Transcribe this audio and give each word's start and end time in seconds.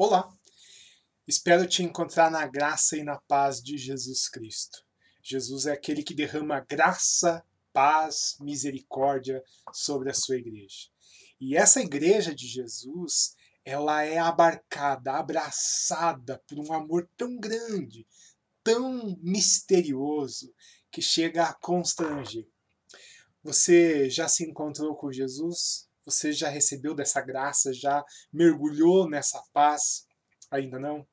Olá! 0.00 0.32
Espero 1.26 1.66
te 1.66 1.82
encontrar 1.82 2.30
na 2.30 2.46
graça 2.46 2.96
e 2.96 3.02
na 3.02 3.16
paz 3.22 3.60
de 3.60 3.76
Jesus 3.76 4.28
Cristo. 4.28 4.86
Jesus 5.20 5.66
é 5.66 5.72
aquele 5.72 6.04
que 6.04 6.14
derrama 6.14 6.60
graça, 6.60 7.44
paz, 7.72 8.36
misericórdia 8.38 9.42
sobre 9.72 10.08
a 10.08 10.14
sua 10.14 10.36
igreja. 10.36 10.86
E 11.40 11.56
essa 11.56 11.80
igreja 11.80 12.32
de 12.32 12.46
Jesus, 12.46 13.34
ela 13.64 14.04
é 14.04 14.18
abarcada, 14.18 15.14
abraçada 15.14 16.40
por 16.46 16.60
um 16.60 16.72
amor 16.72 17.10
tão 17.16 17.36
grande, 17.36 18.06
tão 18.62 19.18
misterioso, 19.20 20.54
que 20.92 21.02
chega 21.02 21.42
a 21.42 21.54
constranger. 21.54 22.46
Você 23.42 24.08
já 24.08 24.28
se 24.28 24.48
encontrou 24.48 24.94
com 24.94 25.10
Jesus? 25.10 25.87
Você 26.08 26.32
já 26.32 26.48
recebeu 26.48 26.94
dessa 26.94 27.20
graça? 27.20 27.70
Já 27.70 28.02
mergulhou 28.32 29.06
nessa 29.06 29.42
paz? 29.52 30.06
Ainda 30.50 30.78
não? 30.78 31.06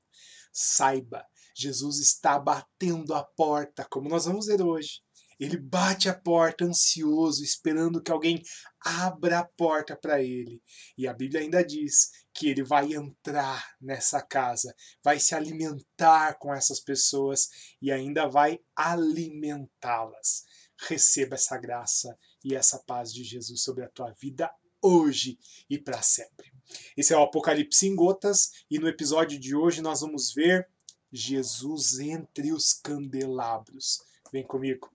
Saiba, 0.53 1.25
Jesus 1.53 1.99
está 1.99 2.39
batendo 2.39 3.13
a 3.13 3.21
porta, 3.21 3.85
como 3.91 4.07
nós 4.07 4.23
vamos 4.23 4.45
ver 4.45 4.61
hoje. 4.61 5.01
Ele 5.37 5.57
bate 5.57 6.07
a 6.07 6.17
porta 6.17 6.63
ansioso, 6.63 7.43
esperando 7.43 8.01
que 8.01 8.09
alguém 8.09 8.41
abra 8.79 9.39
a 9.39 9.43
porta 9.43 9.97
para 9.97 10.23
ele. 10.23 10.63
E 10.97 11.09
a 11.09 11.13
Bíblia 11.13 11.41
ainda 11.41 11.61
diz 11.61 12.11
que 12.33 12.47
ele 12.47 12.63
vai 12.63 12.93
entrar 12.93 13.75
nessa 13.81 14.21
casa, 14.21 14.73
vai 15.03 15.19
se 15.19 15.35
alimentar 15.35 16.39
com 16.39 16.53
essas 16.53 16.79
pessoas 16.79 17.49
e 17.81 17.91
ainda 17.91 18.29
vai 18.29 18.61
alimentá-las. 18.73 20.45
Receba 20.87 21.35
essa 21.35 21.57
graça 21.57 22.17
e 22.45 22.55
essa 22.55 22.81
paz 22.87 23.11
de 23.11 23.25
Jesus 23.25 23.61
sobre 23.61 23.83
a 23.83 23.89
tua 23.89 24.13
vida 24.21 24.49
hoje 24.85 25.39
e 25.67 25.79
para 25.79 26.01
sempre. 26.01 26.53
Esse 26.95 27.13
é 27.13 27.17
o 27.17 27.23
Apocalipse 27.23 27.87
em 27.87 27.95
Gotas 27.95 28.51
e 28.69 28.77
no 28.77 28.87
episódio 28.87 29.39
de 29.39 29.55
hoje 29.55 29.81
nós 29.81 30.01
vamos 30.01 30.33
ver 30.33 30.67
Jesus 31.11 31.99
entre 31.99 32.51
os 32.51 32.73
candelabros. 32.73 33.99
Vem 34.31 34.43
comigo. 34.45 34.93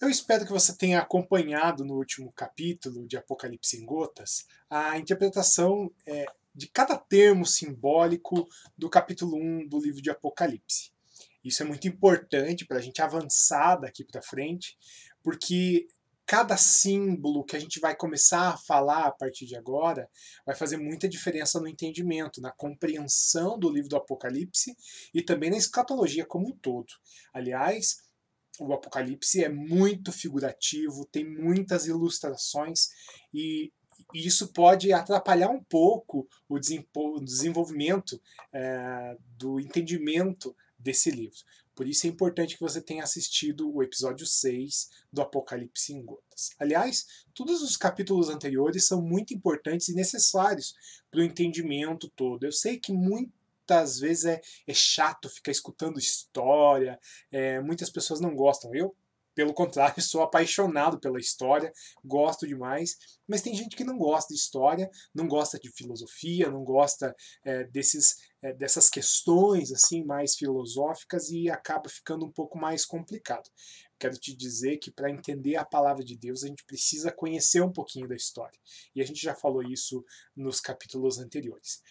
Eu 0.00 0.10
espero 0.10 0.44
que 0.44 0.52
você 0.52 0.76
tenha 0.76 1.00
acompanhado 1.00 1.84
no 1.84 1.94
último 1.94 2.30
capítulo 2.32 3.06
de 3.06 3.16
Apocalipse 3.16 3.78
em 3.78 3.86
Gotas 3.86 4.46
a 4.68 4.98
interpretação 4.98 5.90
é, 6.06 6.26
de 6.54 6.68
cada 6.68 6.96
termo 6.96 7.46
simbólico 7.46 8.46
do 8.76 8.90
capítulo 8.90 9.36
1 9.36 9.66
do 9.66 9.80
livro 9.80 10.02
de 10.02 10.10
Apocalipse. 10.10 10.95
Isso 11.46 11.62
é 11.62 11.66
muito 11.66 11.86
importante 11.86 12.66
para 12.66 12.78
a 12.78 12.80
gente 12.80 13.00
avançar 13.00 13.76
daqui 13.76 14.04
para 14.04 14.20
frente, 14.20 14.76
porque 15.22 15.86
cada 16.26 16.56
símbolo 16.56 17.44
que 17.44 17.54
a 17.54 17.58
gente 17.60 17.78
vai 17.78 17.94
começar 17.94 18.48
a 18.48 18.56
falar 18.56 19.06
a 19.06 19.12
partir 19.12 19.46
de 19.46 19.54
agora 19.54 20.10
vai 20.44 20.56
fazer 20.56 20.76
muita 20.76 21.08
diferença 21.08 21.60
no 21.60 21.68
entendimento, 21.68 22.40
na 22.40 22.50
compreensão 22.50 23.56
do 23.56 23.70
livro 23.70 23.88
do 23.88 23.96
Apocalipse 23.96 24.76
e 25.14 25.22
também 25.22 25.50
na 25.50 25.56
escatologia 25.56 26.26
como 26.26 26.48
um 26.48 26.56
todo. 26.56 26.92
Aliás, 27.32 27.98
o 28.58 28.72
Apocalipse 28.72 29.44
é 29.44 29.48
muito 29.48 30.10
figurativo, 30.10 31.06
tem 31.12 31.24
muitas 31.24 31.86
ilustrações 31.86 32.88
e 33.32 33.72
isso 34.12 34.52
pode 34.52 34.92
atrapalhar 34.92 35.50
um 35.50 35.62
pouco 35.62 36.28
o 36.48 36.58
desenvolvimento 36.58 38.20
é, 38.52 39.16
do 39.36 39.60
entendimento 39.60 40.54
desse 40.86 41.10
livro. 41.10 41.36
Por 41.74 41.86
isso 41.86 42.06
é 42.06 42.10
importante 42.10 42.54
que 42.54 42.62
você 42.62 42.80
tenha 42.80 43.02
assistido 43.02 43.70
o 43.70 43.82
episódio 43.82 44.24
6 44.24 44.88
do 45.12 45.20
Apocalipse 45.20 45.92
em 45.92 46.02
Gotas. 46.02 46.50
Aliás, 46.58 47.06
todos 47.34 47.60
os 47.60 47.76
capítulos 47.76 48.30
anteriores 48.30 48.86
são 48.86 49.02
muito 49.02 49.34
importantes 49.34 49.88
e 49.88 49.94
necessários 49.94 50.74
para 51.10 51.20
o 51.20 51.24
entendimento 51.24 52.08
todo. 52.16 52.44
Eu 52.44 52.52
sei 52.52 52.78
que 52.78 52.92
muitas 52.92 53.98
vezes 53.98 54.24
é, 54.26 54.40
é 54.66 54.72
chato 54.72 55.28
ficar 55.28 55.50
escutando 55.50 55.98
história, 55.98 56.98
é, 57.32 57.60
muitas 57.60 57.90
pessoas 57.90 58.20
não 58.20 58.34
gostam. 58.34 58.72
Eu, 58.72 58.96
pelo 59.36 59.52
contrário, 59.52 59.94
sou 60.02 60.22
apaixonado 60.22 60.98
pela 60.98 61.20
história, 61.20 61.70
gosto 62.02 62.46
demais, 62.46 62.96
mas 63.28 63.42
tem 63.42 63.54
gente 63.54 63.76
que 63.76 63.84
não 63.84 63.98
gosta 63.98 64.32
de 64.32 64.40
história, 64.40 64.90
não 65.14 65.28
gosta 65.28 65.58
de 65.58 65.70
filosofia, 65.70 66.50
não 66.50 66.64
gosta 66.64 67.14
é, 67.44 67.64
desses, 67.64 68.16
é, 68.42 68.54
dessas 68.54 68.88
questões 68.88 69.70
assim 69.70 70.02
mais 70.02 70.34
filosóficas 70.34 71.28
e 71.28 71.50
acaba 71.50 71.88
ficando 71.88 72.24
um 72.24 72.32
pouco 72.32 72.58
mais 72.58 72.86
complicado. 72.86 73.48
Quero 73.98 74.16
te 74.18 74.34
dizer 74.34 74.78
que 74.78 74.90
para 74.90 75.10
entender 75.10 75.56
a 75.56 75.64
palavra 75.64 76.02
de 76.02 76.16
Deus 76.16 76.42
a 76.42 76.48
gente 76.48 76.64
precisa 76.64 77.12
conhecer 77.12 77.62
um 77.62 77.72
pouquinho 77.72 78.08
da 78.08 78.16
história. 78.16 78.58
E 78.94 79.02
a 79.02 79.04
gente 79.04 79.20
já 79.20 79.34
falou 79.34 79.62
isso 79.62 80.02
nos 80.34 80.60
capítulos 80.60 81.18
anteriores. 81.18 81.82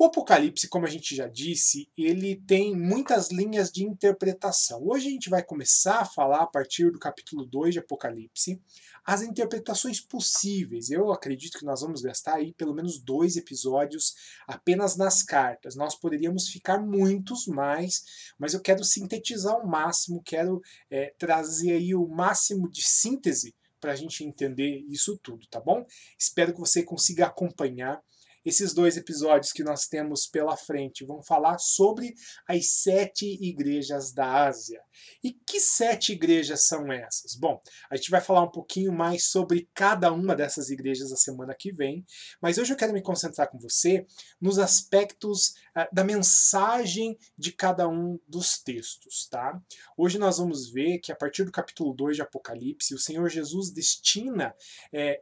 O 0.00 0.06
Apocalipse, 0.06 0.66
como 0.66 0.86
a 0.86 0.88
gente 0.88 1.14
já 1.14 1.26
disse, 1.26 1.86
ele 1.94 2.34
tem 2.34 2.74
muitas 2.74 3.30
linhas 3.30 3.70
de 3.70 3.84
interpretação. 3.84 4.82
Hoje 4.82 5.08
a 5.08 5.10
gente 5.10 5.28
vai 5.28 5.42
começar 5.42 5.98
a 5.98 6.04
falar, 6.06 6.40
a 6.40 6.46
partir 6.46 6.90
do 6.90 6.98
capítulo 6.98 7.44
2 7.44 7.74
de 7.74 7.80
Apocalipse, 7.80 8.58
as 9.04 9.20
interpretações 9.20 10.00
possíveis. 10.00 10.88
Eu 10.90 11.12
acredito 11.12 11.58
que 11.58 11.66
nós 11.66 11.82
vamos 11.82 12.00
gastar 12.00 12.36
aí 12.36 12.54
pelo 12.54 12.72
menos 12.72 12.98
dois 12.98 13.36
episódios 13.36 14.14
apenas 14.46 14.96
nas 14.96 15.22
cartas. 15.22 15.76
Nós 15.76 15.94
poderíamos 15.94 16.48
ficar 16.48 16.78
muitos 16.78 17.46
mais, 17.46 18.32
mas 18.38 18.54
eu 18.54 18.60
quero 18.62 18.82
sintetizar 18.82 19.62
o 19.62 19.68
máximo, 19.68 20.22
quero 20.24 20.62
é, 20.90 21.12
trazer 21.18 21.72
aí 21.72 21.94
o 21.94 22.08
máximo 22.08 22.70
de 22.70 22.88
síntese 22.88 23.54
para 23.78 23.92
a 23.92 23.96
gente 23.96 24.24
entender 24.24 24.82
isso 24.88 25.18
tudo, 25.18 25.46
tá 25.48 25.60
bom? 25.60 25.86
Espero 26.18 26.54
que 26.54 26.60
você 26.60 26.82
consiga 26.82 27.26
acompanhar 27.26 28.02
esses 28.44 28.72
dois 28.72 28.96
episódios 28.96 29.52
que 29.52 29.62
nós 29.62 29.86
temos 29.86 30.26
pela 30.26 30.56
frente 30.56 31.04
vão 31.04 31.22
falar 31.22 31.58
sobre 31.58 32.14
as 32.46 32.70
sete 32.70 33.26
igrejas 33.40 34.12
da 34.12 34.46
Ásia. 34.46 34.80
E 35.22 35.32
que 35.32 35.60
sete 35.60 36.12
igrejas 36.12 36.66
são 36.66 36.92
essas? 36.92 37.34
Bom, 37.34 37.60
a 37.90 37.96
gente 37.96 38.10
vai 38.10 38.20
falar 38.20 38.42
um 38.42 38.50
pouquinho 38.50 38.92
mais 38.92 39.24
sobre 39.24 39.68
cada 39.74 40.12
uma 40.12 40.34
dessas 40.34 40.70
igrejas 40.70 41.12
a 41.12 41.16
semana 41.16 41.54
que 41.58 41.72
vem, 41.72 42.04
mas 42.40 42.58
hoje 42.58 42.72
eu 42.72 42.76
quero 42.76 42.92
me 42.92 43.02
concentrar 43.02 43.50
com 43.50 43.58
você 43.58 44.06
nos 44.40 44.58
aspectos 44.58 45.54
uh, 45.76 45.86
da 45.92 46.04
mensagem 46.04 47.18
de 47.36 47.52
cada 47.52 47.88
um 47.88 48.18
dos 48.26 48.58
textos, 48.58 49.28
tá? 49.28 49.60
Hoje 49.96 50.18
nós 50.18 50.38
vamos 50.38 50.70
ver 50.70 50.98
que 50.98 51.12
a 51.12 51.16
partir 51.16 51.44
do 51.44 51.52
capítulo 51.52 51.94
2 51.94 52.16
de 52.16 52.22
Apocalipse, 52.22 52.94
o 52.94 52.98
Senhor 52.98 53.28
Jesus 53.28 53.70
destina 53.70 54.54
é, 54.92 55.20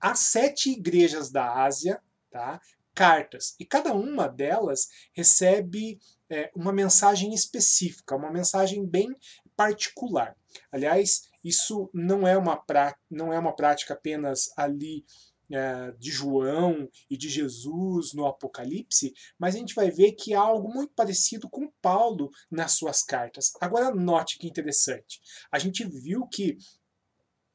as 0.00 0.18
sete 0.20 0.70
igrejas 0.70 1.30
da 1.30 1.64
Ásia 1.64 2.00
tá? 2.34 2.60
cartas. 2.94 3.56
E 3.58 3.64
cada 3.64 3.92
uma 3.92 4.28
delas 4.28 4.88
recebe 5.12 5.98
é, 6.30 6.50
uma 6.54 6.72
mensagem 6.72 7.34
específica, 7.34 8.16
uma 8.16 8.30
mensagem 8.30 8.86
bem 8.86 9.14
particular. 9.56 10.36
Aliás, 10.70 11.28
isso 11.42 11.90
não 11.92 12.26
é 12.26 12.38
uma, 12.38 12.56
pra, 12.56 12.96
não 13.10 13.32
é 13.32 13.38
uma 13.38 13.54
prática 13.54 13.94
apenas 13.94 14.50
ali 14.56 15.04
é, 15.50 15.92
de 15.98 16.10
João 16.10 16.88
e 17.10 17.16
de 17.16 17.28
Jesus 17.28 18.14
no 18.14 18.26
Apocalipse, 18.26 19.12
mas 19.38 19.54
a 19.54 19.58
gente 19.58 19.74
vai 19.74 19.90
ver 19.90 20.12
que 20.12 20.32
há 20.32 20.40
algo 20.40 20.72
muito 20.72 20.94
parecido 20.94 21.50
com 21.50 21.70
Paulo 21.82 22.30
nas 22.50 22.72
suas 22.72 23.02
cartas. 23.02 23.52
Agora, 23.60 23.94
note 23.94 24.38
que 24.38 24.46
interessante. 24.46 25.20
A 25.50 25.58
gente 25.58 25.84
viu 25.84 26.26
que 26.28 26.56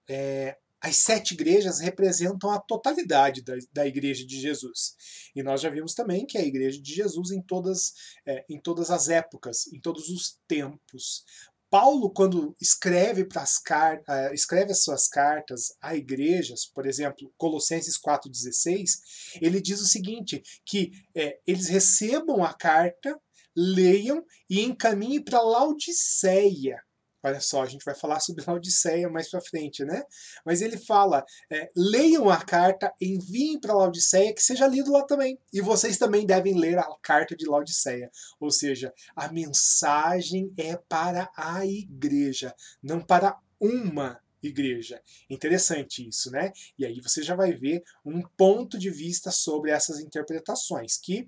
é, 0.07 0.57
as 0.81 0.97
sete 0.97 1.33
igrejas 1.33 1.79
representam 1.79 2.49
a 2.49 2.59
totalidade 2.59 3.41
da, 3.43 3.53
da 3.73 3.85
igreja 3.85 4.25
de 4.25 4.39
Jesus. 4.39 4.95
E 5.35 5.43
nós 5.43 5.61
já 5.61 5.69
vimos 5.69 5.93
também 5.93 6.25
que 6.25 6.37
é 6.37 6.41
a 6.41 6.45
igreja 6.45 6.81
de 6.81 6.93
Jesus 6.93 7.31
em 7.31 7.41
todas, 7.41 7.93
é, 8.25 8.45
em 8.49 8.59
todas 8.59 8.89
as 8.89 9.09
épocas, 9.09 9.67
em 9.73 9.79
todos 9.79 10.09
os 10.09 10.39
tempos. 10.47 11.23
Paulo, 11.69 12.11
quando 12.11 12.55
escreve, 12.59 13.25
pras, 13.25 13.57
uh, 13.57 14.33
escreve 14.33 14.71
as 14.71 14.83
suas 14.83 15.07
cartas 15.07 15.67
a 15.79 15.95
igrejas, 15.95 16.65
por 16.65 16.87
exemplo, 16.87 17.31
Colossenses 17.37 17.95
4,16, 17.99 19.39
ele 19.39 19.61
diz 19.61 19.79
o 19.79 19.85
seguinte: 19.85 20.41
que 20.65 20.91
é, 21.15 21.39
eles 21.45 21.67
recebam 21.67 22.43
a 22.43 22.53
carta, 22.53 23.15
leiam 23.55 24.25
e 24.49 24.61
encaminhem 24.61 25.23
para 25.23 25.41
Laodiceia 25.41 26.81
Olha 27.21 27.41
só, 27.41 27.63
a 27.63 27.65
gente 27.65 27.83
vai 27.83 27.93
falar 27.93 28.19
sobre 28.19 28.43
Laodiceia 28.45 29.09
mais 29.09 29.29
para 29.29 29.41
frente, 29.41 29.83
né? 29.83 30.03
Mas 30.45 30.61
ele 30.61 30.77
fala: 30.77 31.25
é, 31.51 31.69
leiam 31.75 32.29
a 32.29 32.37
carta, 32.37 32.93
enviem 33.01 33.59
para 33.59 33.75
Laodiceia, 33.75 34.33
que 34.33 34.41
seja 34.41 34.67
lido 34.67 34.91
lá 34.91 35.03
também. 35.03 35.37
E 35.51 35.61
vocês 35.61 35.97
também 35.97 36.25
devem 36.25 36.57
ler 36.57 36.77
a 36.77 36.87
carta 37.01 37.35
de 37.35 37.45
Laodiceia. 37.45 38.09
Ou 38.39 38.49
seja, 38.51 38.93
a 39.15 39.31
mensagem 39.31 40.53
é 40.57 40.77
para 40.77 41.29
a 41.35 41.65
igreja, 41.65 42.55
não 42.81 43.01
para 43.01 43.37
uma 43.59 44.19
igreja. 44.41 45.01
Interessante 45.29 46.07
isso, 46.07 46.31
né? 46.31 46.53
E 46.77 46.85
aí 46.85 47.01
você 47.01 47.21
já 47.21 47.35
vai 47.35 47.51
ver 47.51 47.83
um 48.05 48.21
ponto 48.37 48.77
de 48.77 48.89
vista 48.89 49.31
sobre 49.31 49.71
essas 49.71 49.99
interpretações, 49.99 50.97
que 50.97 51.27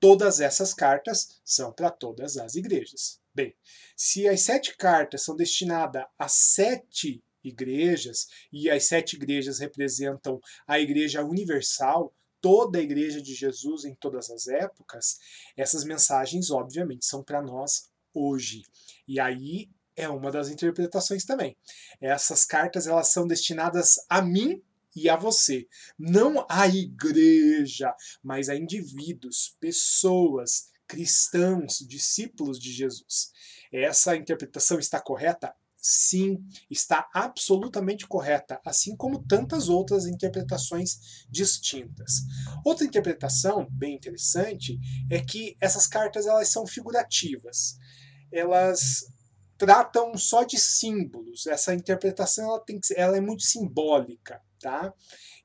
todas 0.00 0.40
essas 0.40 0.74
cartas 0.74 1.40
são 1.44 1.72
para 1.72 1.90
todas 1.90 2.36
as 2.36 2.54
igrejas. 2.54 3.20
Bem, 3.38 3.54
se 3.96 4.26
as 4.26 4.40
sete 4.40 4.76
cartas 4.76 5.22
são 5.22 5.36
destinadas 5.36 6.04
a 6.18 6.26
sete 6.26 7.22
igrejas, 7.44 8.26
e 8.52 8.68
as 8.68 8.88
sete 8.88 9.14
igrejas 9.14 9.60
representam 9.60 10.40
a 10.66 10.80
Igreja 10.80 11.22
Universal, 11.22 12.12
toda 12.40 12.80
a 12.80 12.82
Igreja 12.82 13.22
de 13.22 13.32
Jesus 13.36 13.84
em 13.84 13.94
todas 13.94 14.28
as 14.28 14.48
épocas, 14.48 15.20
essas 15.56 15.84
mensagens, 15.84 16.50
obviamente, 16.50 17.06
são 17.06 17.22
para 17.22 17.40
nós 17.40 17.88
hoje. 18.12 18.64
E 19.06 19.20
aí 19.20 19.70
é 19.94 20.08
uma 20.08 20.32
das 20.32 20.48
interpretações 20.48 21.24
também. 21.24 21.56
Essas 22.00 22.44
cartas 22.44 22.88
elas 22.88 23.12
são 23.12 23.24
destinadas 23.24 24.04
a 24.10 24.20
mim 24.20 24.60
e 24.96 25.08
a 25.08 25.14
você, 25.14 25.68
não 25.96 26.44
à 26.50 26.66
igreja, 26.66 27.94
mas 28.20 28.48
a 28.48 28.56
indivíduos, 28.56 29.56
pessoas, 29.60 30.72
cristãos, 30.88 31.78
discípulos 31.86 32.58
de 32.58 32.72
Jesus. 32.72 33.30
Essa 33.72 34.16
interpretação 34.16 34.78
está 34.78 34.98
correta? 35.00 35.54
Sim, 35.80 36.44
está 36.68 37.08
absolutamente 37.14 38.06
correta, 38.06 38.60
assim 38.64 38.96
como 38.96 39.22
tantas 39.22 39.68
outras 39.68 40.06
interpretações 40.06 41.26
distintas. 41.30 42.22
Outra 42.64 42.84
interpretação 42.84 43.68
bem 43.70 43.94
interessante 43.94 44.76
é 45.08 45.20
que 45.20 45.56
essas 45.60 45.86
cartas 45.86 46.26
elas 46.26 46.48
são 46.48 46.66
figurativas. 46.66 47.78
Elas 48.32 49.06
tratam 49.56 50.16
só 50.16 50.42
de 50.42 50.58
símbolos. 50.58 51.46
Essa 51.46 51.74
interpretação 51.74 52.44
ela, 52.46 52.60
tem 52.64 52.80
que, 52.80 52.92
ela 52.96 53.16
é 53.16 53.20
muito 53.20 53.44
simbólica, 53.44 54.42
tá? 54.60 54.92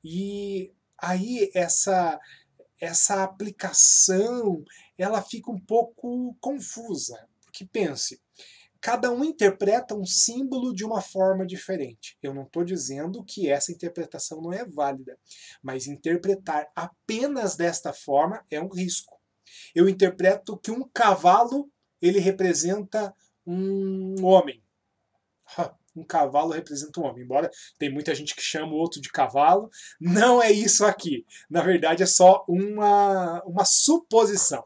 E 0.02 0.72
aí 0.98 1.50
essa 1.54 2.18
essa 2.80 3.22
aplicação 3.22 4.62
ela 4.96 5.22
fica 5.22 5.50
um 5.50 5.58
pouco 5.58 6.36
confusa, 6.40 7.28
porque 7.44 7.64
pense, 7.64 8.20
cada 8.80 9.10
um 9.10 9.24
interpreta 9.24 9.94
um 9.94 10.04
símbolo 10.04 10.74
de 10.74 10.84
uma 10.84 11.00
forma 11.00 11.46
diferente. 11.46 12.18
Eu 12.22 12.34
não 12.34 12.42
estou 12.42 12.64
dizendo 12.64 13.24
que 13.24 13.48
essa 13.48 13.72
interpretação 13.72 14.42
não 14.42 14.52
é 14.52 14.64
válida, 14.64 15.18
mas 15.62 15.86
interpretar 15.86 16.68
apenas 16.76 17.56
desta 17.56 17.92
forma 17.92 18.44
é 18.50 18.60
um 18.60 18.68
risco. 18.68 19.18
Eu 19.74 19.88
interpreto 19.88 20.58
que 20.58 20.70
um 20.70 20.86
cavalo 20.92 21.70
ele 22.00 22.18
representa 22.18 23.14
um 23.46 24.22
homem. 24.24 24.62
Um 25.96 26.04
cavalo 26.04 26.50
representa 26.50 27.00
um 27.00 27.04
homem. 27.04 27.22
Embora 27.22 27.48
tem 27.78 27.88
muita 27.88 28.14
gente 28.14 28.34
que 28.34 28.42
chama 28.42 28.72
o 28.72 28.76
outro 28.76 29.00
de 29.00 29.10
cavalo, 29.10 29.70
não 30.00 30.42
é 30.42 30.50
isso 30.50 30.84
aqui. 30.84 31.24
Na 31.48 31.62
verdade, 31.62 32.02
é 32.02 32.06
só 32.06 32.44
uma, 32.48 33.40
uma 33.44 33.64
suposição. 33.64 34.64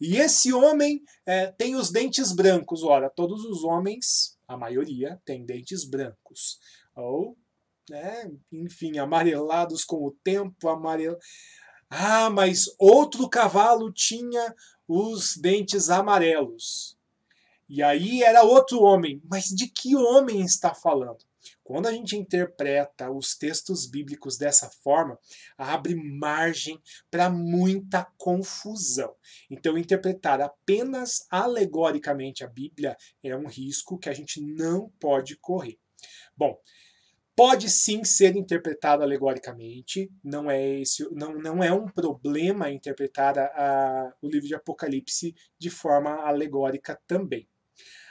E 0.00 0.16
esse 0.16 0.52
homem 0.52 1.02
é, 1.26 1.46
tem 1.46 1.76
os 1.76 1.90
dentes 1.90 2.32
brancos. 2.32 2.82
Ora, 2.82 3.10
todos 3.10 3.44
os 3.44 3.64
homens, 3.64 4.38
a 4.46 4.56
maioria, 4.56 5.20
tem 5.24 5.44
dentes 5.44 5.84
brancos. 5.84 6.58
Ou, 6.94 7.36
né, 7.88 8.30
enfim, 8.52 8.98
amarelados 8.98 9.84
com 9.84 10.04
o 10.04 10.16
tempo, 10.22 10.68
amarelo. 10.68 11.18
Ah, 11.88 12.30
mas 12.30 12.66
outro 12.78 13.28
cavalo 13.28 13.92
tinha 13.92 14.54
os 14.88 15.36
dentes 15.36 15.90
amarelos. 15.90 16.96
E 17.68 17.82
aí 17.82 18.22
era 18.22 18.42
outro 18.42 18.82
homem. 18.82 19.22
Mas 19.24 19.44
de 19.46 19.68
que 19.68 19.96
homem 19.96 20.42
está 20.42 20.74
falando? 20.74 21.24
Quando 21.64 21.86
a 21.86 21.92
gente 21.92 22.14
interpreta 22.14 23.10
os 23.10 23.34
textos 23.34 23.86
bíblicos 23.86 24.36
dessa 24.36 24.68
forma, 24.68 25.18
abre 25.56 25.94
margem 25.94 26.78
para 27.10 27.30
muita 27.30 28.04
confusão. 28.18 29.16
Então, 29.50 29.78
interpretar 29.78 30.42
apenas 30.42 31.26
alegoricamente 31.30 32.44
a 32.44 32.46
Bíblia 32.46 32.94
é 33.22 33.34
um 33.34 33.48
risco 33.48 33.98
que 33.98 34.10
a 34.10 34.12
gente 34.12 34.42
não 34.42 34.90
pode 35.00 35.36
correr. 35.36 35.78
Bom, 36.36 36.60
pode 37.34 37.70
sim 37.70 38.04
ser 38.04 38.36
interpretado 38.36 39.02
alegoricamente, 39.02 40.12
não 40.22 40.50
é 40.50 40.80
esse, 40.80 41.02
não, 41.14 41.32
não 41.34 41.64
é 41.64 41.72
um 41.72 41.88
problema 41.88 42.70
interpretar 42.70 43.38
a, 43.38 43.46
a, 43.46 44.12
o 44.20 44.28
livro 44.28 44.46
de 44.46 44.54
Apocalipse 44.54 45.34
de 45.58 45.70
forma 45.70 46.10
alegórica 46.10 47.00
também. 47.06 47.48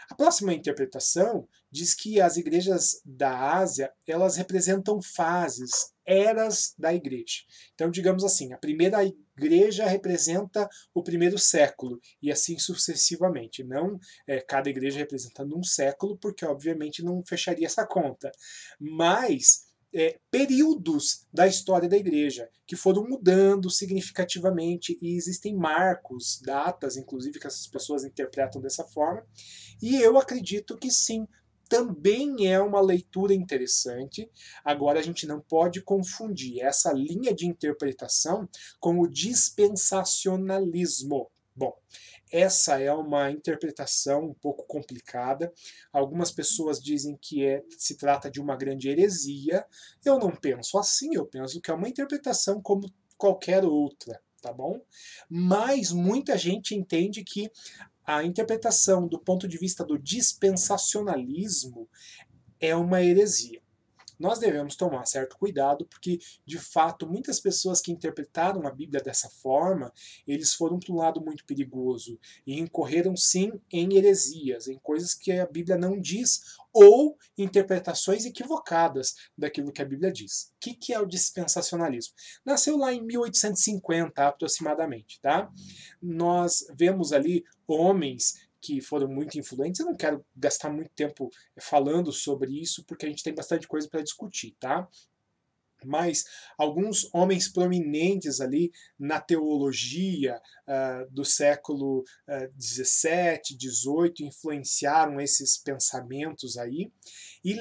A 0.10 0.16
próxima 0.16 0.54
interpretação 0.54 1.48
diz 1.74 1.96
que 1.96 2.22
as 2.22 2.38
igrejas 2.38 3.02
da 3.04 3.58
Ásia, 3.58 3.92
elas 4.08 4.38
representam 4.38 5.02
fases, 5.02 5.72
eras 6.06 6.76
da 6.78 6.94
igreja. 6.94 7.42
Então, 7.74 7.90
digamos 7.90 8.24
assim, 8.24 8.54
a 8.54 8.58
primeira 8.58 9.00
igreja 9.36 9.88
representa 9.88 10.70
o 10.94 11.02
primeiro 11.02 11.40
século 11.40 12.00
e 12.22 12.32
assim 12.32 12.60
sucessivamente. 12.60 13.64
Não 13.64 14.00
é, 14.28 14.40
cada 14.40 14.70
igreja 14.70 15.00
representando 15.00 15.58
um 15.58 15.64
século, 15.64 16.16
porque 16.18 16.46
obviamente 16.46 17.04
não 17.04 17.24
fecharia 17.26 17.66
essa 17.66 17.88
conta. 17.88 18.32
Mas 18.80 19.74
é, 19.94 20.20
períodos 20.32 21.28
da 21.32 21.48
história 21.48 21.88
da 21.88 21.96
igreja 21.96 22.50
que 22.66 22.76
foram 22.76 23.04
mudando 23.04 23.70
significativamente 23.70 24.98
e 25.02 25.16
existem 25.16 25.56
marcos, 25.56 26.42
datas, 26.44 26.98
inclusive, 26.98 27.40
que 27.40 27.48
essas 27.48 27.68
pessoas 27.68 28.04
interpretam 28.04 28.62
dessa 28.62 28.84
forma. 28.84 29.24
E 29.82 29.96
eu 29.98 30.18
acredito 30.18 30.78
que 30.78 30.90
sim, 30.90 31.28
também 31.68 32.48
é 32.48 32.60
uma 32.60 32.82
leitura 32.82 33.34
interessante. 33.34 34.30
Agora, 34.64 35.00
a 35.00 35.04
gente 35.04 35.26
não 35.26 35.42
pode 35.42 35.82
confundir 35.82 36.62
essa 36.62 36.94
linha 36.94 37.34
de 37.34 37.48
interpretação 37.48 38.48
com 38.80 39.00
o 39.00 39.08
dispensacionalismo. 39.08 41.32
Bom, 41.56 41.78
essa 42.32 42.82
é 42.82 42.92
uma 42.92 43.30
interpretação 43.30 44.26
um 44.26 44.34
pouco 44.34 44.66
complicada. 44.66 45.54
Algumas 45.92 46.32
pessoas 46.32 46.82
dizem 46.82 47.16
que 47.16 47.46
é, 47.46 47.64
se 47.78 47.96
trata 47.96 48.28
de 48.30 48.42
uma 48.42 48.56
grande 48.56 48.90
heresia. 48.90 49.64
Eu 50.04 50.18
não 50.18 50.36
penso 50.36 50.80
assim, 50.80 51.16
eu 51.16 51.28
penso 51.28 51.62
que 51.62 51.70
é 51.70 51.76
uma 51.76 51.88
interpretação 51.88 52.60
como 52.60 52.92
qualquer 53.16 53.64
outra, 53.64 54.20
tá 54.42 54.52
bom? 54.52 54.82
Mas 55.30 55.92
muita 55.92 56.36
gente 56.36 56.74
entende 56.74 57.24
que 57.24 57.52
a 58.06 58.24
interpretação 58.24 59.08
do 59.08 59.18
ponto 59.18 59.48
de 59.48 59.58
vista 59.58 59.84
do 59.84 59.98
dispensacionalismo 59.98 61.90
é 62.60 62.76
uma 62.76 63.02
heresia 63.02 63.63
nós 64.24 64.40
devemos 64.40 64.78
tomar 64.78 65.06
certo 65.06 65.38
cuidado, 65.38 65.86
porque 65.86 66.18
de 66.46 66.58
fato 66.58 67.06
muitas 67.06 67.42
pessoas 67.42 67.82
que 67.82 67.92
interpretaram 67.92 68.66
a 68.66 68.72
Bíblia 68.72 69.04
dessa 69.04 69.30
forma, 69.30 69.92
eles 70.26 70.54
foram 70.54 70.80
para 70.80 70.94
um 70.94 70.98
lado 70.98 71.20
muito 71.20 71.46
perigoso 71.46 72.18
e 72.48 72.58
incorreram 72.58 73.18
sim 73.18 73.52
em 73.70 73.98
heresias, 73.98 74.70
em 74.70 74.80
coisas 74.80 75.14
que 75.14 75.34
a 75.34 75.46
Bíblia 75.46 75.78
não 75.78 76.00
diz 76.00 76.56
ou 76.72 77.18
interpretações 77.38 78.26
equivocadas 78.26 79.14
daquilo 79.38 79.74
que 79.74 79.82
a 79.82 79.86
Bíblia 79.86 80.10
diz. 80.10 80.54
O 80.56 80.60
que, 80.62 80.74
que 80.74 80.94
é 80.94 81.00
o 81.02 81.06
dispensacionalismo? 81.06 82.14
Nasceu 82.46 82.78
lá 82.78 82.94
em 82.94 83.04
1850 83.04 84.26
aproximadamente, 84.26 85.20
tá? 85.20 85.52
Nós 86.02 86.66
vemos 86.74 87.12
ali 87.12 87.44
homens 87.68 88.43
que 88.64 88.80
foram 88.82 89.08
muito 89.08 89.38
influentes. 89.38 89.82
Eu 89.82 89.88
não 89.88 89.96
quero 89.96 90.26
gastar 90.36 90.70
muito 90.70 90.92
tempo 90.96 91.30
falando 91.60 92.12
sobre 92.14 92.62
isso, 92.62 92.86
porque 92.86 93.06
a 93.06 93.10
gente 93.10 93.24
tem 93.24 93.36
bastante 93.36 93.68
coisa 93.68 93.90
para 93.90 94.02
discutir, 94.02 94.56
tá? 94.58 94.88
Mas 95.86 96.24
alguns 96.58 97.10
homens 97.14 97.52
prominentes 97.52 98.40
ali 98.40 98.72
na 98.98 99.20
teologia 99.20 100.40
uh, 100.66 101.12
do 101.12 101.26
século 101.26 102.06
XVII, 102.58 103.54
uh, 103.54 103.60
XVIII 103.60 104.28
influenciaram 104.28 105.20
esses 105.20 105.58
pensamentos 105.58 106.58
aí 106.58 106.90
e 107.44 107.58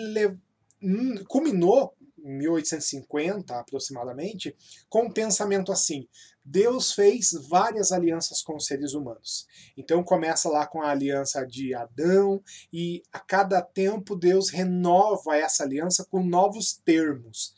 hum, 0.81 1.25
culminou 1.27 1.97
1850 2.23 3.59
aproximadamente 3.59 4.57
com 4.89 5.05
um 5.05 5.13
pensamento 5.13 5.73
assim: 5.73 6.09
Deus 6.45 6.93
fez 6.93 7.33
várias 7.49 7.93
alianças 7.93 8.43
com 8.43 8.57
os 8.57 8.67
seres 8.67 8.95
humanos. 8.95 9.47
Então 9.77 10.03
começa 10.03 10.49
lá 10.49 10.67
com 10.67 10.83
a 10.83 10.91
aliança 10.91 11.47
de 11.47 11.75
Adão 11.75 12.43
e 12.73 13.03
a 13.13 13.21
cada 13.21 13.63
tempo 13.63 14.17
Deus 14.17 14.51
renova 14.51 15.37
essa 15.37 15.63
aliança 15.63 16.05
com 16.05 16.23
novos 16.23 16.81
termos. 16.85 17.55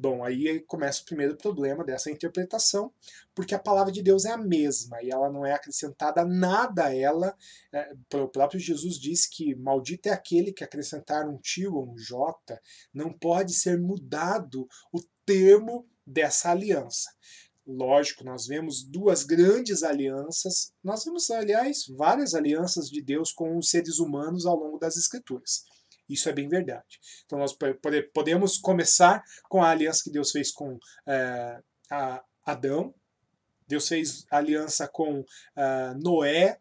Bom, 0.00 0.22
aí 0.22 0.60
começa 0.60 1.02
o 1.02 1.04
primeiro 1.04 1.36
problema 1.36 1.84
dessa 1.84 2.08
interpretação, 2.08 2.92
porque 3.34 3.52
a 3.52 3.58
palavra 3.58 3.90
de 3.90 4.00
Deus 4.00 4.24
é 4.24 4.30
a 4.30 4.38
mesma 4.38 5.02
e 5.02 5.10
ela 5.10 5.28
não 5.28 5.44
é 5.44 5.52
acrescentada 5.52 6.24
nada 6.24 6.84
a 6.84 6.94
ela. 6.94 7.36
É, 7.72 7.92
o 8.14 8.28
próprio 8.28 8.60
Jesus 8.60 8.94
disse 8.94 9.28
que 9.28 9.56
maldito 9.56 10.08
é 10.08 10.12
aquele 10.12 10.52
que 10.52 10.62
acrescentar 10.62 11.28
um 11.28 11.36
tio 11.36 11.74
ou 11.74 11.92
um 11.92 11.98
J, 11.98 12.60
não 12.94 13.12
pode 13.12 13.52
ser 13.52 13.76
mudado 13.76 14.68
o 14.92 15.02
termo 15.26 15.84
dessa 16.06 16.52
aliança. 16.52 17.10
Lógico, 17.66 18.22
nós 18.22 18.46
vemos 18.46 18.84
duas 18.84 19.24
grandes 19.24 19.82
alianças, 19.82 20.72
nós 20.82 21.04
vemos, 21.04 21.28
aliás, 21.28 21.86
várias 21.88 22.34
alianças 22.34 22.88
de 22.88 23.02
Deus 23.02 23.32
com 23.32 23.58
os 23.58 23.68
seres 23.68 23.98
humanos 23.98 24.46
ao 24.46 24.54
longo 24.54 24.78
das 24.78 24.96
Escrituras. 24.96 25.64
Isso 26.08 26.28
é 26.28 26.32
bem 26.32 26.48
verdade. 26.48 26.98
Então 27.26 27.38
nós 27.38 27.56
podemos 28.12 28.58
começar 28.58 29.22
com 29.48 29.62
a 29.62 29.70
aliança 29.70 30.02
que 30.04 30.10
Deus 30.10 30.30
fez 30.30 30.50
com 30.50 30.78
é, 31.06 31.60
Adão, 32.44 32.94
Deus 33.68 33.86
fez 33.86 34.24
aliança 34.30 34.88
com 34.88 35.20
uh, 35.20 36.02
Noé, 36.02 36.58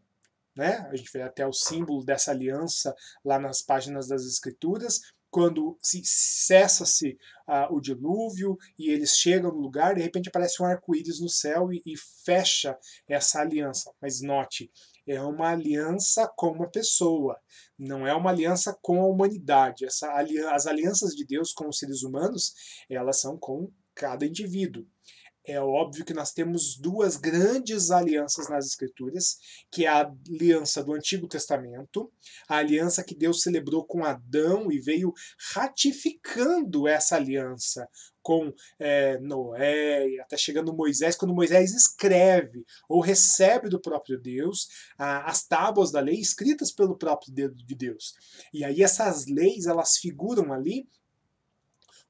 né? 0.56 0.88
A 0.92 0.96
gente 0.96 1.10
vê 1.13 1.22
até 1.22 1.48
o 1.48 1.54
símbolo 1.54 2.04
dessa 2.04 2.32
aliança 2.32 2.94
lá 3.24 3.39
nas 3.39 3.62
páginas 3.62 4.08
das 4.08 4.25
Escrituras. 4.25 5.00
quando 5.30 5.77
se 5.82 6.01
cessa-se 6.04 7.18
uh, 7.48 7.74
o 7.74 7.80
dilúvio 7.80 8.58
e 8.77 8.89
eles 8.89 9.16
chegam 9.18 9.51
no 9.51 9.60
lugar, 9.60 9.96
de 9.96 10.01
repente 10.01 10.30
aparece 10.30 10.62
um 10.62 10.66
arco-íris 10.66 11.20
no 11.20 11.30
céu 11.30 11.72
e, 11.72 11.82
e 11.86 11.96
fecha 12.25 12.77
essa 13.08 13.42
aliança. 13.42 13.92
Mas 14.01 14.22
note, 14.22 14.72
é 15.08 15.22
uma 15.22 15.50
aliança 15.52 16.32
com 16.36 16.52
uma 16.52 16.70
pessoa, 16.70 17.40
não 17.80 18.06
é 18.06 18.14
uma 18.14 18.30
aliança 18.30 18.78
com 18.82 19.02
a 19.02 19.08
humanidade. 19.08 19.86
Essa, 19.86 20.12
as 20.52 20.68
alianças 20.68 21.16
de 21.16 21.26
Deus 21.26 21.54
com 21.54 21.68
os 21.70 21.80
seres 21.80 22.04
humanos, 22.04 22.54
elas 22.90 23.22
são 23.22 23.38
com 23.38 23.72
cada 23.96 24.26
indivíduo. 24.26 24.86
É 25.48 25.62
óbvio 25.62 26.04
que 26.04 26.14
nós 26.14 26.34
temos 26.34 26.78
duas 26.78 27.16
grandes 27.16 27.90
alianças 27.90 28.50
nas 28.50 28.66
Escrituras, 28.66 29.38
que 29.72 29.86
é 29.86 29.88
a 29.88 30.12
aliança 30.30 30.84
do 30.84 30.92
Antigo 30.92 31.26
Testamento, 31.26 32.12
a 32.50 32.58
aliança 32.58 33.02
que 33.02 33.16
Deus 33.16 33.42
celebrou 33.42 33.86
com 33.86 34.04
Adão 34.04 34.70
e 34.70 34.78
veio 34.78 35.14
ratificando 35.54 36.86
essa 36.86 37.16
aliança 37.16 37.88
com 38.28 38.54
é, 38.78 39.18
Noé, 39.20 40.20
até 40.20 40.36
chegando 40.36 40.76
Moisés, 40.76 41.16
quando 41.16 41.34
Moisés 41.34 41.74
escreve 41.74 42.66
ou 42.90 43.00
recebe 43.00 43.70
do 43.70 43.80
próprio 43.80 44.20
Deus 44.20 44.68
a, 44.98 45.32
as 45.32 45.48
tábuas 45.48 45.92
da 45.92 46.02
lei 46.02 46.20
escritas 46.20 46.70
pelo 46.70 46.98
próprio 46.98 47.32
dedo 47.32 47.56
de 47.56 47.74
Deus. 47.74 48.16
E 48.54 48.66
aí 48.66 48.84
essas 48.84 49.28
leis 49.28 49.66
elas 49.66 49.96
figuram 49.96 50.52
ali 50.52 50.90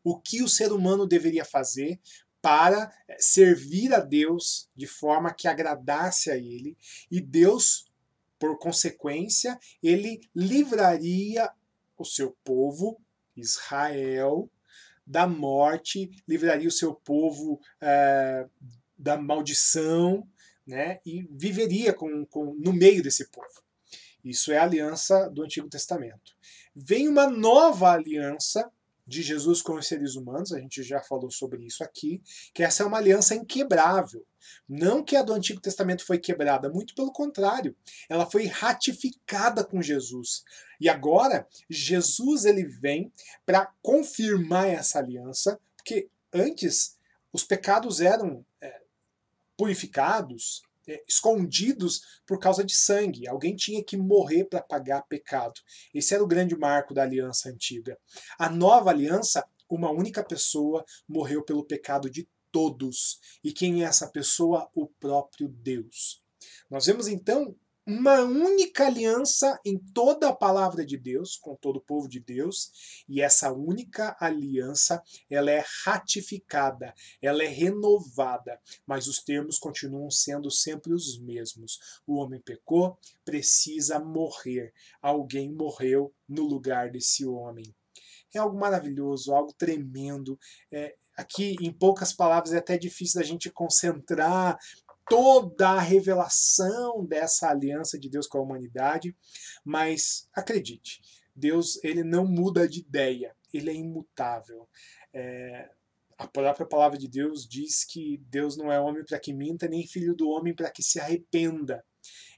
o 0.03 0.19
que 0.19 0.41
o 0.41 0.49
ser 0.49 0.71
humano 0.71 1.05
deveria 1.05 1.45
fazer 1.45 1.99
para 2.41 2.91
eh, 3.07 3.17
servir 3.19 3.93
a 3.93 3.99
Deus 3.99 4.71
de 4.75 4.87
forma 4.87 5.31
que 5.31 5.47
agradasse 5.47 6.31
a 6.31 6.35
ele, 6.35 6.75
e 7.11 7.21
Deus, 7.21 7.85
por 8.39 8.57
consequência, 8.57 9.59
ele 9.83 10.19
livraria 10.33 11.47
o 11.95 12.03
seu 12.03 12.35
povo, 12.43 12.99
Israel, 13.35 14.49
da 15.07 15.25
morte, 15.25 16.11
livraria 16.27 16.67
o 16.67 16.71
seu 16.71 16.93
povo 16.93 17.59
é, 17.81 18.45
da 18.97 19.17
maldição, 19.17 20.27
né, 20.65 20.99
e 21.05 21.25
viveria 21.31 21.93
com, 21.93 22.25
com, 22.25 22.53
no 22.55 22.73
meio 22.73 23.01
desse 23.01 23.29
povo. 23.31 23.63
Isso 24.23 24.51
é 24.51 24.57
a 24.57 24.63
aliança 24.63 25.29
do 25.29 25.43
Antigo 25.43 25.69
Testamento. 25.69 26.35
Vem 26.75 27.07
uma 27.07 27.27
nova 27.27 27.93
aliança 27.93 28.69
de 29.07 29.23
Jesus 29.23 29.61
com 29.61 29.75
os 29.75 29.87
seres 29.87 30.15
humanos, 30.15 30.51
a 30.51 30.59
gente 30.59 30.83
já 30.83 31.01
falou 31.01 31.31
sobre 31.31 31.65
isso 31.65 31.81
aqui, 31.81 32.21
que 32.53 32.61
essa 32.61 32.83
é 32.83 32.85
uma 32.85 32.97
aliança 32.97 33.33
inquebrável. 33.33 34.25
Não 34.67 35.01
que 35.01 35.15
a 35.15 35.23
do 35.23 35.33
Antigo 35.33 35.61
Testamento 35.61 36.05
foi 36.05 36.19
quebrada, 36.19 36.69
muito 36.69 36.93
pelo 36.93 37.11
contrário, 37.13 37.73
ela 38.09 38.29
foi 38.29 38.47
ratificada 38.47 39.63
com 39.63 39.81
Jesus. 39.81 40.43
E 40.79 40.89
agora, 40.89 41.47
Jesus 41.69 42.45
ele 42.45 42.65
vem 42.65 43.11
para 43.45 43.71
confirmar 43.81 44.67
essa 44.67 44.99
aliança, 44.99 45.59
porque 45.75 46.09
antes 46.33 46.97
os 47.33 47.43
pecados 47.43 48.01
eram 48.01 48.45
é, 48.61 48.81
purificados, 49.57 50.61
é, 50.87 51.03
escondidos 51.07 52.21
por 52.25 52.39
causa 52.39 52.63
de 52.63 52.75
sangue. 52.75 53.27
Alguém 53.27 53.55
tinha 53.55 53.83
que 53.83 53.97
morrer 53.97 54.45
para 54.45 54.61
pagar 54.61 55.01
pecado. 55.03 55.59
Esse 55.93 56.13
era 56.13 56.23
o 56.23 56.27
grande 56.27 56.55
marco 56.55 56.93
da 56.93 57.03
aliança 57.03 57.49
antiga. 57.49 57.97
A 58.39 58.49
nova 58.49 58.89
aliança, 58.89 59.45
uma 59.69 59.91
única 59.91 60.23
pessoa 60.23 60.85
morreu 61.07 61.43
pelo 61.43 61.65
pecado 61.65 62.09
de 62.09 62.27
todos. 62.51 63.19
E 63.43 63.51
quem 63.51 63.83
é 63.83 63.87
essa 63.87 64.07
pessoa? 64.07 64.69
O 64.73 64.87
próprio 64.87 65.49
Deus. 65.49 66.23
Nós 66.69 66.85
vemos 66.85 67.07
então 67.07 67.55
uma 67.87 68.19
única 68.19 68.85
aliança 68.85 69.57
em 69.63 69.77
toda 69.77 70.27
a 70.27 70.35
palavra 70.35 70.85
de 70.85 70.97
Deus, 70.97 71.37
com 71.37 71.55
todo 71.55 71.77
o 71.77 71.81
povo 71.81 72.09
de 72.09 72.19
Deus, 72.19 73.03
e 73.07 73.21
essa 73.21 73.53
única 73.53 74.13
aliança, 74.19 75.01
ela 75.29 75.49
é 75.49 75.63
ratificada, 75.85 76.93
ela 77.21 77.41
é 77.41 77.47
renovada, 77.47 78.59
mas 78.85 79.07
os 79.07 79.23
termos 79.23 79.57
continuam 79.57 80.11
sendo 80.11 80.51
sempre 80.51 80.93
os 80.93 81.17
mesmos. 81.17 82.01
O 82.05 82.15
homem 82.15 82.41
pecou, 82.41 82.99
precisa 83.23 83.99
morrer. 83.99 84.73
Alguém 85.01 85.49
morreu 85.49 86.13
no 86.27 86.43
lugar 86.43 86.91
desse 86.91 87.25
homem. 87.25 87.73
É 88.33 88.39
algo 88.39 88.59
maravilhoso, 88.59 89.33
algo 89.33 89.53
tremendo. 89.53 90.37
É, 90.69 90.93
aqui, 91.15 91.55
em 91.61 91.71
poucas 91.71 92.11
palavras, 92.11 92.53
é 92.53 92.57
até 92.57 92.77
difícil 92.77 93.21
da 93.21 93.25
gente 93.25 93.49
concentrar 93.49 94.59
toda 95.09 95.69
a 95.69 95.79
revelação 95.79 97.05
dessa 97.05 97.49
aliança 97.49 97.97
de 97.97 98.09
Deus 98.09 98.27
com 98.27 98.37
a 98.37 98.41
humanidade, 98.41 99.15
mas 99.63 100.27
acredite, 100.33 101.01
Deus 101.35 101.83
ele 101.83 102.03
não 102.03 102.25
muda 102.25 102.67
de 102.67 102.79
ideia, 102.79 103.35
ele 103.53 103.69
é 103.69 103.73
imutável. 103.73 104.67
É, 105.13 105.69
a 106.17 106.27
própria 106.27 106.65
palavra 106.65 106.97
de 106.97 107.07
Deus 107.07 107.47
diz 107.47 107.85
que 107.85 108.17
Deus 108.29 108.57
não 108.57 108.71
é 108.71 108.79
homem 108.79 109.05
para 109.05 109.19
que 109.19 109.31
minta, 109.31 109.67
nem 109.67 109.85
filho 109.85 110.15
do 110.15 110.29
homem 110.29 110.53
para 110.53 110.71
que 110.71 110.81
se 110.81 110.99
arrependa. 110.99 111.85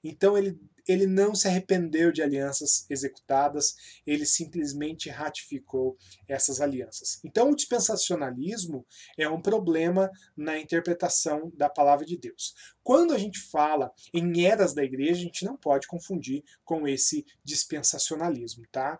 Então 0.04 0.38
ele, 0.38 0.60
ele 0.90 1.06
não 1.06 1.36
se 1.36 1.48
arrependeu 1.48 2.12
de 2.12 2.24
alianças 2.24 2.86
executadas, 2.90 3.76
ele 4.08 4.26
simplesmente 4.26 5.08
ratificou 5.08 5.96
essas 6.28 6.60
alianças. 6.60 7.20
Então 7.24 7.52
o 7.52 7.56
dispensacionalismo 7.56 8.84
é 9.16 9.30
um 9.30 9.40
problema 9.40 10.10
na 10.36 10.58
interpretação 10.58 11.52
da 11.56 11.70
palavra 11.70 12.08
de 12.08 12.18
Deus. 12.18 12.56
Quando 12.82 13.14
a 13.14 13.20
gente 13.20 13.40
fala 13.40 13.92
em 14.12 14.46
eras 14.46 14.74
da 14.74 14.84
igreja, 14.84 15.22
a 15.22 15.26
gente 15.26 15.46
não 15.46 15.56
pode 15.56 15.86
confundir 15.86 16.44
com 16.66 16.88
esse 16.88 17.24
dispensacionalismo, 17.44 18.66
tá? 18.72 19.00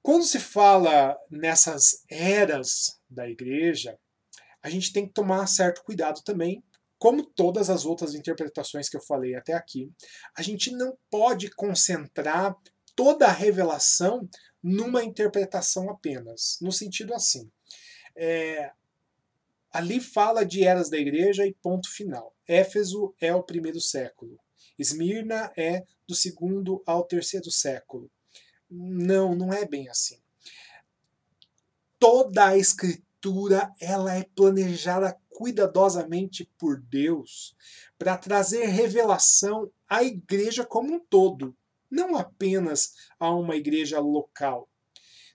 Quando 0.00 0.24
se 0.24 0.38
fala 0.38 1.18
nessas 1.30 2.02
eras 2.08 2.98
da 3.10 3.28
igreja, 3.28 3.98
a 4.62 4.70
gente 4.70 4.92
tem 4.92 5.06
que 5.06 5.12
tomar 5.12 5.46
certo 5.46 5.84
cuidado 5.84 6.22
também, 6.22 6.64
como 6.98 7.24
todas 7.24 7.68
as 7.68 7.84
outras 7.84 8.14
interpretações 8.14 8.88
que 8.88 8.96
eu 8.96 9.02
falei 9.02 9.34
até 9.34 9.52
aqui, 9.52 9.90
a 10.36 10.42
gente 10.42 10.70
não 10.72 10.96
pode 11.10 11.50
concentrar 11.50 12.56
toda 12.94 13.26
a 13.26 13.32
revelação 13.32 14.28
numa 14.62 15.04
interpretação 15.04 15.90
apenas, 15.90 16.58
no 16.60 16.72
sentido 16.72 17.14
assim. 17.14 17.50
É, 18.16 18.72
ali 19.70 20.00
fala 20.00 20.44
de 20.44 20.64
eras 20.64 20.88
da 20.88 20.96
igreja 20.96 21.46
e 21.46 21.54
ponto 21.54 21.90
final. 21.90 22.34
Éfeso 22.48 23.14
é 23.20 23.34
o 23.34 23.42
primeiro 23.42 23.80
século. 23.80 24.40
Esmirna 24.78 25.52
é 25.56 25.84
do 26.08 26.14
segundo 26.14 26.82
ao 26.86 27.04
terceiro 27.04 27.50
século. 27.50 28.10
Não, 28.68 29.34
não 29.34 29.52
é 29.52 29.66
bem 29.66 29.88
assim. 29.88 30.18
Toda 31.98 32.48
a 32.48 32.56
escritura 32.56 33.72
ela 33.80 34.14
é 34.14 34.24
planejada 34.34 35.16
cuidadosamente 35.36 36.50
por 36.56 36.80
Deus 36.80 37.54
para 37.98 38.16
trazer 38.16 38.68
revelação 38.68 39.70
à 39.86 40.02
igreja 40.02 40.64
como 40.64 40.94
um 40.94 40.98
todo, 40.98 41.54
não 41.90 42.16
apenas 42.16 42.94
a 43.20 43.30
uma 43.30 43.54
igreja 43.54 44.00
local. 44.00 44.66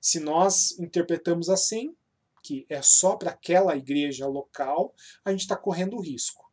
Se 0.01 0.19
nós 0.19 0.71
interpretamos 0.79 1.49
assim, 1.49 1.95
que 2.41 2.65
é 2.67 2.81
só 2.81 3.15
para 3.15 3.29
aquela 3.29 3.77
igreja 3.77 4.25
local, 4.25 4.95
a 5.23 5.29
gente 5.29 5.41
está 5.41 5.55
correndo 5.55 5.97
o 5.97 6.01
risco. 6.01 6.51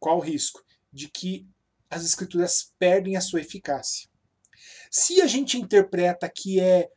Qual 0.00 0.16
o 0.16 0.22
risco? 0.22 0.64
De 0.90 1.10
que 1.10 1.46
as 1.90 2.02
escrituras 2.02 2.72
perdem 2.78 3.14
a 3.14 3.20
sua 3.20 3.42
eficácia. 3.42 4.08
Se 4.90 5.20
a 5.20 5.26
gente 5.26 5.58
interpreta 5.58 6.30
que 6.30 6.60
é 6.60 6.90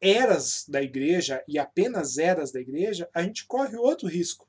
eras 0.00 0.64
da 0.66 0.80
igreja 0.80 1.44
e 1.46 1.58
apenas 1.58 2.16
eras 2.16 2.50
da 2.50 2.58
igreja, 2.58 3.06
a 3.12 3.22
gente 3.22 3.44
corre 3.44 3.76
outro 3.76 4.08
risco 4.08 4.48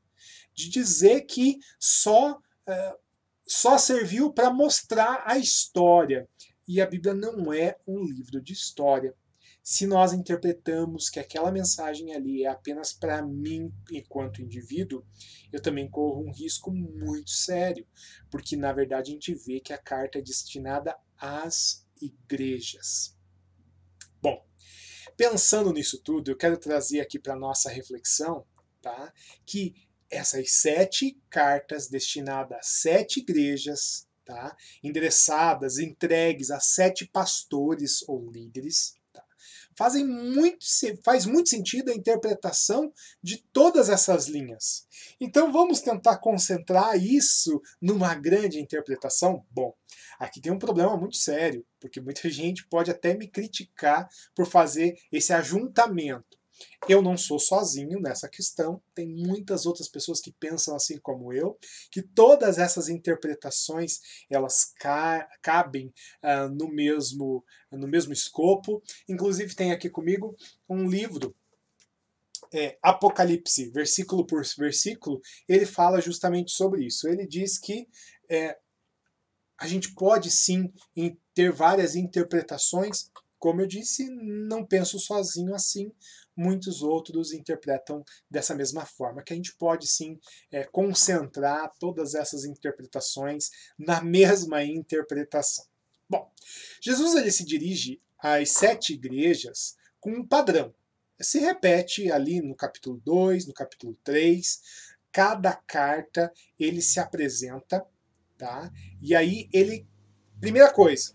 de 0.53 0.69
dizer 0.69 1.21
que 1.21 1.57
só, 1.79 2.39
é, 2.67 2.95
só 3.47 3.77
serviu 3.77 4.31
para 4.31 4.51
mostrar 4.51 5.23
a 5.25 5.37
história. 5.37 6.27
E 6.67 6.79
a 6.79 6.85
Bíblia 6.85 7.13
não 7.13 7.51
é 7.51 7.77
um 7.87 8.03
livro 8.03 8.41
de 8.41 8.53
história. 8.53 9.15
Se 9.63 9.85
nós 9.85 10.11
interpretamos 10.11 11.09
que 11.09 11.19
aquela 11.19 11.51
mensagem 11.51 12.13
ali 12.13 12.43
é 12.43 12.47
apenas 12.47 12.93
para 12.93 13.21
mim 13.21 13.71
enquanto 13.91 14.41
indivíduo, 14.41 15.05
eu 15.53 15.61
também 15.61 15.89
corro 15.89 16.25
um 16.25 16.31
risco 16.31 16.71
muito 16.71 17.29
sério, 17.29 17.85
porque 18.29 18.57
na 18.57 18.73
verdade 18.73 19.11
a 19.11 19.13
gente 19.13 19.35
vê 19.35 19.59
que 19.59 19.71
a 19.71 19.77
carta 19.77 20.17
é 20.17 20.21
destinada 20.21 20.97
às 21.15 21.87
igrejas. 22.01 23.15
Bom, 24.19 24.43
pensando 25.15 25.71
nisso 25.71 26.01
tudo, 26.01 26.31
eu 26.31 26.37
quero 26.37 26.57
trazer 26.57 26.99
aqui 26.99 27.19
para 27.19 27.35
nossa 27.35 27.69
reflexão, 27.69 28.43
tá? 28.81 29.13
Que 29.45 29.75
essas 30.11 30.51
sete 30.51 31.17
cartas 31.29 31.87
destinadas 31.87 32.57
a 32.57 32.61
sete 32.61 33.21
igrejas, 33.21 34.07
tá? 34.25 34.55
endereçadas, 34.83 35.77
entregues 35.77 36.51
a 36.51 36.59
sete 36.59 37.05
pastores 37.07 38.03
ou 38.07 38.29
líderes, 38.29 38.95
tá? 39.13 39.23
fazem 39.75 40.05
muito, 40.05 40.65
faz 41.03 41.25
muito 41.25 41.49
sentido 41.49 41.89
a 41.89 41.95
interpretação 41.95 42.93
de 43.23 43.37
todas 43.53 43.89
essas 43.89 44.27
linhas. 44.27 44.85
Então 45.19 45.51
vamos 45.51 45.81
tentar 45.81 46.17
concentrar 46.17 47.01
isso 47.01 47.61
numa 47.81 48.13
grande 48.13 48.59
interpretação? 48.59 49.45
Bom, 49.49 49.73
aqui 50.19 50.41
tem 50.41 50.51
um 50.51 50.59
problema 50.59 50.97
muito 50.97 51.17
sério, 51.17 51.65
porque 51.79 52.01
muita 52.01 52.27
gente 52.29 52.67
pode 52.67 52.91
até 52.91 53.13
me 53.15 53.27
criticar 53.27 54.09
por 54.35 54.45
fazer 54.45 54.97
esse 55.11 55.31
ajuntamento. 55.31 56.40
Eu 56.87 57.01
não 57.01 57.17
sou 57.17 57.39
sozinho 57.39 57.99
nessa 57.99 58.27
questão, 58.27 58.81
tem 58.93 59.07
muitas 59.07 59.65
outras 59.65 59.87
pessoas 59.87 60.19
que 60.19 60.31
pensam 60.31 60.75
assim 60.75 60.99
como 60.99 61.33
eu, 61.33 61.57
que 61.91 62.01
todas 62.01 62.57
essas 62.57 62.89
interpretações 62.89 63.99
elas 64.29 64.73
ca 64.79 65.27
cabem 65.41 65.93
uh, 66.23 66.49
no 66.49 66.67
mesmo 66.67 67.43
no 67.71 67.87
mesmo 67.87 68.13
escopo. 68.13 68.81
Inclusive 69.07 69.55
tem 69.55 69.71
aqui 69.71 69.89
comigo 69.89 70.35
um 70.69 70.87
livro 70.87 71.35
é, 72.53 72.77
Apocalipse, 72.81 73.69
versículo 73.69 74.25
por 74.25 74.43
versículo, 74.57 75.21
ele 75.47 75.65
fala 75.65 76.01
justamente 76.01 76.51
sobre 76.51 76.85
isso. 76.85 77.07
Ele 77.07 77.25
diz 77.25 77.57
que 77.57 77.87
é, 78.29 78.57
a 79.57 79.67
gente 79.67 79.93
pode 79.93 80.29
sim 80.29 80.71
ter 81.33 81.51
várias 81.51 81.95
interpretações. 81.95 83.09
Como 83.39 83.61
eu 83.61 83.67
disse, 83.67 84.07
não 84.09 84.65
penso 84.65 84.99
sozinho 84.99 85.55
assim, 85.55 85.91
muitos 86.35 86.81
outros 86.81 87.33
interpretam 87.33 88.03
dessa 88.29 88.55
mesma 88.55 88.85
forma, 88.85 89.23
que 89.23 89.33
a 89.33 89.35
gente 89.35 89.55
pode 89.55 89.87
sim 89.87 90.19
é, 90.51 90.63
concentrar 90.63 91.71
todas 91.79 92.15
essas 92.15 92.45
interpretações 92.45 93.49
na 93.77 94.01
mesma 94.01 94.63
interpretação. 94.63 95.65
Bom, 96.09 96.31
Jesus 96.81 97.15
ele 97.15 97.31
se 97.31 97.45
dirige 97.45 98.01
às 98.17 98.51
sete 98.51 98.93
igrejas 98.93 99.75
com 99.99 100.11
um 100.11 100.27
padrão. 100.27 100.73
Se 101.19 101.39
repete 101.39 102.11
ali 102.11 102.41
no 102.41 102.55
capítulo 102.55 102.99
2, 103.05 103.47
no 103.47 103.53
capítulo 103.53 103.95
3, 104.03 104.61
cada 105.11 105.53
carta 105.53 106.33
ele 106.59 106.81
se 106.81 106.99
apresenta, 106.99 107.85
tá? 108.37 108.71
E 109.01 109.15
aí 109.15 109.47
ele, 109.53 109.87
primeira 110.39 110.73
coisa, 110.73 111.13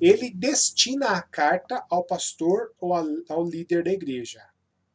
ele 0.00 0.30
destina 0.30 1.08
a 1.08 1.22
carta 1.22 1.84
ao 1.90 2.04
pastor 2.04 2.72
ou 2.80 2.94
ao 2.94 3.44
líder 3.44 3.84
da 3.84 3.92
igreja. 3.92 4.49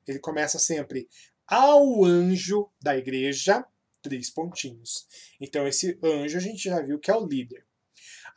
Ele 0.08 0.20
começa 0.20 0.60
sempre 0.60 1.08
ao 1.48 2.04
anjo 2.04 2.70
da 2.82 2.98
igreja, 2.98 3.66
três 4.02 4.30
pontinhos. 4.30 5.08
Então, 5.40 5.68
esse 5.68 6.00
anjo 6.04 6.38
a 6.38 6.42
gente 6.42 6.64
já 6.64 6.82
viu 6.82 7.00
que 7.00 7.12
é 7.12 7.16
o 7.16 7.26
líder. 7.26 7.66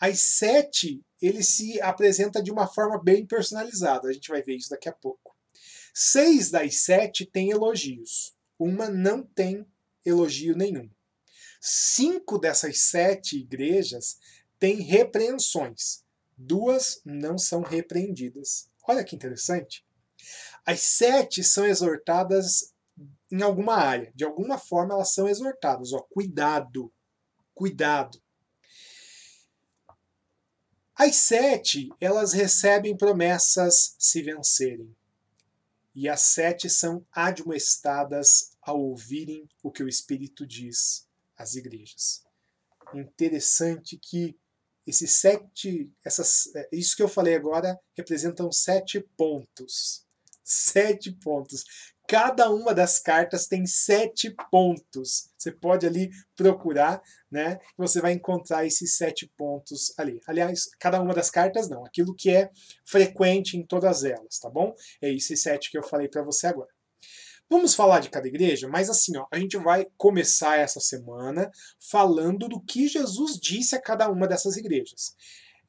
As 0.00 0.20
sete, 0.20 1.02
ele 1.20 1.42
se 1.42 1.80
apresenta 1.80 2.42
de 2.42 2.50
uma 2.50 2.66
forma 2.66 3.02
bem 3.02 3.26
personalizada. 3.26 4.08
A 4.08 4.12
gente 4.12 4.28
vai 4.28 4.42
ver 4.42 4.56
isso 4.56 4.70
daqui 4.70 4.88
a 4.88 4.92
pouco. 4.92 5.36
Seis 5.92 6.50
das 6.50 6.76
sete 6.76 7.26
têm 7.26 7.50
elogios. 7.50 8.36
Uma 8.58 8.88
não 8.88 9.22
tem 9.22 9.66
elogio 10.04 10.56
nenhum. 10.56 10.88
Cinco 11.60 12.38
dessas 12.38 12.82
sete 12.82 13.38
igrejas 13.38 14.18
têm 14.58 14.80
repreensões. 14.80 16.04
Duas 16.36 17.00
não 17.04 17.36
são 17.36 17.62
repreendidas. 17.62 18.70
Olha 18.86 19.02
que 19.02 19.16
interessante. 19.16 19.84
As 20.68 20.82
sete 20.82 21.42
são 21.42 21.64
exortadas 21.64 22.74
em 23.32 23.40
alguma 23.40 23.76
área. 23.76 24.12
De 24.14 24.22
alguma 24.22 24.58
forma 24.58 24.92
elas 24.92 25.14
são 25.14 25.26
exortadas. 25.26 25.94
Ó, 25.94 26.02
cuidado, 26.10 26.92
cuidado. 27.54 28.22
As 30.94 31.16
sete, 31.16 31.88
elas 31.98 32.34
recebem 32.34 32.94
promessas 32.94 33.96
se 33.98 34.20
vencerem. 34.20 34.94
E 35.94 36.06
as 36.06 36.20
sete 36.20 36.68
são 36.68 37.02
admoestadas 37.12 38.50
ao 38.60 38.78
ouvirem 38.78 39.48
o 39.62 39.72
que 39.72 39.82
o 39.82 39.88
Espírito 39.88 40.46
diz 40.46 41.08
às 41.34 41.54
igrejas. 41.54 42.26
Interessante 42.92 43.96
que 43.96 44.38
esses 44.86 45.12
sete, 45.12 45.90
essas, 46.04 46.54
é, 46.54 46.68
isso 46.70 46.94
que 46.94 47.02
eu 47.02 47.08
falei 47.08 47.36
agora 47.36 47.80
representam 47.96 48.52
sete 48.52 49.00
pontos 49.16 50.06
sete 50.48 51.12
pontos. 51.12 51.64
Cada 52.08 52.50
uma 52.50 52.72
das 52.72 52.98
cartas 52.98 53.46
tem 53.46 53.66
sete 53.66 54.34
pontos. 54.50 55.28
Você 55.36 55.52
pode 55.52 55.86
ali 55.86 56.10
procurar, 56.34 57.02
né? 57.30 57.58
Você 57.76 58.00
vai 58.00 58.12
encontrar 58.12 58.64
esses 58.64 58.96
sete 58.96 59.30
pontos 59.36 59.92
ali. 59.98 60.18
Aliás, 60.26 60.70
cada 60.80 61.02
uma 61.02 61.12
das 61.12 61.30
cartas 61.30 61.68
não, 61.68 61.84
aquilo 61.84 62.14
que 62.14 62.30
é 62.30 62.50
frequente 62.82 63.58
em 63.58 63.66
todas 63.66 64.04
elas, 64.04 64.38
tá 64.38 64.48
bom? 64.48 64.74
É 65.02 65.12
esses 65.12 65.42
sete 65.42 65.70
que 65.70 65.76
eu 65.76 65.82
falei 65.82 66.08
para 66.08 66.22
você 66.22 66.46
agora. 66.46 66.70
Vamos 67.50 67.74
falar 67.74 68.00
de 68.00 68.10
cada 68.10 68.28
igreja, 68.28 68.68
mas 68.68 68.90
assim, 68.90 69.16
ó, 69.16 69.26
a 69.30 69.38
gente 69.38 69.56
vai 69.56 69.86
começar 69.96 70.58
essa 70.58 70.80
semana 70.80 71.50
falando 71.78 72.46
do 72.46 72.60
que 72.60 72.88
Jesus 72.88 73.38
disse 73.38 73.74
a 73.74 73.80
cada 73.80 74.10
uma 74.10 74.26
dessas 74.26 74.56
igrejas. 74.56 75.14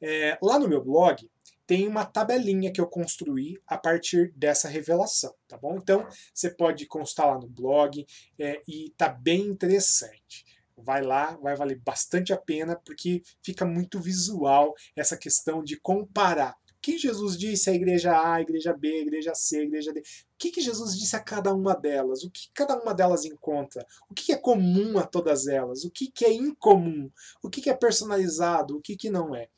É, 0.02 0.38
lá 0.42 0.58
no 0.58 0.68
meu 0.68 0.84
blog, 0.84 1.30
tem 1.70 1.88
uma 1.88 2.04
tabelinha 2.04 2.74
que 2.74 2.82
eu 2.82 2.88
construí 2.88 3.62
a 3.68 3.78
partir 3.78 4.34
dessa 4.36 4.68
revelação, 4.68 5.36
tá 5.48 5.56
bom? 5.56 5.78
Então 5.78 6.04
você 6.34 6.50
pode 6.50 6.88
constar 6.88 7.28
lá 7.28 7.38
no 7.38 7.48
blog 7.48 8.08
é, 8.40 8.60
e 8.68 8.92
tá 8.98 9.08
bem 9.08 9.42
interessante. 9.42 10.46
Vai 10.76 11.04
lá, 11.04 11.38
vai 11.38 11.56
valer 11.56 11.80
bastante 11.80 12.34
a 12.34 12.38
pena 12.38 12.76
porque 12.84 13.22
fica 13.44 13.68
muito 13.68 14.00
visual 14.00 14.74
essa 14.96 15.16
questão 15.16 15.64
de 15.64 15.80
comparar 15.80 16.54
o 16.54 16.82
que 16.82 16.98
Jesus 16.98 17.38
disse 17.38 17.70
à 17.70 17.74
igreja 17.74 18.14
A, 18.14 18.36
à 18.36 18.42
igreja 18.42 18.74
B, 18.74 18.88
à 18.88 19.02
igreja 19.02 19.36
C, 19.36 19.60
à 19.60 19.64
igreja 19.64 19.94
D. 19.94 20.00
O 20.00 20.04
que, 20.40 20.50
que 20.50 20.62
Jesus 20.62 20.98
disse 20.98 21.16
a 21.16 21.20
cada 21.20 21.54
uma 21.54 21.76
delas? 21.76 22.24
O 22.24 22.32
que 22.32 22.50
cada 22.52 22.82
uma 22.82 22.96
delas 22.96 23.26
encontra? 23.26 23.86
O 24.10 24.16
que 24.16 24.32
é 24.32 24.38
comum 24.38 24.98
a 24.98 25.06
todas 25.06 25.46
elas? 25.46 25.84
O 25.84 25.92
que, 25.92 26.10
que 26.10 26.26
é 26.26 26.34
incomum? 26.34 27.12
O 27.44 27.50
que, 27.50 27.70
é 27.70 27.76
personalizado? 27.76 28.78
O 28.78 28.82
que 28.82 29.10
não 29.10 29.36
é? 29.36 29.50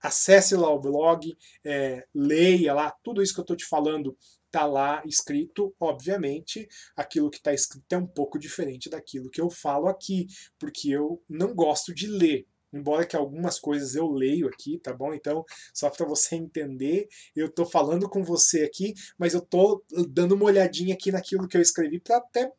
Acesse 0.00 0.54
lá 0.56 0.70
o 0.70 0.80
blog, 0.80 1.36
é, 1.64 2.04
leia 2.14 2.74
lá, 2.74 2.94
tudo 3.02 3.22
isso 3.22 3.34
que 3.34 3.40
eu 3.40 3.42
estou 3.42 3.56
te 3.56 3.64
falando 3.64 4.16
está 4.46 4.64
lá 4.64 5.02
escrito. 5.04 5.74
Obviamente, 5.78 6.66
aquilo 6.96 7.30
que 7.30 7.38
está 7.38 7.52
escrito 7.52 7.92
é 7.92 7.98
um 7.98 8.06
pouco 8.06 8.38
diferente 8.38 8.88
daquilo 8.88 9.30
que 9.30 9.40
eu 9.40 9.50
falo 9.50 9.88
aqui, 9.88 10.26
porque 10.58 10.90
eu 10.90 11.22
não 11.28 11.54
gosto 11.54 11.94
de 11.94 12.06
ler 12.06 12.46
embora 12.72 13.06
que 13.06 13.16
algumas 13.16 13.58
coisas 13.58 13.94
eu 13.94 14.10
leio 14.10 14.48
aqui, 14.48 14.78
tá 14.78 14.92
bom? 14.92 15.14
Então, 15.14 15.44
só 15.72 15.90
para 15.90 16.06
você 16.06 16.36
entender, 16.36 17.08
eu 17.34 17.50
tô 17.50 17.64
falando 17.64 18.08
com 18.08 18.22
você 18.22 18.62
aqui, 18.62 18.94
mas 19.18 19.34
eu 19.34 19.40
tô 19.40 19.84
dando 20.08 20.34
uma 20.34 20.46
olhadinha 20.46 20.94
aqui 20.94 21.10
naquilo 21.10 21.48
que 21.48 21.56
eu 21.56 21.60
escrevi 21.60 22.00
para 22.00 22.18
até 22.18 22.50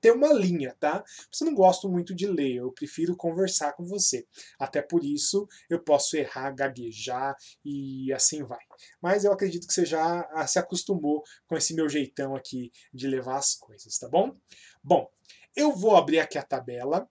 ter 0.00 0.12
uma 0.12 0.32
linha, 0.32 0.74
tá? 0.78 1.02
Eu 1.40 1.46
não 1.46 1.54
gosto 1.54 1.88
muito 1.88 2.14
de 2.14 2.26
ler, 2.26 2.56
eu 2.56 2.72
prefiro 2.72 3.16
conversar 3.16 3.72
com 3.74 3.84
você. 3.84 4.26
Até 4.58 4.82
por 4.82 5.04
isso, 5.04 5.46
eu 5.68 5.82
posso 5.82 6.16
errar, 6.16 6.50
gaguejar 6.50 7.36
e 7.64 8.12
assim 8.12 8.42
vai. 8.42 8.58
Mas 9.00 9.24
eu 9.24 9.32
acredito 9.32 9.66
que 9.66 9.72
você 9.72 9.84
já 9.84 10.28
ah, 10.32 10.46
se 10.46 10.58
acostumou 10.58 11.22
com 11.46 11.56
esse 11.56 11.74
meu 11.74 11.88
jeitão 11.88 12.34
aqui 12.34 12.70
de 12.92 13.06
levar 13.06 13.36
as 13.36 13.54
coisas, 13.54 13.98
tá 13.98 14.08
bom? 14.08 14.36
Bom, 14.82 15.08
eu 15.54 15.72
vou 15.72 15.96
abrir 15.96 16.20
aqui 16.20 16.38
a 16.38 16.42
tabela 16.42 17.08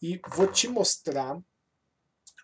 e 0.00 0.20
vou 0.34 0.46
te 0.46 0.68
mostrar 0.68 1.38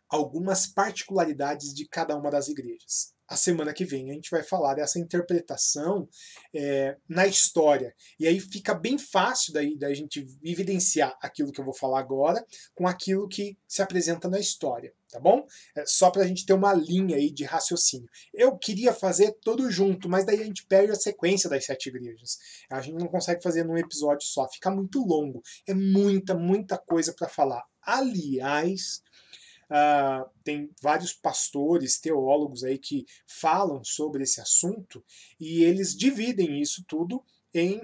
algumas 0.09 0.67
particularidades 0.67 1.75
de 1.75 1.87
cada 1.89 2.17
uma 2.17 2.31
das 2.31 2.49
igrejas. 2.49 3.15
A 3.29 3.37
semana 3.37 3.75
que 3.75 3.85
vem 3.85 4.11
a 4.11 4.15
gente 4.15 4.31
vai 4.31 4.43
falar 4.43 4.75
dessa 4.75 5.01
interpretação 5.01 6.09
é, 6.55 6.97
na 7.09 7.27
história. 7.27 7.93
E 8.21 8.27
aí 8.27 8.39
fica 8.39 8.73
bem 8.73 8.97
fácil 8.99 9.53
daí 9.53 9.77
da 9.77 9.93
gente 9.93 10.25
evidenciar 10.45 11.17
aquilo 11.21 11.51
que 11.51 11.61
eu 11.61 11.65
vou 11.65 11.75
falar 11.75 11.99
agora 11.99 12.45
com 12.73 12.87
aquilo 12.87 13.27
que 13.27 13.59
se 13.67 13.83
apresenta 13.83 14.29
na 14.29 14.39
história, 14.39 14.95
tá 15.17 15.21
bom? 15.21 15.47
É 15.75 15.87
só 15.87 16.11
para 16.11 16.23
a 16.23 16.27
gente 16.27 16.45
ter 16.45 16.53
uma 16.53 16.75
linha 16.75 17.17
aí 17.17 17.31
de 17.31 17.43
raciocínio. 17.43 18.09
Eu 18.35 18.57
queria 18.57 18.93
fazer 18.93 19.33
tudo 19.43 19.71
junto, 19.71 20.11
mas 20.11 20.27
daí 20.27 20.43
a 20.43 20.45
gente 20.45 20.67
perde 20.67 20.93
a 20.93 20.95
sequência 20.95 21.49
das 21.49 21.65
sete 21.65 21.89
igrejas. 21.89 22.39
A 22.71 22.83
gente 22.83 22.99
não 22.99 23.09
consegue 23.09 23.43
fazer 23.43 23.65
num 23.65 23.79
episódio 23.79 24.27
só, 24.27 24.47
fica 24.47 24.71
muito 24.71 25.03
longo. 25.03 25.43
É 25.67 25.73
muita, 25.73 26.35
muita 26.35 26.77
coisa 26.77 27.15
para 27.15 27.29
falar. 27.29 27.65
Aliás, 27.83 29.03
Uh, 29.69 30.31
tem 30.45 30.71
vários 30.81 31.13
pastores, 31.13 31.99
teólogos 31.99 32.63
aí 32.63 32.79
que 32.79 33.05
falam 33.27 33.83
sobre 33.83 34.23
esse 34.23 34.41
assunto 34.41 35.05
e 35.41 35.65
eles 35.65 35.97
dividem 35.97 36.63
isso 36.63 36.85
tudo 36.87 37.21
em 37.53 37.81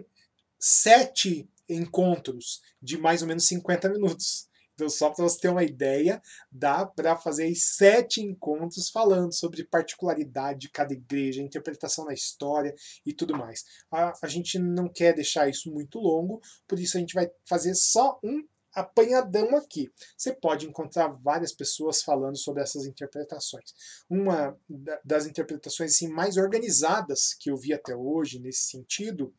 sete 0.60 1.50
encontros 1.68 2.62
de 2.80 2.96
mais 2.96 3.20
ou 3.20 3.26
menos 3.26 3.48
50 3.48 3.88
minutos. 3.88 4.48
Então, 4.82 4.90
só 4.90 5.10
para 5.10 5.22
você 5.22 5.38
ter 5.38 5.48
uma 5.48 5.62
ideia, 5.62 6.20
dá 6.50 6.84
para 6.84 7.16
fazer 7.16 7.54
sete 7.54 8.20
encontros 8.20 8.90
falando 8.90 9.32
sobre 9.32 9.62
particularidade 9.62 10.58
de 10.60 10.70
cada 10.70 10.92
igreja, 10.92 11.40
interpretação 11.40 12.04
da 12.04 12.12
história 12.12 12.74
e 13.06 13.12
tudo 13.12 13.36
mais. 13.36 13.64
A, 13.92 14.12
a 14.20 14.26
gente 14.26 14.58
não 14.58 14.88
quer 14.88 15.14
deixar 15.14 15.48
isso 15.48 15.72
muito 15.72 16.00
longo, 16.00 16.40
por 16.66 16.80
isso 16.80 16.96
a 16.96 17.00
gente 17.00 17.14
vai 17.14 17.30
fazer 17.44 17.76
só 17.76 18.18
um 18.24 18.44
apanhadão 18.74 19.54
aqui. 19.54 19.88
Você 20.16 20.32
pode 20.32 20.66
encontrar 20.66 21.08
várias 21.08 21.52
pessoas 21.52 22.02
falando 22.02 22.36
sobre 22.36 22.60
essas 22.60 22.84
interpretações. 22.84 23.72
Uma 24.10 24.58
das 25.04 25.26
interpretações 25.26 25.92
assim, 25.92 26.08
mais 26.08 26.36
organizadas 26.36 27.34
que 27.38 27.52
eu 27.52 27.56
vi 27.56 27.72
até 27.72 27.94
hoje 27.94 28.40
nesse 28.40 28.62
sentido 28.62 29.32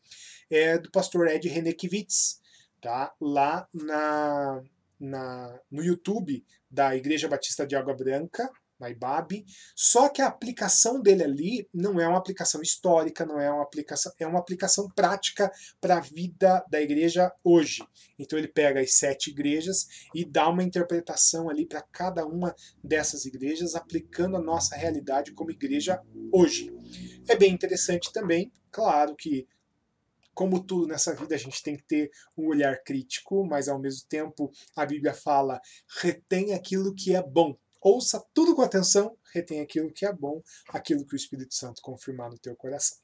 é 0.50 0.78
do 0.78 0.90
pastor 0.90 1.28
Ed 1.28 1.50
Renekiewicz, 1.50 2.40
tá? 2.80 3.14
lá 3.20 3.68
na, 3.74 4.64
na, 5.00 5.60
no 5.70 5.84
YouTube 5.84 6.46
da 6.70 6.96
Igreja 6.96 7.28
Batista 7.28 7.66
de 7.66 7.76
Água 7.76 7.96
Branca, 7.96 8.50
na 8.80 8.90
IBAB, 8.90 9.46
só 9.76 10.10
que 10.10 10.22
a 10.22 10.28
aplicação 10.28 11.02
dele 11.02 11.24
ali 11.24 11.70
não 11.74 12.00
é 12.00 12.08
uma 12.08 12.18
aplicação 12.18 12.62
histórica, 12.62 13.26
não 13.26 13.40
é 13.40 13.50
uma 13.50 13.64
aplicação, 13.64 14.12
é 14.20 14.28
uma 14.28 14.40
aplicação 14.40 14.90
prática 14.90 15.52
para 15.80 15.98
a 15.98 16.02
vida 16.02 16.64
da 16.70 16.82
igreja 16.82 17.32
hoje. 17.44 17.84
Então 18.20 18.38
ele 18.38 18.48
pega 18.48 18.82
as 18.82 18.94
sete 18.94 19.30
igrejas 19.30 19.88
e 20.14 20.26
dá 20.26 20.50
uma 20.50 20.64
interpretação 20.64 21.50
ali 21.50 21.66
para 21.66 21.82
cada 21.82 22.26
uma 22.26 22.54
dessas 22.84 23.26
igrejas, 23.26 23.76
aplicando 23.76 24.36
a 24.36 24.42
nossa 24.42 24.76
realidade 24.76 25.32
como 25.32 25.52
igreja 25.52 26.02
hoje. 26.32 26.74
É 27.28 27.36
bem 27.36 27.54
interessante 27.54 28.12
também, 28.12 28.52
claro 28.70 29.16
que 29.16 29.48
como 30.34 30.64
tudo 30.64 30.88
nessa 30.88 31.16
vida, 31.16 31.36
a 31.36 31.38
gente 31.38 31.62
tem 31.62 31.78
que 31.78 31.84
ter 31.84 32.12
um 32.38 32.48
olhar 32.48 32.82
crítico, 32.84 33.46
mas 33.46 33.68
ao 33.68 33.80
mesmo 33.80 34.08
tempo 34.08 34.52
a 34.76 34.86
Bíblia 34.86 35.14
fala: 35.14 35.60
retém 36.02 36.54
aquilo 36.54 36.94
que 36.94 37.16
é 37.16 37.22
bom. 37.22 37.58
Ouça 37.82 38.24
tudo 38.34 38.56
com 38.56 38.62
atenção, 38.62 39.18
retém 39.34 39.60
aquilo 39.60 39.92
que 39.92 40.06
é 40.06 40.14
bom, 40.14 40.42
aquilo 40.70 41.06
que 41.06 41.16
o 41.16 41.18
Espírito 41.18 41.54
Santo 41.54 41.82
confirmar 41.82 42.30
no 42.30 42.40
teu 42.40 42.56
coração. 42.56 42.98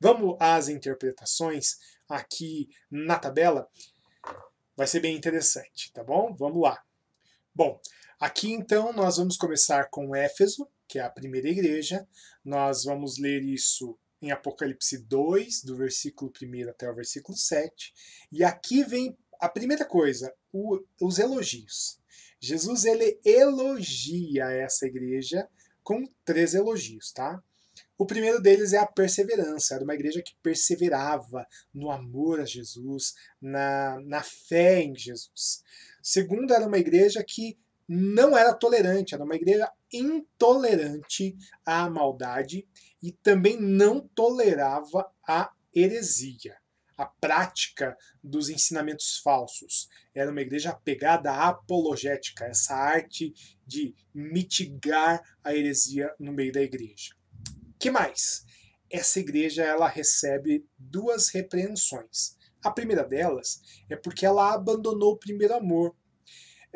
Vamos 0.00 0.36
às 0.40 0.68
interpretações 0.68 1.78
aqui 2.08 2.68
na 2.90 3.16
tabela. 3.16 3.68
Vai 4.76 4.88
ser 4.88 4.98
bem 4.98 5.16
interessante, 5.16 5.92
tá 5.92 6.02
bom? 6.02 6.34
Vamos 6.34 6.60
lá. 6.60 6.82
Bom, 7.54 7.80
aqui 8.18 8.52
então 8.52 8.92
nós 8.92 9.18
vamos 9.18 9.36
começar 9.36 9.88
com 9.88 10.16
Éfeso, 10.16 10.68
que 10.88 10.98
é 10.98 11.02
a 11.02 11.10
primeira 11.10 11.48
igreja. 11.48 12.04
Nós 12.44 12.82
vamos 12.82 13.18
ler 13.18 13.40
isso 13.44 13.96
em 14.24 14.30
Apocalipse 14.30 14.98
2, 14.98 15.62
do 15.62 15.76
versículo 15.76 16.32
1 16.42 16.70
até 16.70 16.90
o 16.90 16.94
versículo 16.94 17.36
7. 17.36 17.92
E 18.32 18.42
aqui 18.42 18.82
vem 18.82 19.16
a 19.40 19.48
primeira 19.48 19.84
coisa, 19.84 20.32
o, 20.52 20.80
os 21.00 21.18
elogios. 21.18 21.98
Jesus 22.40 22.84
ele 22.84 23.20
elogia 23.24 24.50
essa 24.50 24.86
igreja 24.86 25.48
com 25.82 26.04
três 26.24 26.54
elogios, 26.54 27.12
tá? 27.12 27.42
O 27.96 28.06
primeiro 28.06 28.40
deles 28.40 28.72
é 28.72 28.78
a 28.78 28.86
perseverança, 28.86 29.74
era 29.74 29.84
uma 29.84 29.94
igreja 29.94 30.22
que 30.22 30.34
perseverava 30.42 31.46
no 31.72 31.90
amor 31.90 32.40
a 32.40 32.44
Jesus, 32.44 33.14
na, 33.40 34.00
na 34.00 34.22
fé 34.22 34.82
em 34.82 34.96
Jesus. 34.96 35.62
Segundo 36.02 36.52
era 36.52 36.66
uma 36.66 36.78
igreja 36.78 37.22
que 37.22 37.58
não 37.88 38.36
era 38.36 38.54
tolerante, 38.54 39.14
era 39.14 39.24
uma 39.24 39.36
igreja 39.36 39.70
intolerante 39.92 41.36
à 41.64 41.88
maldade 41.88 42.66
e 43.02 43.12
também 43.12 43.60
não 43.60 44.00
tolerava 44.08 45.10
a 45.26 45.52
heresia, 45.74 46.56
a 46.96 47.04
prática 47.04 47.96
dos 48.22 48.48
ensinamentos 48.48 49.18
falsos. 49.18 49.88
Era 50.14 50.30
uma 50.30 50.40
igreja 50.40 50.70
apegada 50.70 51.30
à 51.30 51.48
apologética, 51.48 52.46
essa 52.46 52.74
arte 52.74 53.34
de 53.66 53.94
mitigar 54.14 55.22
a 55.42 55.54
heresia 55.54 56.14
no 56.18 56.32
meio 56.32 56.52
da 56.52 56.62
igreja. 56.62 57.14
Que 57.78 57.90
mais? 57.90 58.44
Essa 58.90 59.20
igreja 59.20 59.64
ela 59.64 59.88
recebe 59.88 60.64
duas 60.78 61.28
repreensões. 61.28 62.36
A 62.62 62.70
primeira 62.70 63.04
delas 63.04 63.60
é 63.90 63.96
porque 63.96 64.24
ela 64.24 64.54
abandonou 64.54 65.12
o 65.12 65.18
primeiro 65.18 65.54
amor. 65.54 65.94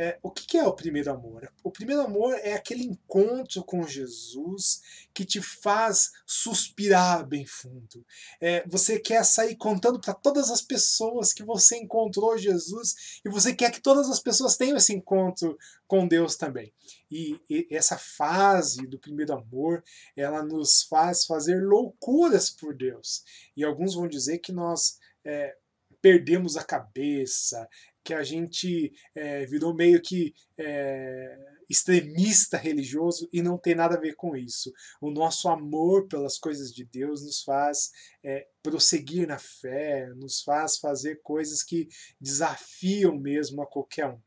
É, 0.01 0.17
o 0.23 0.31
que, 0.31 0.57
é 0.57 0.63
o 0.63 0.73
primeiro 0.73 1.11
amor? 1.11 1.53
O 1.61 1.73
primeiro 1.73 2.03
amor 2.03 2.33
é 2.35 2.53
aquele 2.53 2.85
encontro 2.85 3.65
com 3.65 3.83
Jesus 3.83 4.81
que 5.13 5.25
te 5.25 5.43
faz 5.43 6.13
suspirar 6.25 7.27
bem 7.27 7.45
fundo. 7.45 8.07
É, 8.41 8.65
você 8.69 9.01
quer 9.01 9.25
sair 9.25 9.57
contando 9.57 10.01
para 10.01 10.15
todas 10.15 10.53
as 10.53 10.63
pessoas 10.63 11.33
que 11.33 11.43
você 11.43 11.79
encontrou 11.79 12.39
Jesus 12.39 13.21
e 13.25 13.29
você 13.29 13.53
quer 13.53 13.73
que 13.73 13.81
todas 13.81 14.09
as 14.09 14.21
pessoas 14.21 14.57
tenham 14.57 14.77
esse 14.77 14.95
encontro 14.95 15.59
com 15.89 16.07
Deus 16.07 16.37
também. 16.37 16.73
E, 17.11 17.37
e 17.51 17.67
essa 17.69 17.99
fase 17.99 18.87
do 18.87 19.01
primeiro 19.01 19.35
amor, 19.35 19.83
ela 20.17 20.45
nos 20.45 20.85
faz 20.85 21.25
fazer 21.25 21.61
loucuras 21.61 22.51
por 22.51 22.73
Deus. 22.73 23.25
E 23.57 23.65
alguns 23.65 23.97
vão 23.97 24.07
dizer 24.07 24.39
que 24.39 24.53
nós 24.53 24.97
é, 25.25 25.57
perdemos 26.01 26.57
a 26.57 26.63
cabeça, 26.63 27.69
que 28.09 28.15
a 28.15 28.23
gente 28.23 28.91
é, 29.15 29.45
virou 29.45 29.75
meio 29.75 30.01
que 30.01 30.33
é, 30.57 31.37
extremista 31.69 32.57
religioso 32.57 33.29
e 33.31 33.43
não 33.43 33.59
tem 33.59 33.75
nada 33.75 33.97
a 33.97 34.01
ver 34.01 34.15
com 34.15 34.35
isso. 34.35 34.73
O 34.99 35.11
nosso 35.11 35.47
amor 35.47 36.09
pelas 36.09 36.39
coisas 36.39 36.73
de 36.73 36.87
Deus 36.87 37.23
nos 37.23 37.43
faz 37.43 37.91
é, 38.25 38.49
prosseguir 38.63 39.29
na 39.29 39.39
fé, 39.39 40.09
nos 40.17 40.41
faz 40.41 40.79
fazer 40.79 41.21
coisas 41.23 41.63
que 41.63 41.87
desafiam 42.19 43.15
mesmo 43.15 43.61
a 43.61 43.67
qualquer 43.67 44.07
um. 44.07 44.19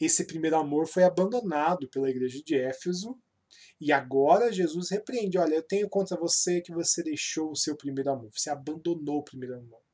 Esse 0.00 0.24
primeiro 0.24 0.56
amor 0.56 0.88
foi 0.88 1.02
abandonado 1.04 1.90
pela 1.90 2.08
igreja 2.08 2.42
de 2.42 2.56
Éfeso 2.56 3.18
e 3.78 3.92
agora 3.92 4.50
Jesus 4.50 4.88
repreende: 4.88 5.36
olha, 5.36 5.56
eu 5.56 5.62
tenho 5.62 5.90
contra 5.90 6.16
você 6.16 6.62
que 6.62 6.72
você 6.72 7.02
deixou 7.02 7.50
o 7.50 7.56
seu 7.56 7.76
primeiro 7.76 8.10
amor, 8.10 8.30
você 8.34 8.48
abandonou 8.48 9.18
o 9.18 9.24
primeiro 9.24 9.56
amor. 9.58 9.87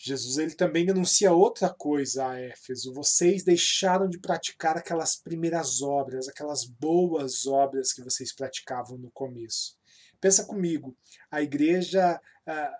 Jesus 0.00 0.38
ele 0.38 0.54
também 0.54 0.86
denuncia 0.86 1.32
outra 1.32 1.68
coisa 1.68 2.28
a 2.28 2.40
Éfeso. 2.40 2.94
Vocês 2.94 3.42
deixaram 3.42 4.08
de 4.08 4.18
praticar 4.18 4.76
aquelas 4.76 5.16
primeiras 5.16 5.82
obras, 5.82 6.28
aquelas 6.28 6.64
boas 6.64 7.46
obras 7.48 7.92
que 7.92 8.02
vocês 8.02 8.32
praticavam 8.32 8.96
no 8.96 9.10
começo. 9.10 9.76
Pensa 10.20 10.44
comigo, 10.44 10.96
a 11.30 11.42
igreja 11.42 12.20
ah, 12.46 12.78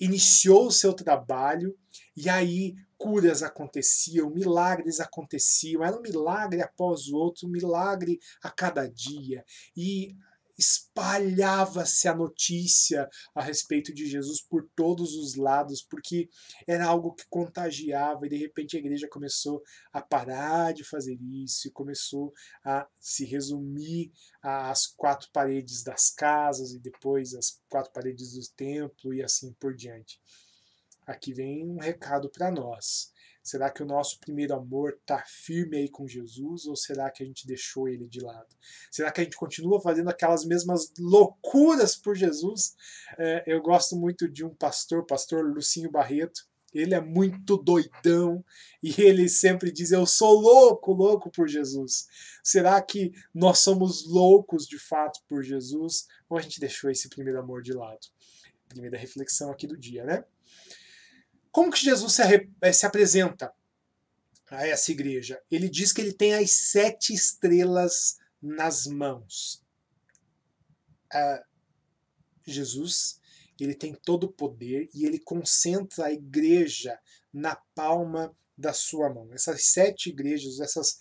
iniciou 0.00 0.66
o 0.66 0.72
seu 0.72 0.92
trabalho 0.92 1.76
e 2.16 2.28
aí 2.28 2.74
curas 2.96 3.44
aconteciam, 3.44 4.28
milagres 4.28 4.98
aconteciam, 4.98 5.84
era 5.84 5.96
um 5.96 6.02
milagre 6.02 6.60
após 6.60 7.06
o 7.06 7.16
outro, 7.16 7.46
um 7.46 7.50
milagre 7.50 8.18
a 8.42 8.50
cada 8.50 8.88
dia. 8.88 9.44
E 9.76 10.16
espalhava-se 10.58 12.08
a 12.08 12.14
notícia 12.14 13.08
a 13.34 13.42
respeito 13.42 13.94
de 13.94 14.06
Jesus 14.06 14.42
por 14.42 14.68
todos 14.74 15.14
os 15.14 15.36
lados, 15.36 15.82
porque 15.82 16.28
era 16.66 16.86
algo 16.86 17.14
que 17.14 17.24
contagiava, 17.30 18.26
e 18.26 18.28
de 18.28 18.36
repente 18.36 18.76
a 18.76 18.80
igreja 18.80 19.08
começou 19.08 19.62
a 19.92 20.02
parar 20.02 20.74
de 20.74 20.84
fazer 20.84 21.16
isso 21.44 21.68
começou 21.78 22.32
a 22.64 22.88
se 22.98 23.24
resumir 23.24 24.10
às 24.42 24.86
quatro 24.86 25.28
paredes 25.32 25.82
das 25.82 26.10
casas 26.10 26.72
e 26.72 26.78
depois 26.80 27.34
às 27.34 27.60
quatro 27.68 27.92
paredes 27.92 28.32
do 28.32 28.40
templo 28.56 29.14
e 29.14 29.22
assim 29.22 29.52
por 29.54 29.74
diante. 29.74 30.20
Aqui 31.06 31.32
vem 31.32 31.64
um 31.64 31.78
recado 31.78 32.28
para 32.28 32.50
nós. 32.50 33.12
Será 33.48 33.70
que 33.70 33.82
o 33.82 33.86
nosso 33.86 34.20
primeiro 34.20 34.54
amor 34.54 34.98
está 35.00 35.24
firme 35.26 35.78
aí 35.78 35.88
com 35.88 36.06
Jesus 36.06 36.66
ou 36.66 36.76
será 36.76 37.10
que 37.10 37.22
a 37.22 37.26
gente 37.26 37.46
deixou 37.46 37.88
ele 37.88 38.06
de 38.06 38.20
lado? 38.20 38.54
Será 38.90 39.10
que 39.10 39.22
a 39.22 39.24
gente 39.24 39.38
continua 39.38 39.80
fazendo 39.80 40.10
aquelas 40.10 40.44
mesmas 40.44 40.92
loucuras 40.98 41.96
por 41.96 42.14
Jesus? 42.14 42.76
É, 43.16 43.44
eu 43.46 43.62
gosto 43.62 43.96
muito 43.96 44.28
de 44.28 44.44
um 44.44 44.54
pastor, 44.54 45.06
pastor 45.06 45.50
Lucinho 45.50 45.90
Barreto. 45.90 46.46
Ele 46.74 46.94
é 46.94 47.00
muito 47.00 47.56
doidão 47.56 48.44
e 48.82 49.00
ele 49.00 49.30
sempre 49.30 49.72
diz: 49.72 49.92
Eu 49.92 50.04
sou 50.04 50.38
louco, 50.38 50.92
louco 50.92 51.30
por 51.30 51.48
Jesus. 51.48 52.06
Será 52.44 52.82
que 52.82 53.12
nós 53.34 53.60
somos 53.60 54.06
loucos 54.06 54.66
de 54.66 54.78
fato 54.78 55.20
por 55.26 55.42
Jesus 55.42 56.06
ou 56.28 56.36
a 56.36 56.42
gente 56.42 56.60
deixou 56.60 56.90
esse 56.90 57.08
primeiro 57.08 57.40
amor 57.40 57.62
de 57.62 57.72
lado? 57.72 58.06
Primeira 58.68 58.98
reflexão 58.98 59.50
aqui 59.50 59.66
do 59.66 59.78
dia, 59.78 60.04
né? 60.04 60.22
Como 61.58 61.72
que 61.72 61.80
Jesus 61.80 62.12
se, 62.12 62.22
eh, 62.62 62.72
se 62.72 62.86
apresenta 62.86 63.52
a 64.48 64.64
essa 64.64 64.92
igreja? 64.92 65.42
Ele 65.50 65.68
diz 65.68 65.92
que 65.92 66.00
ele 66.00 66.12
tem 66.12 66.32
as 66.32 66.52
sete 66.52 67.12
estrelas 67.12 68.16
nas 68.40 68.86
mãos. 68.86 69.60
Jesus 72.46 73.20
ele 73.58 73.74
tem 73.74 73.92
todo 73.92 74.22
o 74.22 74.32
poder 74.32 74.88
e 74.94 75.04
ele 75.04 75.18
concentra 75.18 76.04
a 76.06 76.12
igreja 76.12 76.96
na 77.32 77.56
palma 77.74 78.32
da 78.56 78.72
sua 78.72 79.12
mão. 79.12 79.28
Essas 79.32 79.64
sete 79.64 80.10
igrejas, 80.10 80.60
essas 80.60 80.96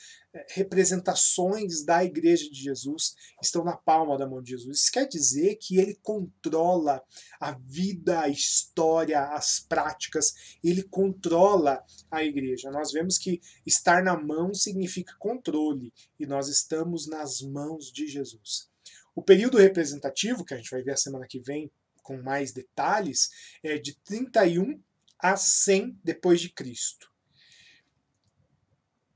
representações 0.50 1.84
da 1.84 2.04
igreja 2.04 2.50
de 2.50 2.62
Jesus 2.62 3.15
estão 3.41 3.63
na 3.63 3.76
palma 3.76 4.17
da 4.17 4.28
mão 4.28 4.41
de 4.41 4.52
Jesus. 4.52 4.80
Isso 4.80 4.91
quer 4.91 5.08
dizer 5.08 5.56
que 5.56 5.78
ele 5.78 5.95
controla 6.02 7.02
a 7.39 7.52
vida, 7.52 8.21
a 8.21 8.30
história, 8.30 9.21
as 9.34 9.60
práticas, 9.60 10.58
ele 10.63 10.84
controla 10.84 11.84
a 12.12 12.23
igreja. 12.23 12.71
Nós 12.71 12.91
vemos 12.91 13.17
que 13.17 13.41
estar 13.65 14.04
na 14.04 14.17
mão 14.17 14.54
significa 14.54 15.15
controle 15.19 15.93
e 16.19 16.26
nós 16.26 16.47
estamos 16.47 17.08
nas 17.08 17.41
mãos 17.41 17.91
de 17.91 18.08
Jesus. 18.08 18.69
O 19.15 19.23
período 19.23 19.58
representativo, 19.58 20.45
que 20.45 20.54
a 20.54 20.58
gente 20.58 20.69
vai 20.69 20.84
ver 20.84 20.91
a 20.91 20.97
semana 20.97 21.26
que 21.28 21.39
vem 21.39 21.71
com 22.04 22.21
mais 22.21 22.52
detalhes, 22.52 23.30
é 23.63 23.78
de 23.78 23.95
31 24.04 24.80
a 25.19 25.36
100 25.36 26.00
depois 26.04 26.39
de 26.39 26.50
Cristo. 26.50 27.12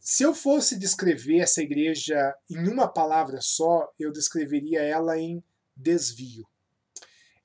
Se 0.03 0.23
eu 0.23 0.33
fosse 0.33 0.79
descrever 0.79 1.41
essa 1.41 1.61
igreja 1.61 2.35
em 2.49 2.67
uma 2.67 2.91
palavra 2.91 3.39
só, 3.39 3.87
eu 3.99 4.11
descreveria 4.11 4.81
ela 4.81 5.15
em 5.15 5.43
desvio. 5.77 6.43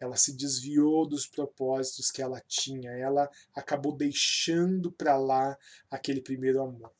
Ela 0.01 0.17
se 0.17 0.35
desviou 0.35 1.07
dos 1.07 1.27
propósitos 1.27 2.11
que 2.11 2.23
ela 2.23 2.43
tinha, 2.49 2.91
ela 2.93 3.31
acabou 3.55 3.95
deixando 3.95 4.91
para 4.91 5.19
lá 5.19 5.55
aquele 5.91 6.23
primeiro 6.23 6.63
amor. 6.63 6.91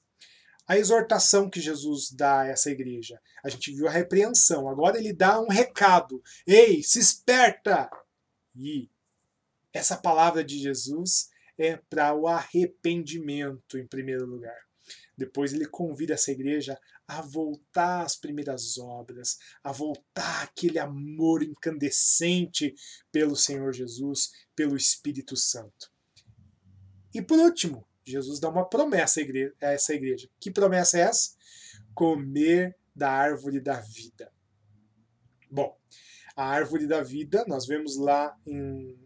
A 0.69 0.77
exortação 0.77 1.49
que 1.49 1.61
Jesus 1.61 2.11
dá 2.11 2.43
a 2.43 2.49
essa 2.49 2.71
igreja, 2.71 3.19
a 3.43 3.49
gente 3.49 3.73
viu 3.73 3.89
a 3.89 3.91
repreensão, 3.91 4.69
agora 4.69 4.99
ele 4.99 5.15
dá 5.15 5.41
um 5.41 5.49
recado: 5.49 6.23
ei, 6.47 6.83
se 6.83 6.99
esperta! 6.99 7.89
E 8.55 8.91
essa 9.73 9.97
palavra 9.97 10.45
de 10.45 10.59
Jesus 10.59 11.31
é 11.57 11.79
para 11.89 12.15
o 12.15 12.27
arrependimento, 12.27 13.79
em 13.79 13.87
primeiro 13.87 14.27
lugar. 14.27 14.66
Depois 15.17 15.53
ele 15.53 15.67
convida 15.67 16.15
essa 16.15 16.31
igreja 16.31 16.79
a 17.09 17.23
voltar 17.23 18.03
às 18.05 18.17
primeiras 18.17 18.77
obras, 18.77 19.39
a 19.63 19.73
voltar 19.73 20.43
àquele 20.45 20.79
amor 20.79 21.43
incandescente 21.43 22.75
pelo 23.11 23.35
Senhor 23.35 23.73
Jesus, 23.73 24.31
pelo 24.55 24.77
Espírito 24.77 25.37
Santo. 25.37 25.91
E 27.15 27.23
por 27.23 27.39
último, 27.39 27.87
Jesus 28.05 28.39
dá 28.39 28.49
uma 28.49 28.69
promessa 28.69 29.21
a 29.63 29.67
essa 29.73 29.95
igreja. 29.95 30.29
Que 30.39 30.51
promessa 30.51 30.99
é 30.99 31.03
essa? 31.03 31.35
Comer 31.95 32.77
da 32.95 33.11
árvore 33.11 33.61
da 33.61 33.81
vida. 33.81 34.33
Bom, 35.51 35.77
a 36.37 36.45
árvore 36.45 36.87
da 36.87 37.03
vida, 37.03 37.45
nós 37.49 37.67
vemos 37.67 37.97
lá 37.97 38.37
em 38.47 38.99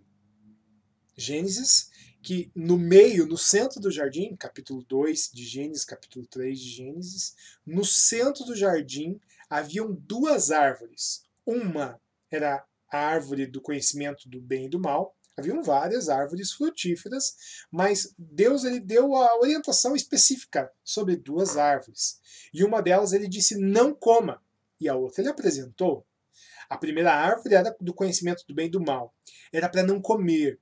Gênesis, 1.17 1.91
que 2.23 2.51
no 2.55 2.77
meio, 2.77 3.27
no 3.27 3.39
centro 3.39 3.81
do 3.81 3.91
jardim, 3.91 4.37
capítulo 4.37 4.85
2 4.89 5.31
de 5.33 5.45
Gênesis, 5.45 5.85
capítulo 5.85 6.27
3 6.27 6.59
de 6.59 6.69
Gênesis, 6.69 7.35
no 7.67 7.85
centro 7.85 8.45
do 8.45 8.55
jardim 8.55 9.21
haviam 9.49 9.93
duas 9.93 10.51
árvores. 10.51 11.25
Uma 11.45 12.01
era 12.31 12.65
a 12.91 12.99
árvore 12.99 13.47
do 13.47 13.61
conhecimento 13.61 14.29
do 14.29 14.41
bem 14.41 14.67
e 14.67 14.69
do 14.69 14.79
mal. 14.79 15.17
Haviam 15.37 15.63
várias 15.63 16.09
árvores 16.09 16.53
frutíferas, 16.53 17.65
mas 17.71 18.15
Deus 18.19 18.65
ele 18.65 18.79
deu 18.79 19.15
a 19.15 19.39
orientação 19.39 19.97
específica 19.97 20.71
sobre 20.85 21.17
duas 21.17 21.57
árvores. 21.57 22.21
E 22.53 22.63
uma 22.63 22.83
delas 22.83 23.13
ele 23.13 23.29
disse: 23.29 23.57
não 23.57 23.95
coma. 23.95 24.43
E 24.79 24.89
a 24.89 24.95
outra 24.95 25.23
ele 25.23 25.31
apresentou. 25.31 26.07
A 26.69 26.77
primeira 26.77 27.13
árvore 27.13 27.55
era 27.55 27.75
do 27.81 27.95
conhecimento 27.95 28.45
do 28.47 28.55
bem 28.55 28.67
e 28.67 28.71
do 28.71 28.81
mal. 28.81 29.15
Era 29.53 29.69
para 29.69 29.83
não 29.83 30.01
comer, 30.01 30.61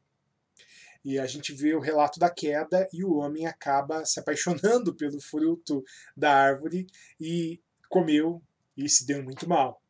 e 1.04 1.18
a 1.18 1.26
gente 1.26 1.52
vê 1.52 1.74
o 1.74 1.80
relato 1.80 2.18
da 2.18 2.30
queda 2.30 2.88
e 2.92 3.04
o 3.04 3.14
homem 3.14 3.46
acaba 3.46 4.04
se 4.04 4.18
apaixonando 4.20 4.94
pelo 4.94 5.20
fruto 5.20 5.84
da 6.16 6.32
árvore 6.32 6.86
e 7.20 7.60
comeu 7.88 8.42
e 8.76 8.88
se 8.88 9.06
deu 9.06 9.22
muito 9.22 9.48
mal. 9.48 9.82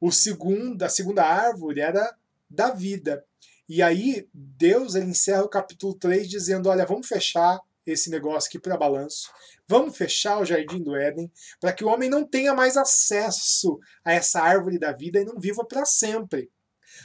O 0.00 0.10
segundo, 0.10 0.82
a 0.82 0.88
segunda 0.88 1.24
árvore 1.24 1.80
era 1.80 2.16
da 2.48 2.70
vida. 2.70 3.24
E 3.68 3.82
aí 3.82 4.28
Deus 4.34 4.94
ele 4.94 5.06
encerra 5.06 5.44
o 5.44 5.48
capítulo 5.48 5.94
3 5.94 6.28
dizendo: 6.28 6.68
"Olha, 6.68 6.84
vamos 6.84 7.06
fechar 7.06 7.60
esse 7.86 8.10
negócio 8.10 8.48
aqui 8.48 8.58
para 8.58 8.76
balanço. 8.76 9.30
Vamos 9.66 9.96
fechar 9.96 10.38
o 10.38 10.44
jardim 10.44 10.82
do 10.82 10.96
Éden 10.96 11.30
para 11.60 11.72
que 11.72 11.84
o 11.84 11.88
homem 11.88 12.08
não 12.08 12.24
tenha 12.24 12.54
mais 12.54 12.76
acesso 12.76 13.78
a 14.04 14.12
essa 14.12 14.40
árvore 14.40 14.78
da 14.78 14.92
vida 14.92 15.20
e 15.20 15.24
não 15.24 15.38
viva 15.38 15.64
para 15.64 15.84
sempre. 15.84 16.50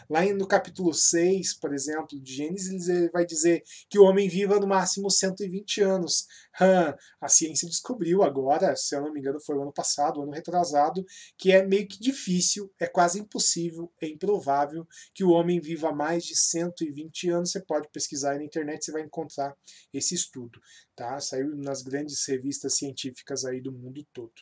Lá 0.09 0.25
no 0.33 0.47
capítulo 0.47 0.93
6, 0.93 1.55
por 1.55 1.73
exemplo, 1.73 2.19
de 2.21 2.35
Gênesis, 2.35 2.87
ele 2.87 3.09
vai 3.09 3.25
dizer 3.25 3.63
que 3.89 3.99
o 3.99 4.03
homem 4.03 4.29
viva 4.29 4.59
no 4.59 4.67
máximo 4.67 5.09
120 5.09 5.81
anos. 5.81 6.25
Hum, 6.59 6.93
a 7.21 7.27
ciência 7.27 7.67
descobriu 7.67 8.23
agora, 8.23 8.75
se 8.75 8.95
eu 8.95 9.01
não 9.01 9.13
me 9.13 9.19
engano, 9.19 9.39
foi 9.39 9.55
o 9.55 9.61
ano 9.61 9.73
passado, 9.73 10.19
o 10.19 10.23
ano 10.23 10.31
retrasado, 10.31 11.05
que 11.37 11.51
é 11.51 11.65
meio 11.65 11.87
que 11.87 11.99
difícil, 11.99 12.71
é 12.79 12.87
quase 12.87 13.19
impossível, 13.19 13.91
é 14.01 14.07
improvável 14.07 14.87
que 15.13 15.23
o 15.23 15.31
homem 15.31 15.59
viva 15.59 15.91
mais 15.91 16.23
de 16.25 16.35
120 16.35 17.29
anos. 17.29 17.51
Você 17.51 17.61
pode 17.61 17.87
pesquisar 17.89 18.31
aí 18.31 18.37
na 18.39 18.45
internet, 18.45 18.83
você 18.83 18.91
vai 18.91 19.01
encontrar 19.01 19.55
esse 19.93 20.15
estudo. 20.15 20.59
Tá? 20.95 21.19
Saiu 21.19 21.55
nas 21.55 21.81
grandes 21.81 22.25
revistas 22.27 22.75
científicas 22.75 23.45
aí 23.45 23.61
do 23.61 23.71
mundo 23.71 24.05
todo. 24.11 24.33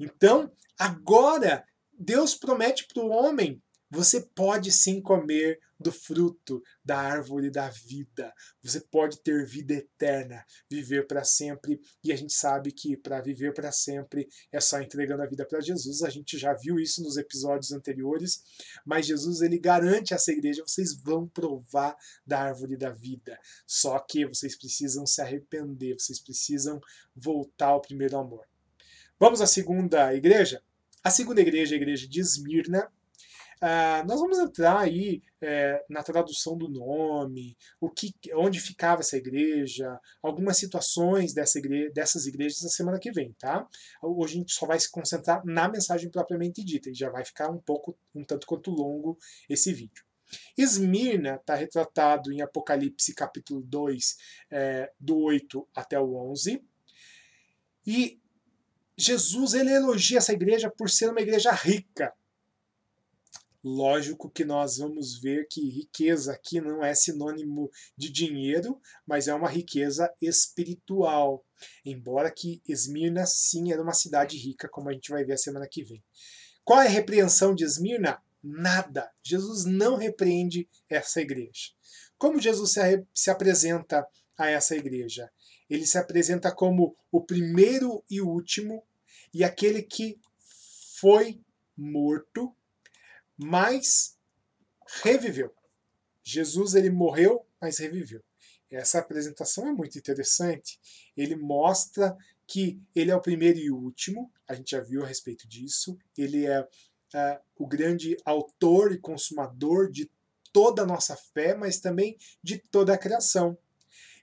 Então, 0.00 0.50
agora 0.78 1.64
Deus 1.98 2.34
promete 2.34 2.86
para 2.86 3.02
o 3.02 3.10
homem 3.10 3.62
você 3.92 4.22
pode 4.22 4.72
sim 4.72 5.02
comer 5.02 5.60
do 5.78 5.92
fruto 5.92 6.62
da 6.82 6.96
árvore 6.96 7.50
da 7.50 7.68
vida. 7.68 8.32
Você 8.62 8.80
pode 8.80 9.20
ter 9.20 9.44
vida 9.44 9.74
eterna, 9.74 10.42
viver 10.70 11.06
para 11.06 11.22
sempre. 11.24 11.78
E 12.02 12.10
a 12.10 12.16
gente 12.16 12.32
sabe 12.32 12.72
que 12.72 12.96
para 12.96 13.20
viver 13.20 13.52
para 13.52 13.70
sempre 13.70 14.26
é 14.50 14.60
só 14.62 14.80
entregando 14.80 15.22
a 15.22 15.26
vida 15.26 15.44
para 15.44 15.60
Jesus. 15.60 16.02
A 16.02 16.08
gente 16.08 16.38
já 16.38 16.54
viu 16.54 16.80
isso 16.80 17.02
nos 17.02 17.18
episódios 17.18 17.70
anteriores. 17.70 18.42
Mas 18.82 19.04
Jesus 19.04 19.42
ele 19.42 19.58
garante 19.58 20.14
a 20.14 20.16
essa 20.16 20.32
igreja: 20.32 20.64
vocês 20.66 20.96
vão 20.96 21.28
provar 21.28 21.94
da 22.26 22.40
árvore 22.40 22.78
da 22.78 22.88
vida. 22.88 23.38
Só 23.66 23.98
que 23.98 24.24
vocês 24.24 24.56
precisam 24.56 25.04
se 25.04 25.20
arrepender, 25.20 26.00
vocês 26.00 26.18
precisam 26.18 26.80
voltar 27.14 27.66
ao 27.66 27.82
primeiro 27.82 28.16
amor. 28.16 28.46
Vamos 29.20 29.42
à 29.42 29.46
segunda 29.46 30.14
igreja? 30.14 30.62
A 31.04 31.10
segunda 31.10 31.42
igreja 31.42 31.74
é 31.74 31.76
a 31.76 31.82
igreja 31.82 32.08
de 32.08 32.20
Esmirna 32.20 32.90
Uh, 33.62 34.04
nós 34.08 34.18
vamos 34.18 34.40
entrar 34.40 34.80
aí 34.80 35.22
é, 35.40 35.84
na 35.88 36.02
tradução 36.02 36.58
do 36.58 36.68
nome, 36.68 37.56
o 37.80 37.88
que, 37.88 38.12
onde 38.34 38.58
ficava 38.58 39.02
essa 39.02 39.16
igreja, 39.16 40.00
algumas 40.20 40.56
situações 40.56 41.32
dessa 41.32 41.60
dessas 41.94 42.26
igrejas 42.26 42.60
na 42.62 42.68
semana 42.68 42.98
que 42.98 43.12
vem, 43.12 43.32
tá? 43.38 43.64
Hoje 44.02 44.34
a 44.34 44.38
gente 44.38 44.52
só 44.52 44.66
vai 44.66 44.80
se 44.80 44.90
concentrar 44.90 45.46
na 45.46 45.68
mensagem 45.68 46.10
propriamente 46.10 46.64
dita 46.64 46.90
e 46.90 46.94
já 46.94 47.08
vai 47.08 47.24
ficar 47.24 47.50
um 47.50 47.58
pouco, 47.58 47.96
um 48.12 48.24
tanto 48.24 48.48
quanto 48.48 48.72
longo 48.72 49.16
esse 49.48 49.72
vídeo. 49.72 50.04
Esmirna 50.58 51.36
está 51.36 51.54
retratado 51.54 52.32
em 52.32 52.40
Apocalipse 52.40 53.14
capítulo 53.14 53.62
2, 53.62 54.16
é, 54.50 54.90
do 54.98 55.18
8 55.18 55.68
até 55.72 56.00
o 56.00 56.16
11. 56.32 56.60
E 57.86 58.20
Jesus 58.98 59.54
ele 59.54 59.70
elogia 59.70 60.18
essa 60.18 60.32
igreja 60.32 60.68
por 60.68 60.90
ser 60.90 61.10
uma 61.10 61.20
igreja 61.20 61.52
rica. 61.52 62.12
Lógico 63.64 64.28
que 64.28 64.44
nós 64.44 64.78
vamos 64.78 65.20
ver 65.20 65.46
que 65.48 65.60
riqueza 65.68 66.32
aqui 66.32 66.60
não 66.60 66.84
é 66.84 66.94
sinônimo 66.94 67.70
de 67.96 68.10
dinheiro, 68.10 68.80
mas 69.06 69.28
é 69.28 69.34
uma 69.34 69.48
riqueza 69.48 70.12
espiritual. 70.20 71.44
Embora 71.84 72.28
que 72.30 72.60
Esmirna 72.66 73.24
sim 73.24 73.72
era 73.72 73.80
uma 73.80 73.94
cidade 73.94 74.36
rica, 74.36 74.68
como 74.68 74.88
a 74.88 74.92
gente 74.92 75.10
vai 75.10 75.24
ver 75.24 75.34
a 75.34 75.38
semana 75.38 75.68
que 75.70 75.84
vem. 75.84 76.02
Qual 76.64 76.80
é 76.80 76.86
a 76.86 76.90
repreensão 76.90 77.54
de 77.54 77.64
Esmirna? 77.64 78.20
Nada. 78.42 79.08
Jesus 79.22 79.64
não 79.64 79.94
repreende 79.94 80.68
essa 80.88 81.20
igreja. 81.20 81.70
Como 82.18 82.40
Jesus 82.40 82.72
se, 82.72 82.80
se 83.14 83.30
apresenta 83.30 84.04
a 84.36 84.48
essa 84.48 84.74
igreja? 84.74 85.30
Ele 85.70 85.86
se 85.86 85.98
apresenta 85.98 86.52
como 86.52 86.96
o 87.12 87.20
primeiro 87.20 88.04
e 88.10 88.20
último 88.20 88.84
e 89.32 89.44
aquele 89.44 89.82
que 89.82 90.18
foi 90.98 91.40
morto 91.76 92.54
mas 93.36 94.16
reviveu. 95.02 95.54
Jesus 96.22 96.74
ele 96.74 96.90
morreu, 96.90 97.46
mas 97.60 97.78
reviveu. 97.78 98.22
Essa 98.70 99.00
apresentação 99.00 99.68
é 99.68 99.72
muito 99.72 99.98
interessante. 99.98 100.80
Ele 101.16 101.36
mostra 101.36 102.16
que 102.46 102.80
ele 102.94 103.10
é 103.10 103.16
o 103.16 103.20
primeiro 103.20 103.58
e 103.58 103.70
o 103.70 103.76
último, 103.76 104.32
a 104.48 104.54
gente 104.54 104.70
já 104.70 104.80
viu 104.80 105.02
a 105.02 105.06
respeito 105.06 105.46
disso. 105.46 105.98
Ele 106.16 106.46
é 106.46 106.60
uh, 106.60 107.40
o 107.56 107.66
grande 107.66 108.16
autor 108.24 108.92
e 108.92 108.98
consumador 108.98 109.90
de 109.90 110.10
toda 110.52 110.82
a 110.82 110.86
nossa 110.86 111.16
fé, 111.16 111.54
mas 111.54 111.80
também 111.80 112.16
de 112.42 112.58
toda 112.58 112.94
a 112.94 112.98
criação. 112.98 113.56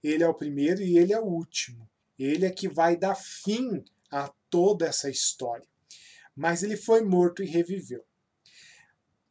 Ele 0.04 0.24
é 0.24 0.28
o 0.28 0.34
primeiro 0.34 0.82
e 0.82 0.98
ele 0.98 1.13
é 1.13 1.19
o 1.19 1.26
último. 1.26 1.89
Ele 2.17 2.45
é 2.45 2.52
que 2.52 2.67
vai 2.67 2.95
dar 2.95 3.15
fim 3.15 3.84
a 4.12 4.28
toda 4.50 4.88
essa 4.88 5.10
história. 5.10 5.67
Mas 6.36 6.63
ele 6.63 6.78
foi 6.78 7.02
morto 7.02 7.43
e 7.43 7.48
reviveu. 7.48 8.04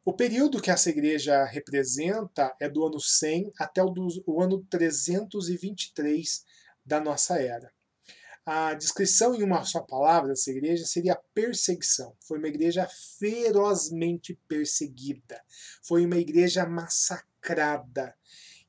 O 0.09 0.13
período 0.13 0.59
que 0.59 0.71
essa 0.71 0.89
igreja 0.89 1.45
representa 1.45 2.51
é 2.59 2.67
do 2.67 2.83
ano 2.83 2.99
100 2.99 3.53
até 3.59 3.83
o, 3.83 3.91
do, 3.91 4.07
o 4.25 4.41
ano 4.41 4.65
323 4.67 6.43
da 6.83 6.99
nossa 6.99 7.39
era. 7.39 7.71
A 8.43 8.73
descrição 8.73 9.35
em 9.35 9.43
uma 9.43 9.63
só 9.65 9.81
palavra 9.81 10.29
dessa 10.29 10.49
igreja 10.49 10.83
seria 10.83 11.15
perseguição. 11.31 12.15
Foi 12.21 12.39
uma 12.39 12.47
igreja 12.47 12.89
ferozmente 13.19 14.33
perseguida. 14.47 15.39
Foi 15.83 16.03
uma 16.03 16.17
igreja 16.17 16.65
massacrada. 16.65 18.15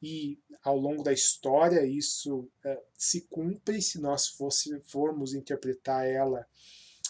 E 0.03 0.39
ao 0.63 0.77
longo 0.77 1.03
da 1.03 1.15
história 1.15 1.87
isso 1.87 2.51
é, 2.63 2.79
se 2.99 3.23
cumpre 3.23 3.81
se 3.81 3.99
nós 3.99 4.29
fosse, 4.29 4.79
formos 4.83 5.33
interpretar 5.33 6.07
ela 6.07 6.47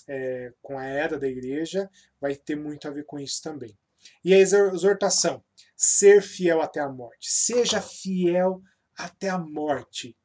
é, 0.06 0.52
com 0.62 0.78
a 0.78 0.84
era 0.84 1.18
da 1.18 1.26
igreja, 1.26 1.90
vai 2.20 2.36
ter 2.36 2.54
muito 2.54 2.86
a 2.86 2.92
ver 2.92 3.04
com 3.04 3.18
isso 3.18 3.42
também. 3.42 3.76
E 4.24 4.34
a 4.34 4.38
exortação: 4.38 5.44
ser 5.76 6.22
fiel 6.22 6.60
até 6.60 6.80
a 6.80 6.88
morte. 6.88 7.30
Seja 7.30 7.80
fiel 7.80 8.62
até 8.96 9.28
a 9.28 9.38
morte. 9.38 10.16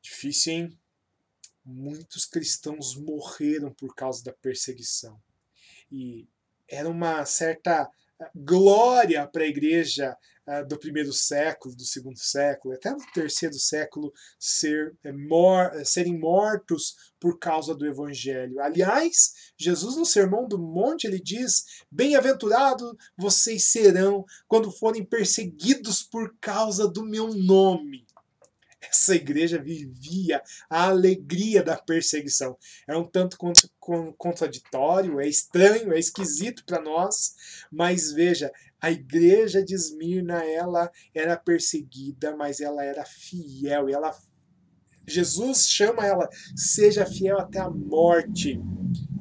Difícil, 0.00 0.52
hein? 0.52 0.80
muitos 1.66 2.24
cristãos 2.24 2.94
morreram 2.94 3.74
por 3.74 3.94
causa 3.94 4.22
da 4.22 4.32
perseguição. 4.32 5.20
E 5.90 6.28
era 6.68 6.88
uma 6.88 7.24
certa 7.24 7.90
glória 8.34 9.26
para 9.26 9.44
a 9.44 9.48
igreja 9.48 10.16
uh, 10.46 10.66
do 10.66 10.78
primeiro 10.78 11.12
século, 11.12 11.74
do 11.74 11.84
segundo 11.84 12.18
século, 12.18 12.74
até 12.74 12.92
do 12.92 13.04
terceiro 13.12 13.54
século, 13.54 14.12
ser, 14.38 14.96
é, 15.04 15.12
mor 15.12 15.72
serem 15.84 16.18
mortos 16.18 16.94
por 17.20 17.38
causa 17.38 17.74
do 17.74 17.86
evangelho. 17.86 18.60
Aliás, 18.60 19.52
Jesus 19.58 19.96
no 19.96 20.06
Sermão 20.06 20.46
do 20.46 20.58
Monte 20.58 21.06
ele 21.06 21.20
diz: 21.20 21.84
Bem-aventurados 21.90 22.94
vocês 23.16 23.64
serão 23.64 24.24
quando 24.46 24.70
forem 24.70 25.04
perseguidos 25.04 26.02
por 26.02 26.34
causa 26.40 26.88
do 26.88 27.04
meu 27.04 27.34
nome 27.34 28.05
essa 28.96 29.14
igreja 29.14 29.62
vivia 29.62 30.42
a 30.68 30.88
alegria 30.88 31.62
da 31.62 31.76
perseguição. 31.76 32.56
É 32.88 32.96
um 32.96 33.04
tanto 33.04 33.36
contraditório, 34.16 35.20
é 35.20 35.28
estranho, 35.28 35.92
é 35.92 35.98
esquisito 35.98 36.64
para 36.64 36.80
nós, 36.80 37.34
mas 37.70 38.10
veja, 38.12 38.50
a 38.80 38.90
igreja 38.90 39.62
de 39.62 39.74
Esmirna, 39.74 40.44
ela 40.44 40.90
era 41.14 41.36
perseguida, 41.36 42.36
mas 42.36 42.60
ela 42.60 42.84
era 42.84 43.04
fiel, 43.04 43.88
e 43.88 43.92
ela 43.92 44.16
Jesus 45.08 45.68
chama 45.68 46.04
ela, 46.04 46.28
seja 46.56 47.06
fiel 47.06 47.38
até 47.38 47.60
a 47.60 47.70
morte. 47.70 48.60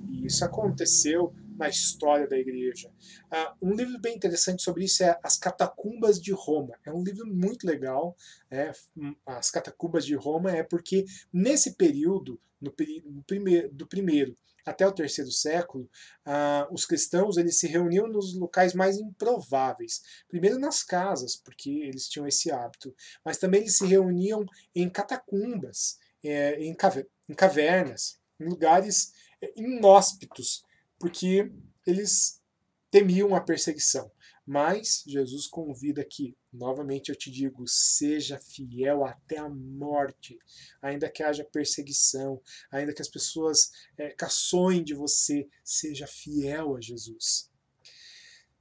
E 0.09 0.25
isso 0.25 0.43
aconteceu 0.43 1.31
na 1.57 1.69
história 1.69 2.27
da 2.27 2.37
igreja. 2.37 2.89
Uh, 3.31 3.69
um 3.69 3.73
livro 3.73 3.99
bem 3.99 4.15
interessante 4.15 4.61
sobre 4.61 4.85
isso 4.85 5.03
é 5.03 5.17
As 5.23 5.37
Catacumbas 5.37 6.21
de 6.21 6.31
Roma. 6.31 6.77
É 6.85 6.91
um 6.91 7.03
livro 7.03 7.25
muito 7.27 7.65
legal. 7.65 8.15
É, 8.49 8.71
As 9.25 9.49
Catacumbas 9.49 10.05
de 10.05 10.15
Roma 10.15 10.51
é 10.51 10.63
porque 10.63 11.05
nesse 11.31 11.75
período, 11.75 12.39
no, 12.61 12.73
no 13.05 13.23
primeiro, 13.23 13.69
do 13.71 13.87
primeiro 13.87 14.35
até 14.65 14.85
o 14.85 14.91
terceiro 14.91 15.31
século, 15.31 15.87
uh, 16.25 16.73
os 16.73 16.85
cristãos 16.85 17.37
eles 17.37 17.59
se 17.59 17.67
reuniam 17.67 18.07
nos 18.07 18.33
locais 18.33 18.73
mais 18.73 18.97
improváveis. 18.97 20.01
Primeiro 20.27 20.57
nas 20.57 20.81
casas, 20.81 21.35
porque 21.35 21.69
eles 21.69 22.09
tinham 22.09 22.27
esse 22.27 22.51
hábito, 22.51 22.93
mas 23.23 23.37
também 23.37 23.61
eles 23.61 23.77
se 23.77 23.85
reuniam 23.85 24.43
em 24.73 24.89
catacumbas, 24.89 25.99
é, 26.23 26.59
em, 26.59 26.75
em 27.29 27.35
cavernas, 27.35 28.19
em 28.39 28.45
lugares 28.45 29.13
é, 29.39 29.53
inóspitos, 29.55 30.65
porque 31.05 31.51
eles 31.85 32.41
temiam 32.89 33.35
a 33.35 33.39
perseguição. 33.39 34.11
Mas 34.43 35.03
Jesus 35.05 35.45
convida 35.45 36.01
aqui, 36.01 36.35
novamente 36.51 37.09
eu 37.09 37.15
te 37.15 37.29
digo, 37.29 37.63
seja 37.67 38.39
fiel 38.39 39.05
até 39.05 39.37
a 39.37 39.47
morte, 39.47 40.35
ainda 40.81 41.07
que 41.07 41.21
haja 41.21 41.43
perseguição, 41.43 42.41
ainda 42.71 42.91
que 42.91 43.03
as 43.03 43.07
pessoas 43.07 43.69
é, 43.99 44.09
caçoem 44.09 44.83
de 44.83 44.95
você, 44.95 45.47
seja 45.63 46.07
fiel 46.07 46.75
a 46.75 46.81
Jesus. 46.81 47.51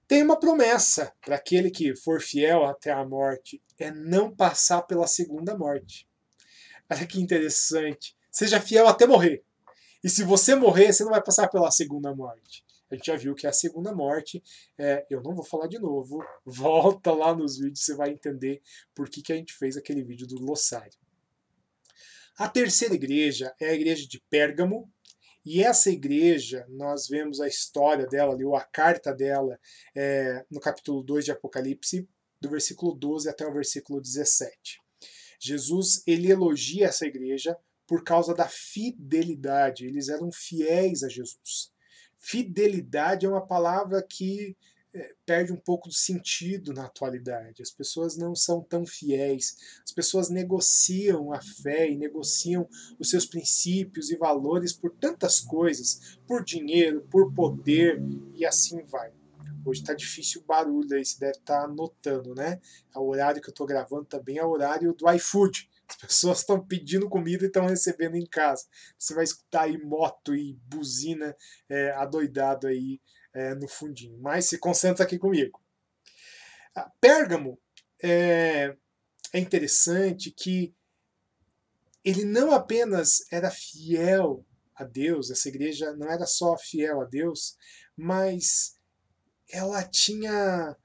Tem 0.07 0.23
uma 0.23 0.39
promessa 0.39 1.15
para 1.23 1.37
aquele 1.37 1.71
que 1.71 1.97
for 1.97 2.21
fiel 2.21 2.67
até 2.67 2.91
a 2.91 3.07
morte, 3.07 3.63
é 3.79 3.91
não 3.91 4.35
passar 4.37 4.83
pela 4.83 5.07
segunda 5.07 5.57
morte. 5.57 6.07
Olha 6.91 7.07
que 7.07 7.23
interessante. 7.23 8.15
Seja 8.31 8.61
fiel 8.61 8.87
até 8.87 9.07
morrer. 9.07 9.44
E 10.05 10.11
se 10.11 10.23
você 10.23 10.55
morrer, 10.55 10.93
você 10.93 11.03
não 11.03 11.13
vai 11.13 11.23
passar 11.23 11.49
pela 11.49 11.71
segunda 11.71 12.15
morte. 12.15 12.63
A 12.91 12.95
gente 12.95 13.07
já 13.07 13.17
viu 13.17 13.35
que 13.35 13.47
é 13.47 13.49
a 13.49 13.55
segunda 13.55 13.91
morte. 13.95 14.43
É, 14.77 15.07
eu 15.09 15.23
não 15.23 15.35
vou 15.35 15.43
falar 15.43 15.67
de 15.67 15.79
novo. 15.79 16.23
Volta 16.45 17.11
lá 17.11 17.35
nos 17.35 17.57
vídeos, 17.59 17.83
você 17.83 17.95
vai 17.95 18.11
entender 18.11 18.61
por 18.95 19.09
que, 19.09 19.23
que 19.23 19.33
a 19.33 19.37
gente 19.37 19.55
fez 19.55 19.79
aquele 19.79 20.03
vídeo 20.05 20.27
do 20.27 20.39
glossário. 20.39 20.93
A 22.37 22.47
terceira 22.47 22.95
igreja 22.95 23.55
é 23.59 23.71
a 23.71 23.75
igreja 23.75 24.07
de 24.07 24.21
Pérgamo. 24.29 24.93
E 25.43 25.63
essa 25.63 25.91
igreja, 25.91 26.67
nós 26.69 27.09
vemos 27.09 27.41
a 27.41 27.49
história 27.49 28.07
dela, 28.07 28.35
ali, 28.35 28.45
ou 28.45 28.57
a 28.57 28.63
carta 28.63 29.11
dela, 29.11 29.59
é, 29.95 30.45
no 30.51 30.61
capítulo 30.61 31.03
2 31.03 31.25
de 31.25 31.33
Apocalipse, 31.33 32.07
do 32.39 32.51
versículo 32.51 32.95
12 32.95 33.27
até 33.29 33.47
o 33.47 33.53
versículo 33.53 34.03
17. 34.03 34.81
Jesus 35.41 36.03
ele 36.07 36.31
elogia 36.31 36.87
essa 36.89 37.07
igreja 37.07 37.57
por 37.87 38.03
causa 38.03 38.35
da 38.35 38.49
fidelidade. 38.49 39.87
Eles 39.87 40.09
eram 40.09 40.31
fiéis 40.33 41.03
a 41.03 41.09
Jesus. 41.09 41.73
Fidelidade 42.19 43.27
é 43.27 43.29
uma 43.29 43.47
palavra 43.47 44.03
que 44.03 44.57
é, 44.95 45.13
perde 45.27 45.53
um 45.53 45.57
pouco 45.57 45.89
do 45.89 45.95
sentido 45.95 46.73
na 46.73 46.85
atualidade. 46.85 47.61
As 47.61 47.71
pessoas 47.71 48.17
não 48.17 48.35
são 48.35 48.63
tão 48.63 48.87
fiéis. 48.87 49.57
As 49.85 49.93
pessoas 49.93 50.31
negociam 50.31 51.33
a 51.33 51.41
fé 51.43 51.91
e 51.91 51.97
negociam 51.97 52.69
os 52.99 53.11
seus 53.11 53.27
princípios 53.27 54.11
e 54.11 54.17
valores 54.17 54.73
por 54.73 54.93
tantas 54.93 55.41
coisas, 55.41 56.17
por 56.27 56.45
dinheiro, 56.45 57.07
por 57.11 57.33
poder 57.35 58.01
e 58.35 58.47
assim 58.47 58.85
vai. 58.85 59.13
Hoje 59.67 59.81
está 59.81 59.95
difícil 59.95 60.43
o 60.43 60.45
barulho 60.45 60.95
aí, 60.95 61.05
você 61.05 61.19
deve 61.19 61.39
estar 61.39 61.67
tá 61.67 62.35
né? 62.37 62.61
É 62.95 62.99
o 62.99 63.07
horário 63.07 63.41
que 63.41 63.49
eu 63.49 63.53
estou 63.53 63.67
gravando 63.67 64.05
também 64.05 64.39
é 64.39 64.45
o 64.45 64.51
horário 64.51 64.93
do 64.93 65.11
iFood. 65.11 65.69
As 65.89 65.97
pessoas 65.97 66.39
estão 66.39 66.65
pedindo 66.65 67.09
comida 67.09 67.45
e 67.45 67.47
estão 67.47 67.67
recebendo 67.67 68.17
em 68.17 68.27
casa. 68.27 68.65
Você 68.99 69.15
vai 69.15 69.25
escutar 69.25 69.63
aí 69.63 69.79
moto 69.79 70.35
e 70.35 70.55
buzina 70.65 71.37
é, 71.69 71.91
adoidado 71.93 72.67
aí 72.67 73.01
é, 73.33 73.55
no 73.55 73.69
fundinho. 73.69 74.19
Mas 74.21 74.47
se 74.47 74.59
concentra 74.59 75.05
aqui 75.05 75.19
comigo. 75.19 75.61
A 76.75 76.91
Pérgamo 77.01 77.59
é, 78.03 78.77
é 79.33 79.39
interessante 79.39 80.31
que 80.31 80.75
ele 82.05 82.25
não 82.25 82.53
apenas 82.53 83.25
era 83.33 83.51
fiel 83.51 84.45
a 84.75 84.85
Deus, 84.85 85.31
essa 85.31 85.49
igreja 85.49 85.95
não 85.95 86.11
era 86.11 86.27
só 86.27 86.57
fiel 86.59 87.01
a 87.01 87.05
Deus, 87.05 87.57
mas 87.97 88.77
ela 89.49 89.83
tinha 89.85 90.77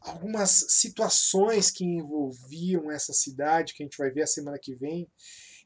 algumas 0.00 0.66
situações 0.68 1.70
que 1.70 1.84
envolviam 1.84 2.90
essa 2.90 3.12
cidade, 3.12 3.74
que 3.74 3.82
a 3.82 3.86
gente 3.86 3.98
vai 3.98 4.10
ver 4.10 4.22
a 4.22 4.26
semana 4.26 4.58
que 4.58 4.74
vem, 4.74 5.08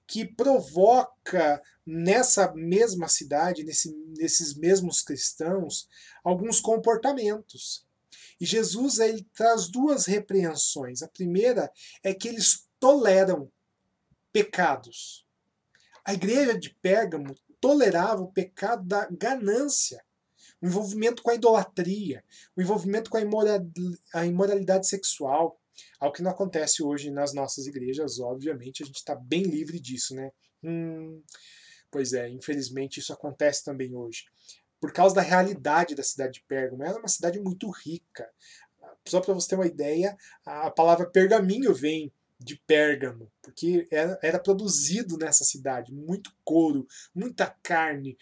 que 0.07 0.25
provoca 0.25 1.62
nessa 1.87 2.53
mesma 2.55 3.09
cidade, 3.09 3.64
nesse, 3.64 3.94
nesses 4.18 4.55
mesmos 4.55 5.03
cristãos, 5.03 5.88
alguns 6.23 6.61
comportamentos. 6.61 7.87
E 8.40 8.44
Jesus 8.44 8.99
ele 8.99 9.27
traz 9.35 9.68
duas 9.68 10.07
repreensões. 10.07 11.03
A 11.03 11.09
primeira 11.09 11.73
é 12.03 12.12
que 12.12 12.29
eles 12.29 12.68
toleram 12.81 13.51
pecados. 14.33 15.25
A 16.05 16.12
igreja 16.12 16.59
de 16.59 16.70
Pérgamo 16.83 17.35
tolerava 17.61 18.20
o 18.20 18.33
pecado 18.33 18.85
da 18.85 19.09
ganância 19.11 20.05
o 20.64 20.66
envolvimento 20.66 21.22
com 21.22 21.31
a 21.31 21.35
idolatria, 21.35 22.24
o 22.57 22.62
envolvimento 22.62 23.11
com 23.11 23.18
a 23.18 24.24
imoralidade 24.27 24.88
sexual, 24.88 25.61
algo 26.00 26.16
que 26.16 26.22
não 26.22 26.31
acontece 26.31 26.83
hoje 26.83 27.11
nas 27.11 27.35
nossas 27.35 27.66
igrejas, 27.66 28.18
obviamente, 28.18 28.83
a 28.83 28.87
gente 28.87 28.96
está 28.96 29.14
bem 29.14 29.42
livre 29.42 29.79
disso, 29.79 30.14
né? 30.14 30.33
Hum, 30.62 31.22
pois 31.90 32.14
é, 32.14 32.31
infelizmente 32.31 32.98
isso 32.98 33.12
acontece 33.12 33.62
também 33.62 33.94
hoje. 33.94 34.24
Por 34.81 34.90
causa 34.90 35.14
da 35.14 35.20
realidade 35.20 35.94
da 35.94 36.03
cidade 36.03 36.35
de 36.35 36.44
Pérgamo, 36.48 36.83
ela 36.83 36.96
é 36.96 36.98
uma 36.98 37.09
cidade 37.09 37.38
muito 37.38 37.68
rica. 37.68 38.27
Só 39.07 39.20
para 39.20 39.35
você 39.35 39.50
ter 39.50 39.57
uma 39.57 39.66
ideia, 39.66 40.16
a 40.46 40.70
palavra 40.70 41.11
pergaminho 41.11 41.74
vem 41.74 42.11
de 42.38 42.57
Pérgamo, 42.57 43.33
porque 43.40 43.87
era, 43.90 44.18
era, 44.23 44.38
produzido 44.38 45.16
nessa 45.16 45.44
cidade 45.44 45.92
muito 45.92 46.33
couro, 46.44 46.87
muita 47.14 47.47
carne, 47.62 48.18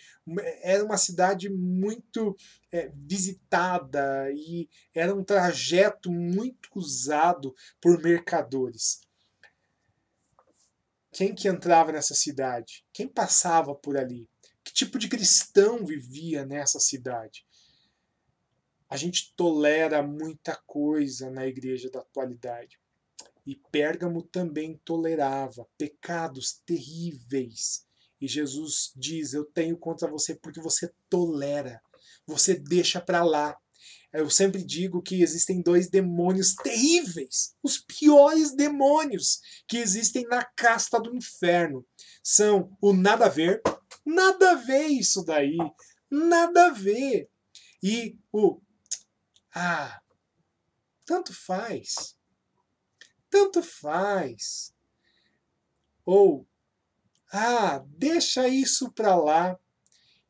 era 0.62 0.84
uma 0.84 0.96
cidade 0.96 1.48
muito 1.48 2.36
é, 2.70 2.90
visitada 2.94 4.30
e 4.32 4.68
era 4.94 5.14
um 5.14 5.24
trajeto 5.24 6.10
muito 6.12 6.68
usado 6.74 7.54
por 7.80 8.00
mercadores. 8.02 9.00
Quem 11.10 11.34
que 11.34 11.48
entrava 11.48 11.92
nessa 11.92 12.14
cidade? 12.14 12.84
Quem 12.92 13.08
passava 13.08 13.74
por 13.74 13.96
ali? 13.96 14.28
Que 14.64 14.72
tipo 14.72 14.98
de 14.98 15.08
cristão 15.08 15.84
vivia 15.84 16.46
nessa 16.46 16.78
cidade? 16.78 17.44
A 18.88 18.96
gente 18.96 19.34
tolera 19.34 20.02
muita 20.02 20.54
coisa 20.66 21.30
na 21.30 21.46
igreja 21.46 21.90
da 21.90 22.00
atualidade 22.00 22.81
e 23.46 23.56
Pérgamo 23.70 24.22
também 24.22 24.80
tolerava 24.84 25.66
pecados 25.76 26.60
terríveis. 26.64 27.84
E 28.20 28.28
Jesus 28.28 28.92
diz: 28.94 29.32
Eu 29.32 29.44
tenho 29.44 29.76
contra 29.76 30.08
você 30.08 30.34
porque 30.34 30.60
você 30.60 30.92
tolera, 31.08 31.82
você 32.26 32.54
deixa 32.54 33.00
para 33.00 33.24
lá. 33.24 33.56
Eu 34.12 34.28
sempre 34.30 34.62
digo 34.62 35.02
que 35.02 35.22
existem 35.22 35.60
dois 35.60 35.88
demônios 35.88 36.54
terríveis, 36.54 37.56
os 37.62 37.78
piores 37.78 38.54
demônios 38.54 39.40
que 39.66 39.78
existem 39.78 40.24
na 40.28 40.44
casta 40.44 41.00
do 41.00 41.16
inferno. 41.16 41.84
São 42.22 42.76
o 42.80 42.92
nada 42.92 43.26
a 43.26 43.28
ver, 43.28 43.60
nada 44.04 44.52
a 44.52 44.54
ver 44.54 44.86
isso 44.86 45.24
daí, 45.24 45.56
nada 46.10 46.66
a 46.66 46.70
ver. 46.70 47.28
E 47.82 48.16
o 48.30 48.60
ah, 49.54 50.00
tanto 51.04 51.32
faz 51.34 52.14
tanto 53.32 53.62
faz. 53.62 54.74
Ou 56.04 56.46
Ah, 57.32 57.82
deixa 57.86 58.46
isso 58.46 58.92
para 58.92 59.16
lá. 59.16 59.58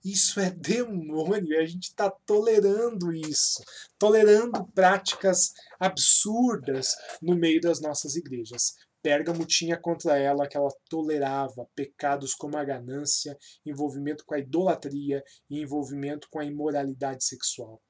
Isso 0.04 0.38
é 0.40 0.50
demônio, 0.50 1.60
a 1.60 1.64
gente 1.64 1.88
está 1.88 2.10
tolerando 2.10 3.12
isso, 3.12 3.62
tolerando 3.98 4.64
práticas 4.68 5.52
absurdas 5.78 6.94
no 7.20 7.36
meio 7.36 7.60
das 7.60 7.80
nossas 7.80 8.16
igrejas. 8.16 8.74
Pérgamo 9.00 9.44
tinha 9.44 9.76
contra 9.76 10.16
ela 10.16 10.48
que 10.48 10.56
ela 10.56 10.70
tolerava 10.88 11.68
pecados 11.74 12.34
como 12.34 12.56
a 12.56 12.64
ganância, 12.64 13.36
envolvimento 13.66 14.24
com 14.24 14.34
a 14.34 14.38
idolatria 14.38 15.22
e 15.50 15.60
envolvimento 15.60 16.28
com 16.30 16.38
a 16.38 16.44
imoralidade 16.44 17.24
sexual. 17.24 17.80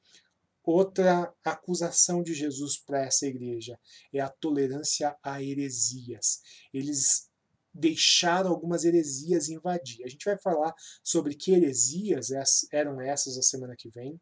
Outra 0.64 1.34
acusação 1.44 2.22
de 2.22 2.34
Jesus 2.34 2.78
para 2.78 3.04
essa 3.04 3.26
igreja 3.26 3.78
é 4.12 4.20
a 4.20 4.28
tolerância 4.28 5.16
a 5.22 5.42
heresias. 5.42 6.40
Eles 6.72 7.28
deixaram 7.74 8.50
algumas 8.50 8.84
heresias 8.84 9.48
invadir. 9.48 10.04
A 10.04 10.08
gente 10.08 10.24
vai 10.24 10.38
falar 10.38 10.74
sobre 11.02 11.34
que 11.34 11.52
heresias 11.52 12.30
eram 12.72 13.00
essas 13.00 13.36
a 13.36 13.42
semana 13.42 13.74
que 13.76 13.88
vem. 13.88 14.20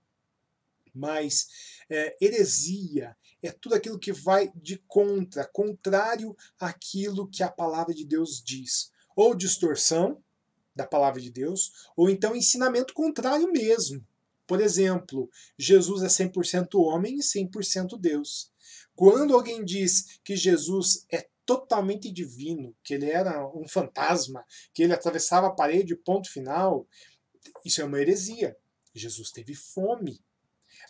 Mas 0.95 1.47
é, 1.89 2.17
heresia 2.21 3.17
é 3.43 3.53
tudo 3.53 3.75
aquilo 3.75 3.99
que 3.99 4.13
vai 4.13 4.51
de 4.55 4.79
contra, 4.89 5.47
contrário 5.47 6.37
àquilo 6.59 7.29
que 7.29 7.43
a 7.43 7.51
palavra 7.51 7.95
de 7.95 8.05
Deus 8.05 8.43
diz. 8.43 8.91
Ou 9.15 9.35
distorção 9.35 10.23
da 10.75 10.87
palavra 10.87 11.21
de 11.21 11.31
Deus, 11.31 11.89
ou 11.97 12.09
então 12.09 12.35
ensinamento 12.35 12.95
contrário 12.95 13.51
mesmo. 13.53 14.05
Por 14.51 14.61
exemplo, 14.61 15.31
Jesus 15.57 16.03
é 16.03 16.09
100% 16.09 16.75
homem 16.75 17.15
e 17.15 17.23
100% 17.23 17.97
Deus. 17.97 18.51
Quando 18.97 19.33
alguém 19.33 19.65
diz 19.65 20.19
que 20.25 20.35
Jesus 20.35 21.07
é 21.09 21.29
totalmente 21.47 22.11
divino, 22.11 22.75
que 22.83 22.95
ele 22.95 23.09
era 23.09 23.47
um 23.57 23.69
fantasma, 23.69 24.45
que 24.75 24.83
ele 24.83 24.93
atravessava 24.93 25.47
a 25.47 25.53
parede, 25.53 25.95
ponto 25.95 26.29
final, 26.29 26.85
isso 27.65 27.81
é 27.81 27.85
uma 27.85 28.01
heresia. 28.01 28.57
Jesus 28.93 29.31
teve 29.31 29.55
fome. 29.55 30.21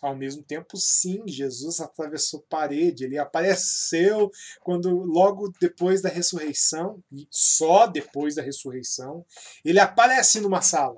Ao 0.01 0.15
mesmo 0.15 0.41
tempo, 0.41 0.75
sim, 0.75 1.21
Jesus 1.27 1.79
atravessou 1.79 2.41
parede, 2.49 3.03
ele 3.03 3.19
apareceu 3.19 4.31
quando 4.61 4.89
logo 4.89 5.53
depois 5.61 6.01
da 6.01 6.09
ressurreição, 6.09 7.03
e 7.11 7.27
só 7.29 7.85
depois 7.85 8.33
da 8.33 8.41
ressurreição, 8.41 9.23
ele 9.63 9.79
aparece 9.79 10.39
numa 10.39 10.63
sala. 10.63 10.97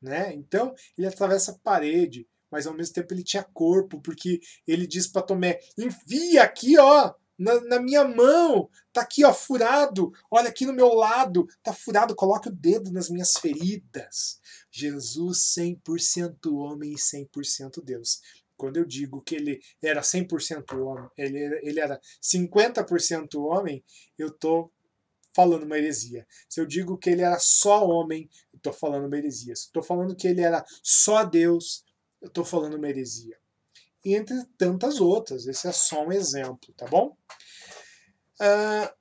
Né? 0.00 0.32
Então, 0.34 0.74
ele 0.96 1.06
atravessa 1.06 1.52
a 1.52 1.58
parede, 1.58 2.26
mas 2.50 2.66
ao 2.66 2.74
mesmo 2.74 2.94
tempo 2.94 3.12
ele 3.12 3.24
tinha 3.24 3.42
corpo, 3.42 4.00
porque 4.00 4.40
ele 4.66 4.86
diz 4.86 5.06
para 5.06 5.22
Tomé: 5.22 5.58
envia 5.76 6.42
aqui, 6.42 6.78
ó, 6.78 7.14
na, 7.38 7.60
na, 7.62 7.80
minha 7.80 8.04
mão, 8.04 8.68
tá 8.92 9.02
aqui, 9.02 9.24
ó, 9.24 9.32
furado, 9.32 10.12
olha 10.30 10.48
aqui 10.48 10.66
no 10.66 10.72
meu 10.72 10.92
lado, 10.94 11.46
tá 11.62 11.72
furado, 11.72 12.16
coloque 12.16 12.48
o 12.48 12.52
dedo 12.52 12.92
nas 12.92 13.08
minhas 13.08 13.34
feridas. 13.34 14.40
Jesus 14.70 15.54
100% 15.56 16.52
homem 16.52 16.92
e 16.92 16.96
100% 16.96 17.82
Deus. 17.82 18.20
Quando 18.56 18.76
eu 18.76 18.84
digo 18.84 19.22
que 19.22 19.36
ele 19.36 19.60
era 19.80 20.00
100% 20.00 20.76
homem, 20.80 21.08
ele, 21.16 21.60
ele 21.62 21.78
era 21.78 22.00
50% 22.20 23.36
homem, 23.36 23.84
eu 24.18 24.32
tô 24.32 24.72
falando 25.32 25.62
uma 25.62 25.78
heresia. 25.78 26.26
Se 26.48 26.60
eu 26.60 26.66
digo 26.66 26.98
que 26.98 27.08
ele 27.08 27.22
era 27.22 27.38
só 27.38 27.86
homem, 27.86 28.28
estou 28.68 28.90
falando 28.90 29.06
uma 29.06 29.16
heresia. 29.16 29.54
Se 29.54 29.66
estou 29.66 29.82
falando 29.82 30.16
que 30.16 30.28
ele 30.28 30.40
era 30.40 30.64
só 30.82 31.24
Deus, 31.24 31.84
eu 32.20 32.28
estou 32.28 32.44
falando 32.44 32.74
uma 32.74 32.88
heresia. 32.88 33.36
Entre 34.04 34.44
tantas 34.56 35.00
outras. 35.00 35.46
Esse 35.46 35.68
é 35.68 35.72
só 35.72 36.04
um 36.04 36.12
exemplo, 36.12 36.72
tá 36.76 36.86
bom? 36.86 37.16
Uh, 38.40 38.98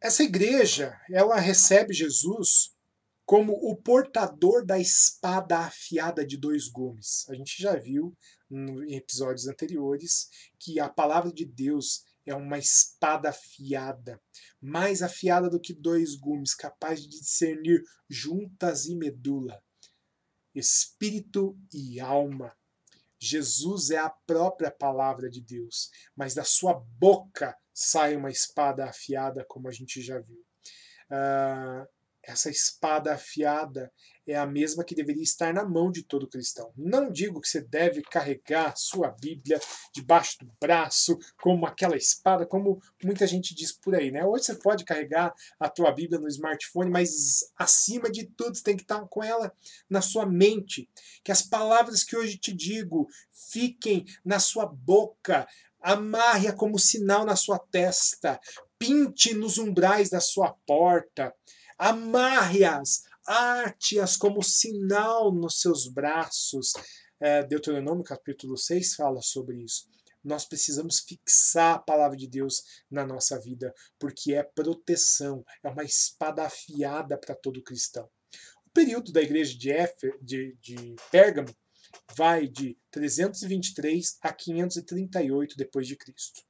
essa 0.00 0.22
igreja, 0.22 0.98
ela 1.10 1.38
recebe 1.38 1.92
Jesus 1.92 2.72
como 3.24 3.52
o 3.52 3.76
portador 3.76 4.64
da 4.66 4.78
espada 4.78 5.58
afiada 5.58 6.26
de 6.26 6.36
dois 6.36 6.68
gumes. 6.68 7.24
A 7.28 7.34
gente 7.34 7.60
já 7.62 7.76
viu 7.76 8.16
em 8.50 8.94
episódios 8.94 9.46
anteriores 9.46 10.28
que 10.58 10.78
a 10.78 10.88
palavra 10.88 11.32
de 11.32 11.44
Deus 11.44 12.04
é 12.26 12.34
uma 12.34 12.58
espada 12.58 13.30
afiada, 13.30 14.20
mais 14.60 15.02
afiada 15.02 15.50
do 15.50 15.60
que 15.60 15.74
dois 15.74 16.14
gumes, 16.14 16.54
capaz 16.54 17.02
de 17.02 17.08
discernir 17.08 17.82
juntas 18.08 18.86
e 18.86 18.94
medula, 18.94 19.62
espírito 20.54 21.58
e 21.72 22.00
alma. 22.00 22.56
Jesus 23.18 23.90
é 23.90 23.98
a 23.98 24.10
própria 24.10 24.70
palavra 24.70 25.30
de 25.30 25.40
Deus, 25.40 25.90
mas 26.16 26.34
da 26.34 26.44
sua 26.44 26.74
boca 26.74 27.56
sai 27.72 28.16
uma 28.16 28.30
espada 28.30 28.84
afiada, 28.84 29.44
como 29.48 29.68
a 29.68 29.72
gente 29.72 30.02
já 30.02 30.18
viu. 30.18 30.44
Uh, 31.10 31.86
essa 32.22 32.50
espada 32.50 33.14
afiada 33.14 33.92
é 34.26 34.36
a 34.36 34.46
mesma 34.46 34.84
que 34.84 34.94
deveria 34.94 35.22
estar 35.22 35.52
na 35.52 35.64
mão 35.64 35.90
de 35.90 36.02
todo 36.02 36.28
cristão. 36.28 36.72
Não 36.76 37.10
digo 37.10 37.40
que 37.40 37.48
você 37.48 37.60
deve 37.60 38.02
carregar 38.02 38.76
sua 38.76 39.10
Bíblia 39.10 39.60
debaixo 39.92 40.38
do 40.40 40.52
braço, 40.60 41.18
como 41.40 41.66
aquela 41.66 41.96
espada, 41.96 42.46
como 42.46 42.80
muita 43.02 43.26
gente 43.26 43.54
diz 43.54 43.72
por 43.72 43.94
aí, 43.94 44.10
né? 44.10 44.24
Hoje 44.24 44.44
você 44.44 44.54
pode 44.54 44.84
carregar 44.84 45.34
a 45.58 45.68
tua 45.68 45.90
Bíblia 45.90 46.20
no 46.20 46.28
smartphone, 46.28 46.90
mas 46.90 47.40
acima 47.56 48.10
de 48.10 48.24
tudo 48.24 48.56
você 48.56 48.62
tem 48.62 48.76
que 48.76 48.82
estar 48.82 49.00
com 49.08 49.22
ela 49.22 49.52
na 49.90 50.00
sua 50.00 50.24
mente. 50.24 50.88
Que 51.24 51.32
as 51.32 51.42
palavras 51.42 52.04
que 52.04 52.16
hoje 52.16 52.38
te 52.38 52.52
digo 52.52 53.08
fiquem 53.50 54.04
na 54.24 54.38
sua 54.38 54.66
boca, 54.66 55.46
amarre-a 55.80 56.52
como 56.52 56.78
sinal 56.78 57.24
na 57.24 57.34
sua 57.34 57.58
testa, 57.58 58.40
pinte 58.78 59.34
nos 59.34 59.58
umbrais 59.58 60.10
da 60.10 60.20
sua 60.20 60.54
porta, 60.66 61.34
amarre-as 61.76 63.02
arte-as 63.26 64.16
como 64.16 64.42
sinal 64.42 65.32
nos 65.32 65.60
seus 65.60 65.86
braços. 65.88 66.72
É, 67.20 67.42
Deuteronômio 67.44 68.02
capítulo 68.02 68.56
6 68.56 68.94
fala 68.94 69.20
sobre 69.22 69.62
isso. 69.62 69.88
Nós 70.24 70.44
precisamos 70.44 71.00
fixar 71.00 71.76
a 71.76 71.78
palavra 71.78 72.16
de 72.16 72.28
Deus 72.28 72.62
na 72.90 73.04
nossa 73.04 73.40
vida, 73.40 73.74
porque 73.98 74.34
é 74.34 74.42
proteção, 74.42 75.44
é 75.64 75.68
uma 75.68 75.82
espada 75.82 76.44
afiada 76.44 77.18
para 77.18 77.34
todo 77.34 77.62
cristão. 77.62 78.08
O 78.66 78.70
período 78.72 79.12
da 79.12 79.20
igreja 79.20 79.56
de, 79.58 79.70
Éfer, 79.70 80.16
de, 80.22 80.56
de 80.60 80.94
Pérgamo 81.10 81.54
vai 82.16 82.46
de 82.46 82.78
323 82.90 84.18
a 84.22 84.32
538 84.32 85.56
depois 85.56 85.86
de 85.86 85.96
Cristo. 85.96 86.40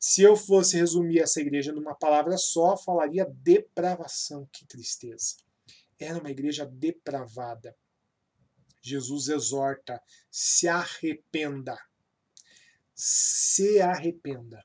Se 0.00 0.22
eu 0.22 0.36
fosse 0.36 0.76
resumir 0.76 1.18
essa 1.18 1.40
igreja 1.40 1.72
numa 1.72 1.94
palavra 1.94 2.36
só, 2.38 2.76
falaria 2.76 3.26
depravação. 3.42 4.48
Que 4.52 4.64
tristeza 4.64 5.47
era 5.98 6.18
uma 6.18 6.30
igreja 6.30 6.64
depravada. 6.66 7.76
Jesus 8.80 9.28
exorta: 9.28 10.00
se 10.30 10.68
arrependa. 10.68 11.78
Se 12.94 13.80
arrependa. 13.80 14.62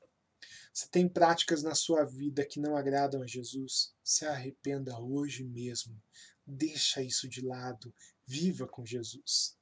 Você 0.72 0.88
tem 0.88 1.08
práticas 1.08 1.62
na 1.62 1.74
sua 1.74 2.04
vida 2.04 2.44
que 2.44 2.58
não 2.58 2.76
agradam 2.76 3.22
a 3.22 3.26
Jesus? 3.26 3.94
Se 4.02 4.26
arrependa 4.26 4.98
hoje 4.98 5.44
mesmo. 5.44 6.00
Deixa 6.44 7.00
isso 7.00 7.28
de 7.28 7.46
lado. 7.46 7.94
Viva 8.26 8.66
com 8.66 8.84
Jesus. 8.84 9.56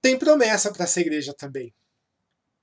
Tem 0.00 0.18
promessa 0.18 0.72
para 0.72 0.84
essa 0.84 1.00
igreja 1.00 1.34
também. 1.34 1.74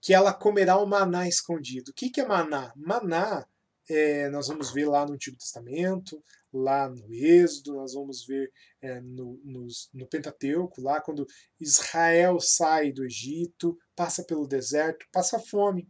Que 0.02 0.14
ela 0.14 0.34
comerá 0.34 0.78
o 0.78 0.88
maná 0.88 1.28
escondido. 1.28 1.90
O 1.90 1.94
que 1.94 2.20
é 2.20 2.26
maná? 2.26 2.74
Maná, 2.76 3.48
é, 3.88 4.30
nós 4.30 4.48
vamos 4.48 4.72
ver 4.72 4.88
lá 4.88 5.06
no 5.06 5.14
Antigo 5.14 5.38
Testamento, 5.38 6.24
lá 6.52 6.90
no 6.90 7.14
Êxodo, 7.14 7.76
nós 7.76 7.94
vamos 7.94 8.26
ver 8.26 8.52
é, 8.82 9.00
no, 9.02 9.40
no, 9.44 9.68
no, 9.94 10.08
Pentateuco, 10.08 10.82
lá 10.82 11.00
quando 11.02 11.28
Israel 11.60 12.40
sai 12.40 12.92
do 12.92 13.06
Egito, 13.06 13.78
passa 13.96 14.24
pelo 14.24 14.48
deserto, 14.48 15.06
passa 15.12 15.40
fome. 15.40 15.88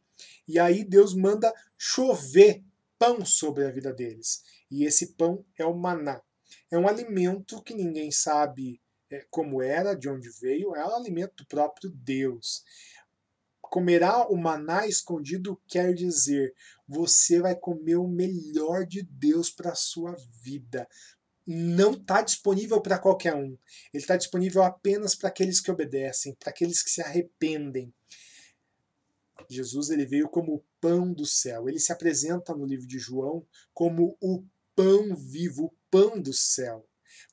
E 0.47 0.59
aí 0.59 0.83
Deus 0.83 1.15
manda 1.15 1.53
chover 1.77 2.63
pão 2.97 3.25
sobre 3.25 3.65
a 3.65 3.71
vida 3.71 3.93
deles. 3.93 4.43
E 4.69 4.83
esse 4.83 5.15
pão 5.15 5.45
é 5.57 5.65
o 5.65 5.73
maná. 5.73 6.21
É 6.69 6.77
um 6.77 6.87
alimento 6.87 7.63
que 7.63 7.73
ninguém 7.73 8.11
sabe 8.11 8.81
é, 9.09 9.25
como 9.29 9.61
era, 9.61 9.95
de 9.95 10.07
onde 10.09 10.29
veio, 10.39 10.75
é 10.75 10.85
um 10.85 10.95
alimento 10.95 11.35
do 11.37 11.47
próprio 11.47 11.89
Deus. 11.89 12.63
Comerá 13.69 14.27
o 14.27 14.35
maná 14.35 14.87
escondido 14.87 15.61
quer 15.67 15.93
dizer, 15.93 16.55
você 16.87 17.39
vai 17.39 17.55
comer 17.55 17.97
o 17.97 18.07
melhor 18.07 18.85
de 18.85 19.03
Deus 19.03 19.51
para 19.51 19.71
a 19.71 19.75
sua 19.75 20.15
vida. 20.41 20.87
Não 21.45 21.93
está 21.93 22.21
disponível 22.21 22.81
para 22.81 22.99
qualquer 22.99 23.35
um. 23.35 23.57
Ele 23.93 24.01
está 24.01 24.17
disponível 24.17 24.63
apenas 24.63 25.15
para 25.15 25.29
aqueles 25.29 25.61
que 25.61 25.71
obedecem, 25.71 26.35
para 26.35 26.49
aqueles 26.49 26.81
que 26.81 26.89
se 26.89 27.01
arrependem. 27.01 27.93
Jesus 29.47 29.89
ele 29.89 30.05
veio 30.05 30.27
como 30.27 30.55
o 30.55 30.63
pão 30.81 31.13
do 31.13 31.25
céu. 31.25 31.69
Ele 31.69 31.79
se 31.79 31.91
apresenta 31.91 32.55
no 32.55 32.65
livro 32.65 32.87
de 32.87 32.97
João 32.97 33.45
como 33.73 34.17
o 34.19 34.43
pão 34.75 35.15
vivo, 35.15 35.65
o 35.65 35.73
pão 35.91 36.19
do 36.19 36.33
céu. 36.33 36.88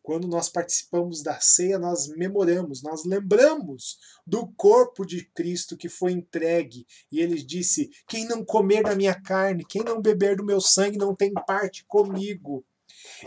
Quando 0.07 0.29
nós 0.29 0.49
participamos 0.49 1.21
da 1.21 1.41
ceia, 1.41 1.81
nós 1.81 2.07
memoramos, 2.07 2.81
nós 2.81 3.05
lembramos 3.05 3.99
do 4.25 4.47
corpo 4.53 5.05
de 5.05 5.25
Cristo 5.35 5.77
que 5.77 5.89
foi 5.89 6.13
entregue. 6.13 6.87
E 7.11 7.19
ele 7.19 7.43
disse: 7.43 7.91
Quem 8.07 8.25
não 8.25 8.45
comer 8.45 8.85
da 8.85 8.95
minha 8.95 9.21
carne, 9.21 9.67
quem 9.69 9.83
não 9.83 10.01
beber 10.01 10.37
do 10.37 10.45
meu 10.45 10.61
sangue, 10.61 10.97
não 10.97 11.13
tem 11.13 11.35
parte 11.35 11.85
comigo. 11.89 12.65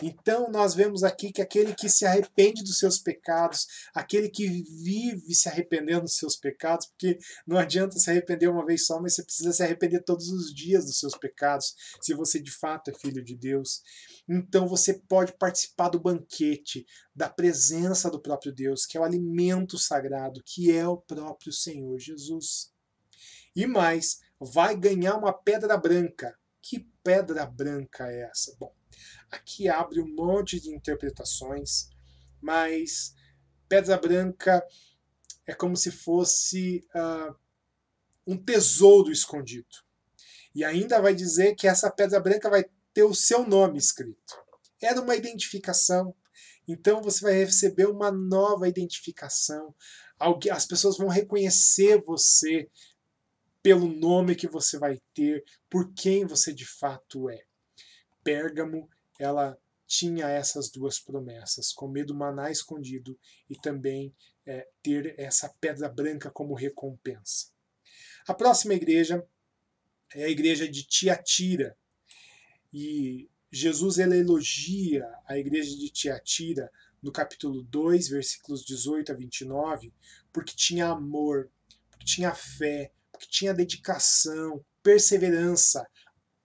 Então 0.01 0.49
nós 0.51 0.73
vemos 0.73 1.03
aqui 1.03 1.31
que 1.31 1.41
aquele 1.41 1.73
que 1.73 1.89
se 1.89 2.05
arrepende 2.05 2.63
dos 2.63 2.79
seus 2.79 2.99
pecados, 2.99 3.67
aquele 3.93 4.29
que 4.29 4.47
vive 4.47 5.33
se 5.33 5.49
arrependendo 5.49 6.01
dos 6.01 6.17
seus 6.17 6.35
pecados, 6.35 6.87
porque 6.87 7.17
não 7.45 7.57
adianta 7.57 7.97
se 7.97 8.09
arrepender 8.09 8.47
uma 8.47 8.65
vez 8.65 8.85
só, 8.85 9.01
mas 9.01 9.15
você 9.15 9.23
precisa 9.23 9.51
se 9.51 9.63
arrepender 9.63 10.03
todos 10.03 10.29
os 10.29 10.53
dias 10.53 10.85
dos 10.85 10.99
seus 10.99 11.17
pecados, 11.17 11.75
se 12.01 12.13
você 12.13 12.39
de 12.39 12.51
fato 12.51 12.91
é 12.91 12.93
filho 12.93 13.23
de 13.23 13.35
Deus. 13.35 13.81
Então 14.27 14.67
você 14.67 14.93
pode 14.93 15.33
participar 15.33 15.89
do 15.89 15.99
banquete, 15.99 16.85
da 17.15 17.29
presença 17.29 18.09
do 18.09 18.21
próprio 18.21 18.53
Deus, 18.53 18.85
que 18.85 18.97
é 18.97 19.01
o 19.01 19.03
alimento 19.03 19.77
sagrado, 19.77 20.41
que 20.45 20.71
é 20.71 20.87
o 20.87 20.97
próprio 20.97 21.51
Senhor 21.51 21.97
Jesus. 21.99 22.71
E 23.55 23.65
mais, 23.65 24.19
vai 24.39 24.75
ganhar 24.75 25.15
uma 25.15 25.33
pedra 25.33 25.75
branca. 25.77 26.37
Que 26.61 26.87
pedra 27.03 27.45
branca 27.45 28.07
é 28.07 28.29
essa? 28.29 28.55
Bom, 28.59 28.73
aqui 29.31 29.67
abre 29.67 30.01
um 30.01 30.07
monte 30.07 30.59
de 30.59 30.69
interpretações, 30.69 31.89
mas 32.41 33.13
pedra 33.67 33.97
branca 33.97 34.65
é 35.45 35.53
como 35.53 35.75
se 35.75 35.91
fosse 35.91 36.87
uh, 36.95 37.35
um 38.25 38.37
tesouro 38.37 39.11
escondido. 39.11 39.67
E 40.53 40.63
ainda 40.63 41.01
vai 41.01 41.13
dizer 41.13 41.55
que 41.55 41.67
essa 41.67 41.91
pedra 41.91 42.19
branca 42.19 42.49
vai 42.49 42.65
ter 42.93 43.03
o 43.03 43.13
seu 43.13 43.47
nome 43.47 43.77
escrito. 43.77 44.37
Era 44.81 45.01
uma 45.01 45.15
identificação. 45.15 46.15
Então 46.67 47.01
você 47.01 47.21
vai 47.21 47.33
receber 47.33 47.87
uma 47.87 48.11
nova 48.11 48.67
identificação. 48.67 49.73
As 50.51 50.65
pessoas 50.65 50.97
vão 50.97 51.07
reconhecer 51.07 52.03
você 52.03 52.69
pelo 53.61 53.87
nome 53.87 54.35
que 54.35 54.47
você 54.47 54.77
vai 54.77 54.99
ter, 55.13 55.43
por 55.69 55.93
quem 55.93 56.25
você 56.25 56.53
de 56.53 56.65
fato 56.65 57.29
é. 57.29 57.41
Pérgamo, 58.23 58.89
ela 59.19 59.55
tinha 59.85 60.29
essas 60.29 60.69
duas 60.69 60.99
promessas: 60.99 61.73
comer 61.73 62.05
do 62.05 62.15
maná 62.15 62.49
escondido 62.49 63.19
e 63.49 63.55
também 63.55 64.15
é, 64.45 64.67
ter 64.81 65.13
essa 65.19 65.49
pedra 65.59 65.89
branca 65.89 66.31
como 66.31 66.55
recompensa. 66.55 67.47
A 68.27 68.33
próxima 68.33 68.73
igreja 68.73 69.27
é 70.13 70.23
a 70.23 70.29
igreja 70.29 70.67
de 70.67 70.83
Tiatira. 70.83 71.77
E 72.71 73.29
Jesus 73.51 73.97
elogia 73.97 75.07
a 75.25 75.37
igreja 75.37 75.75
de 75.75 75.89
Tiatira 75.89 76.71
no 77.01 77.11
capítulo 77.11 77.63
2, 77.63 78.09
versículos 78.09 78.63
18 78.63 79.11
a 79.11 79.15
29, 79.15 79.93
porque 80.31 80.53
tinha 80.55 80.87
amor, 80.87 81.49
porque 81.89 82.05
tinha 82.05 82.33
fé, 82.35 82.91
que 83.19 83.27
tinha 83.27 83.53
dedicação, 83.53 84.63
perseverança, 84.81 85.85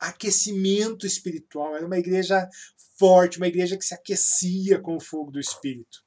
aquecimento 0.09 1.07
espiritual. 1.07 1.77
Era 1.77 1.87
uma 1.87 1.99
igreja 1.99 2.49
forte, 2.99 3.39
uma 3.39 3.49
igreja 3.49 3.77
que 3.77 3.85
se 3.85 3.95
aquecia 3.95 4.81
com 4.81 4.97
o 4.97 5.01
fogo 5.01 5.31
do 5.31 5.41
Espírito. 5.41 6.05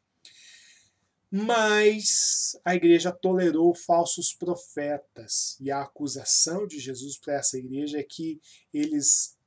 Mas 1.30 2.58
a 2.64 2.74
igreja 2.74 3.12
tolerou 3.12 3.76
falsos 3.76 4.34
profetas. 4.34 5.58
E 5.60 5.70
a 5.70 5.82
acusação 5.82 6.66
de 6.66 6.80
Jesus 6.80 7.18
para 7.20 7.36
essa 7.36 7.58
igreja 7.58 8.00
é 8.00 8.04
que 8.04 8.40
eles 8.74 9.38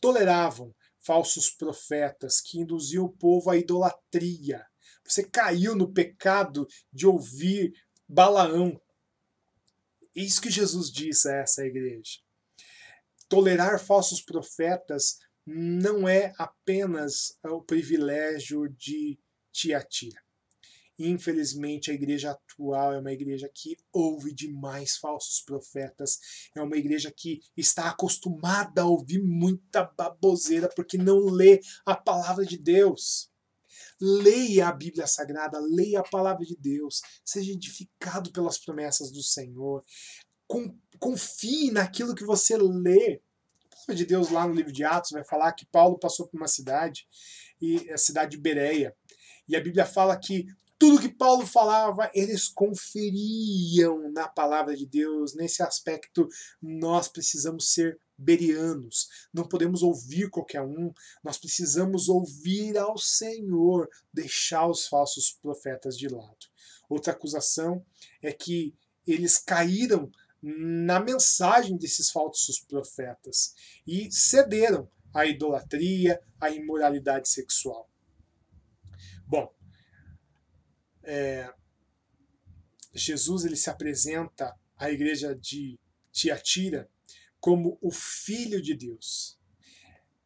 toleravam 0.00 0.74
falsos 0.98 1.48
profetas 1.50 2.40
que 2.40 2.58
induziam 2.58 3.04
o 3.04 3.12
povo 3.12 3.50
à 3.50 3.56
idolatria. 3.56 4.64
Você 5.04 5.22
caiu 5.22 5.74
no 5.74 5.92
pecado 5.92 6.66
de 6.92 7.06
ouvir 7.06 7.72
Balaão, 8.06 8.80
isso 10.14 10.40
que 10.40 10.50
Jesus 10.50 10.90
disse 10.90 11.28
a 11.28 11.36
essa 11.36 11.64
igreja. 11.64 12.18
Tolerar 13.28 13.78
falsos 13.78 14.22
profetas 14.22 15.18
não 15.46 16.08
é 16.08 16.32
apenas 16.38 17.38
o 17.44 17.62
privilégio 17.62 18.68
de 18.68 19.18
Tiatira. 19.52 20.20
Infelizmente, 20.98 21.92
a 21.92 21.94
igreja 21.94 22.32
atual 22.32 22.92
é 22.92 22.98
uma 22.98 23.12
igreja 23.12 23.48
que 23.54 23.76
ouve 23.92 24.34
demais 24.34 24.96
falsos 24.96 25.40
profetas. 25.40 26.18
É 26.56 26.60
uma 26.60 26.76
igreja 26.76 27.12
que 27.16 27.40
está 27.56 27.88
acostumada 27.88 28.82
a 28.82 28.86
ouvir 28.86 29.22
muita 29.22 29.84
baboseira 29.84 30.68
porque 30.74 30.98
não 30.98 31.26
lê 31.26 31.60
a 31.86 31.94
palavra 31.94 32.44
de 32.44 32.58
Deus. 32.58 33.30
Leia 34.00 34.68
a 34.68 34.72
Bíblia 34.72 35.06
Sagrada, 35.06 35.60
leia 35.60 36.00
a 36.00 36.08
palavra 36.08 36.44
de 36.44 36.56
Deus, 36.56 37.00
seja 37.24 37.52
edificado 37.52 38.32
pelas 38.32 38.58
promessas 38.58 39.12
do 39.12 39.22
Senhor. 39.22 39.84
Confie 40.98 41.70
naquilo 41.70 42.14
que 42.14 42.24
você 42.24 42.56
lê. 42.56 43.20
A 43.66 43.74
palavra 43.74 43.94
de 43.94 44.06
Deus 44.06 44.30
lá 44.30 44.46
no 44.46 44.54
livro 44.54 44.72
de 44.72 44.84
Atos 44.84 45.12
vai 45.12 45.24
falar 45.24 45.52
que 45.52 45.66
Paulo 45.66 45.98
passou 45.98 46.26
por 46.26 46.36
uma 46.36 46.48
cidade, 46.48 47.06
e 47.60 47.90
a 47.90 47.98
cidade 47.98 48.32
de 48.32 48.42
Bereia. 48.42 48.94
E 49.48 49.56
a 49.56 49.60
Bíblia 49.60 49.86
fala 49.86 50.16
que 50.16 50.46
tudo 50.78 51.00
que 51.00 51.08
Paulo 51.08 51.44
falava, 51.44 52.08
eles 52.14 52.48
conferiam 52.48 54.12
na 54.12 54.28
palavra 54.28 54.76
de 54.76 54.86
Deus. 54.86 55.34
Nesse 55.34 55.60
aspecto, 55.60 56.28
nós 56.62 57.08
precisamos 57.08 57.72
ser 57.72 57.98
berianos. 58.16 59.08
Não 59.32 59.46
podemos 59.46 59.82
ouvir 59.82 60.30
qualquer 60.30 60.62
um, 60.62 60.92
nós 61.22 61.36
precisamos 61.36 62.08
ouvir 62.08 62.78
ao 62.78 62.96
Senhor, 62.96 63.88
deixar 64.12 64.68
os 64.68 64.86
falsos 64.86 65.36
profetas 65.42 65.98
de 65.98 66.08
lado. 66.08 66.46
Outra 66.88 67.12
acusação 67.12 67.84
é 68.22 68.32
que 68.32 68.72
eles 69.04 69.36
caíram 69.38 70.10
na 70.42 71.00
mensagem 71.00 71.76
desses 71.76 72.10
falsos 72.10 72.60
profetas 72.60 73.54
e 73.86 74.10
cederam 74.12 74.90
à 75.12 75.26
idolatria, 75.26 76.20
à 76.40 76.50
imoralidade 76.50 77.28
sexual. 77.28 77.90
Bom, 79.26 79.52
é, 81.02 81.52
Jesus 82.94 83.44
ele 83.44 83.56
se 83.56 83.70
apresenta 83.70 84.54
à 84.76 84.90
igreja 84.90 85.34
de 85.34 85.78
Tiatira 86.12 86.88
como 87.40 87.78
o 87.80 87.90
Filho 87.90 88.60
de 88.62 88.74
Deus. 88.74 89.38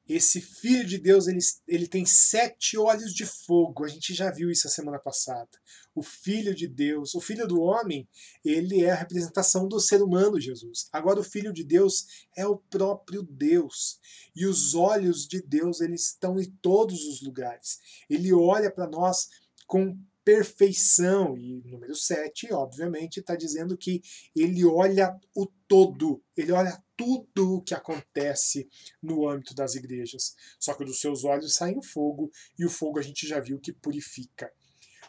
Esse 0.08 0.40
Filho 0.40 0.86
de 0.86 0.98
Deus 0.98 1.26
ele, 1.26 1.38
ele 1.66 1.86
tem 1.86 2.04
sete 2.04 2.76
olhos 2.76 3.14
de 3.14 3.24
fogo. 3.24 3.84
A 3.84 3.88
gente 3.88 4.14
já 4.14 4.30
viu 4.30 4.50
isso 4.50 4.66
a 4.66 4.70
semana 4.70 4.98
passada. 4.98 5.50
O 5.95 6.03
Filho 6.03 6.55
de 6.55 6.66
Deus, 6.66 7.14
o 7.14 7.20
Filho 7.20 7.47
do 7.47 7.61
homem, 7.61 8.09
ele 8.45 8.82
é 8.82 8.90
a 8.90 8.97
representação 8.97 9.68
do 9.68 9.78
ser 9.80 10.03
humano, 10.03 10.40
Jesus. 10.40 10.88
Agora 10.93 11.20
o 11.20 11.24
Filho 11.24 11.53
de 11.53 11.64
Deus 11.64 12.26
é 12.36 12.47
o 12.47 12.57
próprio 12.57 13.22
Deus. 13.22 14.01
E 14.34 14.47
os 14.47 14.74
olhos 14.74 15.26
de 15.26 15.43
Deus 15.43 15.80
eles 15.80 16.09
estão 16.09 16.40
em 16.40 16.51
todos 16.62 17.05
os 17.07 17.20
lugares. 17.20 17.78
Ele 18.09 18.32
olha 18.32 18.70
para 18.70 18.88
nós 18.88 19.28
com 19.66 19.99
perfeição. 20.24 21.36
E 21.36 21.62
número 21.64 21.95
7, 21.95 22.53
obviamente, 22.53 23.20
está 23.20 23.34
dizendo 23.34 23.76
que 23.76 24.03
ele 24.34 24.64
olha 24.64 25.18
o 25.34 25.47
todo, 25.47 26.22
ele 26.36 26.53
olha 26.53 26.82
tudo 26.97 27.57
o 27.57 27.62
que 27.62 27.74
acontece 27.74 28.68
no 29.03 29.28
âmbito 29.28 29.55
das 29.55 29.74
igrejas. 29.74 30.34
Só 30.59 30.74
que 30.74 30.84
dos 30.84 31.01
seus 31.01 31.24
olhos 31.24 31.55
sai 31.55 31.74
um 31.74 31.82
fogo, 31.82 32.30
e 32.59 32.64
o 32.64 32.70
fogo 32.70 32.99
a 32.99 33.03
gente 33.03 33.26
já 33.26 33.40
viu 33.40 33.59
que 33.59 33.72
purifica. 33.72 34.53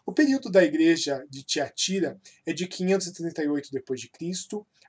O 0.06 0.12
período 0.12 0.51
da 0.51 0.62
igreja 0.64 1.26
de 1.30 1.43
Tiatira 1.43 2.20
é 2.45 2.51
de 2.51 2.68
538 2.68 3.70
d.C. 3.72 3.82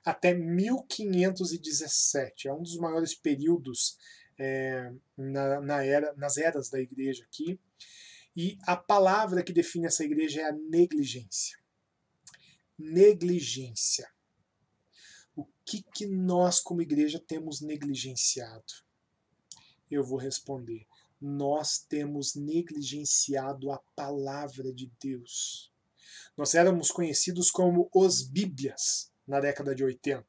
até 0.03 0.33
1517. 0.33 2.49
É 2.49 2.53
um 2.53 2.61
dos 2.61 2.75
maiores 2.77 3.15
períodos 3.15 3.97
é, 4.37 4.91
na, 5.17 5.61
na 5.61 5.85
era, 5.85 6.13
nas 6.15 6.35
eras 6.37 6.69
da 6.69 6.77
igreja 6.79 7.23
aqui. 7.23 7.57
E 8.35 8.57
a 8.63 8.75
palavra 8.75 9.41
que 9.41 9.53
define 9.53 9.85
essa 9.85 10.03
igreja 10.03 10.41
é 10.41 10.49
a 10.49 10.51
negligência. 10.51 11.57
Negligência. 12.77 14.11
O 15.33 15.45
que, 15.63 15.81
que 15.81 16.05
nós, 16.05 16.59
como 16.59 16.81
igreja, 16.81 17.23
temos 17.25 17.61
negligenciado? 17.61 18.83
Eu 19.89 20.03
vou 20.03 20.17
responder. 20.17 20.85
Nós 21.27 21.79
temos 21.79 22.35
negligenciado 22.35 23.71
a 23.71 23.81
palavra 23.95 24.71
de 24.71 24.91
Deus. 25.01 25.73
Nós 26.37 26.53
éramos 26.53 26.91
conhecidos 26.91 27.49
como 27.49 27.89
os 27.91 28.21
Bíblias 28.21 29.11
na 29.27 29.39
década 29.39 29.73
de 29.73 29.83
80. 29.83 30.23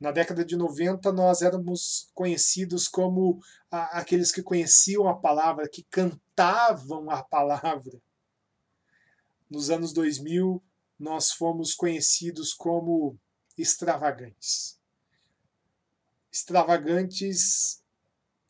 Na 0.00 0.10
década 0.10 0.44
de 0.44 0.56
90, 0.56 1.12
nós 1.12 1.40
éramos 1.40 2.10
conhecidos 2.14 2.88
como 2.88 3.40
a, 3.70 4.00
aqueles 4.00 4.32
que 4.32 4.42
conheciam 4.42 5.06
a 5.06 5.14
palavra, 5.14 5.68
que 5.68 5.84
cantavam 5.84 7.08
a 7.08 7.22
palavra. 7.22 8.02
Nos 9.48 9.70
anos 9.70 9.92
2000, 9.92 10.60
nós 10.98 11.30
fomos 11.30 11.76
conhecidos 11.76 12.52
como 12.52 13.16
extravagantes. 13.56 14.80
Extravagantes, 16.32 17.81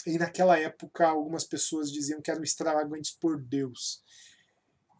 e 0.07 0.18
naquela 0.18 0.59
época 0.59 1.07
algumas 1.07 1.44
pessoas 1.44 1.90
diziam 1.90 2.20
que 2.20 2.30
eram 2.30 2.42
extravagantes 2.42 3.12
por 3.12 3.40
Deus. 3.40 4.03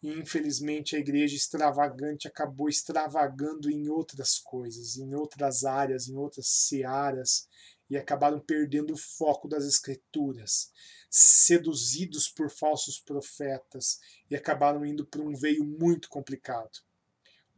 E 0.01 0.09
infelizmente 0.09 0.95
a 0.95 0.99
igreja 0.99 1.35
extravagante 1.35 2.27
acabou 2.27 2.67
extravagando 2.67 3.69
em 3.69 3.89
outras 3.89 4.37
coisas, 4.37 4.97
em 4.97 5.13
outras 5.13 5.63
áreas, 5.63 6.07
em 6.07 6.15
outras 6.15 6.47
searas. 6.47 7.47
e 7.89 7.97
acabaram 7.97 8.39
perdendo 8.39 8.93
o 8.93 8.97
foco 8.97 9.47
das 9.47 9.65
Escrituras, 9.65 10.71
seduzidos 11.11 12.27
por 12.27 12.49
falsos 12.49 12.99
profetas 12.99 13.99
e 14.31 14.35
acabaram 14.35 14.83
indo 14.85 15.05
para 15.05 15.21
um 15.21 15.35
veio 15.35 15.63
muito 15.63 16.09
complicado. 16.09 16.79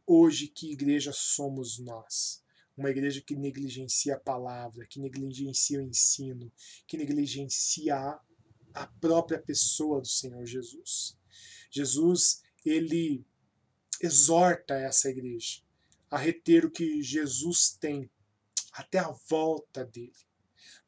Hoje, 0.06 0.48
que 0.48 0.70
igreja 0.70 1.12
somos 1.12 1.78
nós? 1.78 2.44
Uma 2.76 2.90
igreja 2.90 3.22
que 3.22 3.34
negligencia 3.34 4.16
a 4.16 4.20
palavra, 4.20 4.86
que 4.86 5.00
negligencia 5.00 5.78
o 5.78 5.82
ensino, 5.82 6.52
que 6.86 6.96
negligencia 6.98 8.18
a 8.74 8.86
própria 9.00 9.38
pessoa 9.38 10.00
do 10.00 10.06
Senhor 10.06 10.44
Jesus. 10.44 11.16
Jesus, 11.70 12.42
ele 12.64 13.24
exorta 14.02 14.74
essa 14.74 15.08
igreja 15.08 15.62
a 16.10 16.18
reter 16.18 16.66
o 16.66 16.70
que 16.70 17.02
Jesus 17.02 17.76
tem 17.80 18.10
até 18.72 18.98
a 18.98 19.10
volta 19.28 19.84
dele. 19.84 20.12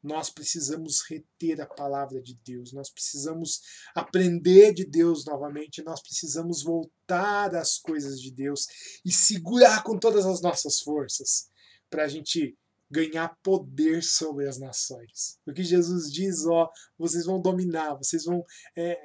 Nós 0.01 0.29
precisamos 0.29 1.01
reter 1.01 1.59
a 1.59 1.65
palavra 1.65 2.21
de 2.21 2.35
Deus, 2.45 2.71
nós 2.71 2.89
precisamos 2.89 3.61
aprender 3.93 4.73
de 4.73 4.85
Deus 4.85 5.25
novamente, 5.25 5.83
nós 5.83 6.01
precisamos 6.01 6.63
voltar 6.63 7.53
às 7.55 7.77
coisas 7.77 8.21
de 8.21 8.31
Deus 8.31 8.67
e 9.03 9.11
segurar 9.11 9.83
com 9.83 9.97
todas 9.97 10.25
as 10.25 10.41
nossas 10.41 10.79
forças 10.79 11.48
para 11.89 12.03
a 12.03 12.07
gente 12.07 12.57
ganhar 12.89 13.37
poder 13.43 14.03
sobre 14.03 14.47
as 14.47 14.59
nações. 14.59 15.39
O 15.45 15.53
que 15.53 15.63
Jesus 15.63 16.11
diz, 16.11 16.45
ó, 16.45 16.69
vocês 16.97 17.25
vão 17.25 17.39
dominar, 17.39 17.95
vocês 17.95 18.25
vão 18.25 18.43
é, 18.75 18.99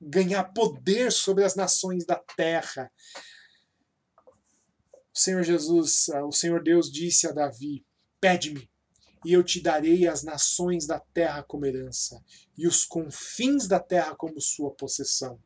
ganhar 0.00 0.44
poder 0.52 1.10
sobre 1.10 1.44
as 1.44 1.56
nações 1.56 2.04
da 2.04 2.16
terra. 2.36 2.90
O 5.12 5.18
Senhor 5.18 5.42
Jesus, 5.42 6.08
o 6.24 6.32
Senhor 6.32 6.62
Deus 6.62 6.90
disse 6.90 7.26
a 7.26 7.32
Davi: 7.32 7.84
Pede-me, 8.20 8.70
e 9.24 9.32
eu 9.32 9.42
te 9.42 9.60
darei 9.60 10.06
as 10.06 10.22
nações 10.22 10.86
da 10.86 11.00
terra 11.00 11.42
como 11.42 11.66
herança, 11.66 12.22
e 12.56 12.68
os 12.68 12.84
confins 12.84 13.66
da 13.66 13.80
terra 13.80 14.14
como 14.14 14.40
sua 14.40 14.70
possessão. 14.70 15.40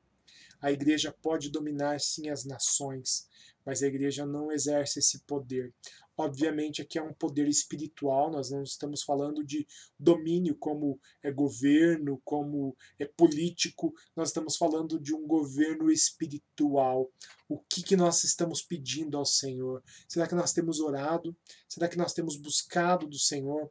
A 0.60 0.70
igreja 0.70 1.12
pode 1.22 1.50
dominar 1.50 1.98
sim 2.00 2.28
as 2.28 2.44
nações, 2.44 3.26
mas 3.64 3.82
a 3.82 3.86
igreja 3.86 4.26
não 4.26 4.50
exerce 4.50 4.98
esse 4.98 5.20
poder. 5.20 5.72
Obviamente, 6.16 6.82
aqui 6.82 6.98
é 6.98 7.02
um 7.02 7.14
poder 7.14 7.48
espiritual, 7.48 8.30
nós 8.30 8.50
não 8.50 8.62
estamos 8.62 9.02
falando 9.02 9.42
de 9.44 9.66
domínio 9.98 10.54
como 10.54 11.00
é 11.22 11.30
governo, 11.32 12.20
como 12.24 12.76
é 12.98 13.06
político, 13.06 13.94
nós 14.14 14.28
estamos 14.28 14.56
falando 14.56 15.00
de 15.00 15.14
um 15.14 15.26
governo 15.26 15.90
espiritual. 15.90 17.10
O 17.48 17.58
que, 17.58 17.82
que 17.82 17.96
nós 17.96 18.24
estamos 18.24 18.60
pedindo 18.62 19.16
ao 19.16 19.24
Senhor? 19.24 19.82
Será 20.06 20.28
que 20.28 20.34
nós 20.34 20.52
temos 20.52 20.80
orado? 20.80 21.34
Será 21.66 21.88
que 21.88 21.96
nós 21.96 22.12
temos 22.12 22.36
buscado 22.36 23.06
do 23.06 23.18
Senhor 23.18 23.70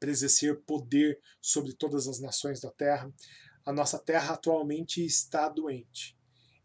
para 0.00 0.10
exercer 0.10 0.60
poder 0.62 1.20
sobre 1.40 1.72
todas 1.72 2.08
as 2.08 2.18
nações 2.18 2.60
da 2.60 2.70
terra? 2.70 3.12
A 3.64 3.72
nossa 3.72 3.98
terra 3.98 4.34
atualmente 4.34 5.04
está 5.04 5.48
doente 5.48 6.16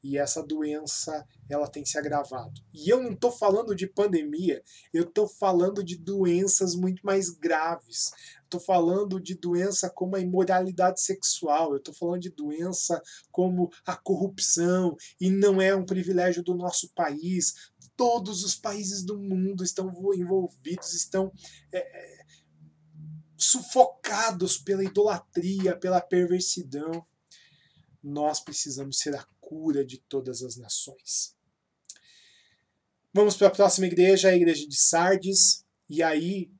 e 0.03 0.17
essa 0.17 0.41
doença 0.41 1.25
ela 1.49 1.67
tem 1.67 1.85
se 1.85 1.97
agravado. 1.97 2.61
E 2.73 2.89
eu 2.89 3.01
não 3.01 3.11
estou 3.11 3.31
falando 3.31 3.75
de 3.75 3.87
pandemia, 3.87 4.63
eu 4.93 5.03
estou 5.03 5.27
falando 5.27 5.83
de 5.83 5.97
doenças 5.97 6.75
muito 6.75 7.05
mais 7.05 7.29
graves. 7.29 8.11
Estou 8.43 8.59
falando 8.59 9.21
de 9.21 9.35
doença 9.35 9.91
como 9.91 10.15
a 10.15 10.19
imoralidade 10.19 11.01
sexual, 11.01 11.71
eu 11.71 11.77
estou 11.77 11.93
falando 11.93 12.21
de 12.21 12.31
doença 12.31 12.99
como 13.31 13.69
a 13.85 13.95
corrupção, 13.95 14.95
e 15.21 15.29
não 15.29 15.61
é 15.61 15.75
um 15.75 15.85
privilégio 15.85 16.43
do 16.43 16.55
nosso 16.55 16.91
país. 16.95 17.53
Todos 17.95 18.43
os 18.43 18.55
países 18.55 19.03
do 19.03 19.19
mundo 19.19 19.63
estão 19.63 19.91
envolvidos, 20.15 20.93
estão 20.93 21.31
é, 21.71 21.77
é 21.77 22.19
sufocados 23.37 24.57
pela 24.57 24.83
idolatria, 24.83 25.77
pela 25.77 26.01
perversidão. 26.01 27.05
Nós 28.03 28.39
precisamos 28.39 28.97
ser 28.97 29.15
a 29.15 29.25
cura 29.49 29.83
de 29.83 29.97
todas 29.97 30.43
as 30.43 30.57
nações. 30.57 31.35
Vamos 33.11 33.35
para 33.35 33.47
a 33.47 33.51
próxima 33.51 33.87
igreja, 33.87 34.29
a 34.29 34.35
igreja 34.35 34.67
de 34.67 34.79
Sardes, 34.79 35.65
e 35.89 36.03
aí, 36.03 36.51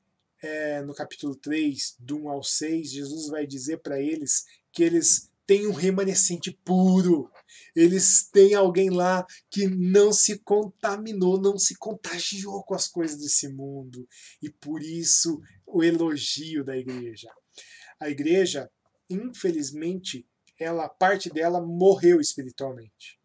é, 0.42 0.82
no 0.82 0.92
capítulo 0.92 1.36
3, 1.36 1.94
do 2.00 2.24
1 2.24 2.28
ao 2.28 2.42
6, 2.42 2.90
Jesus 2.90 3.28
vai 3.28 3.46
dizer 3.46 3.80
para 3.80 4.02
eles 4.02 4.44
que 4.72 4.82
eles 4.82 5.30
têm 5.46 5.68
um 5.68 5.72
remanescente 5.72 6.50
puro. 6.64 7.30
Eles 7.76 8.28
têm 8.28 8.54
alguém 8.54 8.90
lá 8.90 9.24
que 9.48 9.68
não 9.68 10.12
se 10.12 10.40
contaminou, 10.40 11.40
não 11.40 11.56
se 11.56 11.76
contagiou 11.76 12.64
com 12.64 12.74
as 12.74 12.88
coisas 12.88 13.20
desse 13.20 13.48
mundo. 13.48 14.04
E 14.42 14.50
por 14.50 14.82
isso 14.82 15.40
o 15.64 15.84
elogio 15.84 16.64
da 16.64 16.76
igreja. 16.76 17.30
A 18.00 18.10
igreja, 18.10 18.68
infelizmente, 19.08 20.26
ela 20.60 20.88
parte 20.88 21.30
dela 21.30 21.60
morreu 21.60 22.20
espiritualmente. 22.20 23.18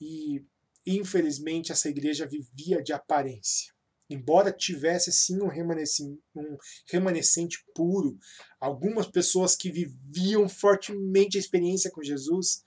E 0.00 0.44
infelizmente 0.86 1.70
essa 1.70 1.88
igreja 1.88 2.26
vivia 2.26 2.82
de 2.82 2.92
aparência. 2.92 3.72
Embora 4.10 4.50
tivesse 4.50 5.12
sim 5.12 5.38
um 5.42 5.48
remanescente, 5.48 6.18
um 6.34 6.56
remanescente 6.90 7.62
puro, 7.74 8.18
algumas 8.58 9.06
pessoas 9.06 9.54
que 9.54 9.70
viviam 9.70 10.48
fortemente 10.48 11.36
a 11.36 11.40
experiência 11.40 11.90
com 11.90 12.02
Jesus, 12.02 12.64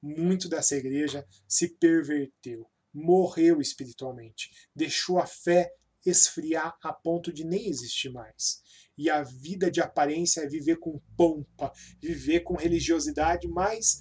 muito 0.00 0.48
dessa 0.48 0.74
igreja 0.74 1.26
se 1.46 1.68
perverteu, 1.76 2.66
morreu 2.92 3.60
espiritualmente, 3.60 4.50
deixou 4.74 5.18
a 5.18 5.26
fé 5.26 5.70
esfriar 6.06 6.74
a 6.82 6.92
ponto 6.92 7.30
de 7.30 7.44
nem 7.44 7.68
existir 7.68 8.10
mais. 8.10 8.62
E 8.96 9.08
a 9.08 9.22
vida 9.22 9.70
de 9.70 9.80
aparência 9.80 10.42
é 10.42 10.48
viver 10.48 10.76
com 10.76 11.00
pompa, 11.16 11.72
viver 12.00 12.40
com 12.40 12.54
religiosidade, 12.54 13.48
mas 13.48 14.00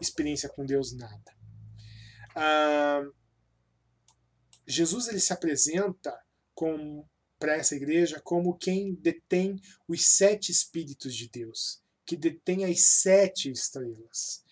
experiência 0.00 0.48
com 0.48 0.64
Deus 0.64 0.92
nada. 0.96 1.36
Ah, 2.34 3.02
Jesus 4.66 5.08
ele 5.08 5.20
se 5.20 5.32
apresenta 5.32 6.16
para 7.38 7.56
essa 7.56 7.74
igreja 7.74 8.20
como 8.20 8.56
quem 8.56 8.94
detém 8.94 9.60
os 9.88 10.06
sete 10.06 10.52
espíritos 10.52 11.14
de 11.14 11.28
Deus, 11.28 11.82
que 12.06 12.16
detém 12.16 12.64
as 12.64 12.84
sete 12.84 13.50
estrelas. 13.50 14.44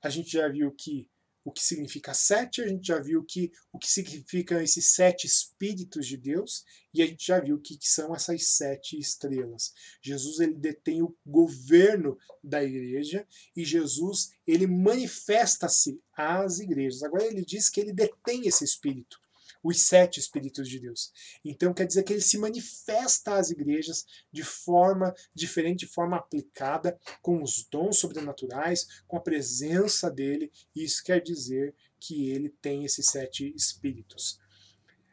A 0.00 0.08
gente 0.08 0.30
já 0.30 0.48
viu 0.48 0.70
que 0.70 1.10
o 1.44 1.52
que 1.52 1.62
significa 1.62 2.14
sete, 2.14 2.62
a 2.62 2.66
gente 2.66 2.86
já 2.86 2.98
viu 2.98 3.22
que, 3.22 3.52
o 3.70 3.78
que 3.78 3.90
significam 3.90 4.60
esses 4.60 4.94
sete 4.94 5.26
espíritos 5.26 6.06
de 6.06 6.16
Deus, 6.16 6.64
e 6.92 7.02
a 7.02 7.06
gente 7.06 7.26
já 7.26 7.38
viu 7.38 7.56
o 7.56 7.60
que, 7.60 7.76
que 7.76 7.88
são 7.88 8.14
essas 8.14 8.48
sete 8.48 8.98
estrelas. 8.98 9.72
Jesus 10.00 10.40
ele 10.40 10.54
detém 10.54 11.02
o 11.02 11.14
governo 11.26 12.16
da 12.42 12.62
igreja 12.64 13.26
e 13.54 13.64
Jesus 13.64 14.30
ele 14.46 14.66
manifesta-se 14.66 16.00
às 16.16 16.60
igrejas. 16.60 17.02
Agora 17.02 17.24
ele 17.24 17.44
diz 17.44 17.68
que 17.68 17.80
ele 17.80 17.92
detém 17.92 18.46
esse 18.46 18.64
espírito 18.64 19.23
os 19.64 19.80
sete 19.80 20.20
Espíritos 20.20 20.68
de 20.68 20.78
Deus. 20.78 21.10
Então 21.42 21.72
quer 21.72 21.86
dizer 21.86 22.02
que 22.02 22.12
ele 22.12 22.20
se 22.20 22.36
manifesta 22.36 23.36
às 23.36 23.50
igrejas 23.50 24.04
de 24.30 24.44
forma 24.44 25.14
diferente, 25.34 25.86
de 25.86 25.92
forma 25.92 26.18
aplicada, 26.18 26.98
com 27.22 27.42
os 27.42 27.64
dons 27.64 27.98
sobrenaturais, 27.98 29.02
com 29.08 29.16
a 29.16 29.20
presença 29.20 30.10
dele. 30.10 30.52
E 30.76 30.84
isso 30.84 31.02
quer 31.02 31.22
dizer 31.22 31.74
que 31.98 32.30
ele 32.30 32.50
tem 32.60 32.84
esses 32.84 33.06
sete 33.06 33.54
Espíritos. 33.56 34.38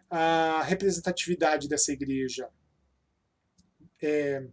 A 0.10 0.62
representatividade 0.64 1.70
dessa 1.70 1.94
igreja 1.94 2.50
é 4.02 4.46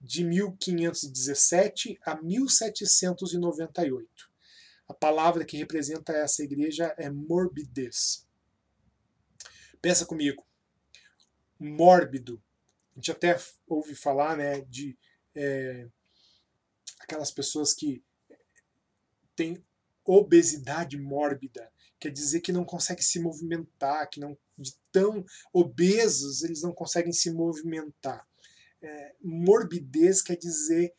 de 0.00 0.24
1517 0.24 2.00
a 2.04 2.20
1798. 2.20 4.34
A 4.86 4.92
palavra 4.92 5.44
que 5.44 5.56
representa 5.56 6.12
essa 6.12 6.42
igreja 6.42 6.94
é 6.98 7.08
morbidez. 7.08 8.23
Pensa 9.84 10.06
comigo. 10.06 10.42
Mórbido. 11.60 12.42
A 12.92 12.98
gente 12.98 13.10
até 13.10 13.38
ouve 13.68 13.94
falar 13.94 14.34
né, 14.34 14.62
de 14.62 14.96
é, 15.34 15.86
aquelas 17.00 17.30
pessoas 17.30 17.74
que 17.74 18.02
têm 19.36 19.62
obesidade 20.02 20.96
mórbida. 20.96 21.70
Quer 22.00 22.10
dizer 22.10 22.40
que 22.40 22.50
não 22.50 22.64
conseguem 22.64 23.02
se 23.02 23.20
movimentar, 23.20 24.08
que 24.08 24.18
não 24.18 24.38
de 24.56 24.74
tão 24.90 25.22
obesos 25.52 26.42
eles 26.42 26.62
não 26.62 26.72
conseguem 26.72 27.12
se 27.12 27.30
movimentar. 27.30 28.26
É, 28.80 29.14
morbidez 29.22 30.22
quer 30.22 30.36
dizer 30.36 30.94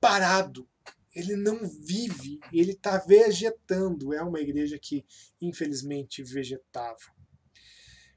parado. 0.00 0.68
Ele 1.14 1.36
não 1.36 1.64
vive, 1.64 2.40
ele 2.52 2.72
está 2.72 2.98
vegetando. 2.98 4.12
É 4.12 4.20
uma 4.20 4.40
igreja 4.40 4.80
que, 4.80 5.06
infelizmente, 5.40 6.24
vegetava. 6.24 7.15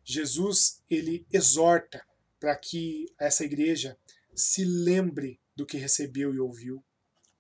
Jesus 0.03 0.81
ele 0.89 1.25
exorta 1.31 2.05
para 2.39 2.55
que 2.55 3.05
essa 3.19 3.43
igreja 3.43 3.97
se 4.33 4.63
lembre 4.63 5.39
do 5.55 5.65
que 5.65 5.77
recebeu 5.77 6.33
e 6.33 6.39
ouviu, 6.39 6.83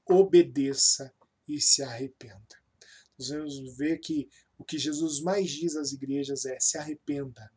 obedeça 0.05 1.13
e 1.47 1.61
se 1.61 1.81
arrependa. 1.81 2.59
Nós 3.17 3.29
vamos 3.29 3.77
ver 3.77 3.99
que 3.99 4.29
o 4.57 4.63
que 4.63 4.77
Jesus 4.77 5.21
mais 5.21 5.49
diz 5.49 5.75
às 5.75 5.93
igrejas 5.93 6.45
é: 6.45 6.59
se 6.59 6.77
arrependa, 6.77 7.49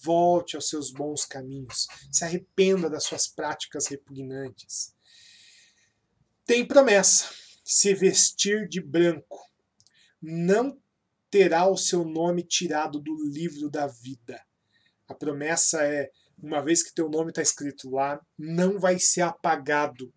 volte 0.00 0.56
aos 0.56 0.68
seus 0.68 0.90
bons 0.90 1.24
caminhos, 1.24 1.86
se 2.10 2.24
arrependa 2.24 2.90
das 2.90 3.04
suas 3.04 3.28
práticas 3.28 3.86
repugnantes. 3.86 4.94
Tem 6.44 6.66
promessa: 6.66 7.30
se 7.64 7.94
vestir 7.94 8.68
de 8.68 8.80
branco. 8.80 9.46
Não 10.20 10.80
terá 11.30 11.68
o 11.68 11.76
seu 11.76 12.04
nome 12.04 12.42
tirado 12.42 12.98
do 12.98 13.14
livro 13.28 13.70
da 13.70 13.86
vida. 13.86 14.42
A 15.08 15.14
promessa 15.14 15.82
é: 15.82 16.10
uma 16.40 16.62
vez 16.62 16.82
que 16.82 16.94
teu 16.94 17.08
nome 17.08 17.30
está 17.30 17.42
escrito 17.42 17.90
lá, 17.90 18.20
não 18.38 18.78
vai 18.78 18.98
ser 18.98 19.22
apagado. 19.22 20.12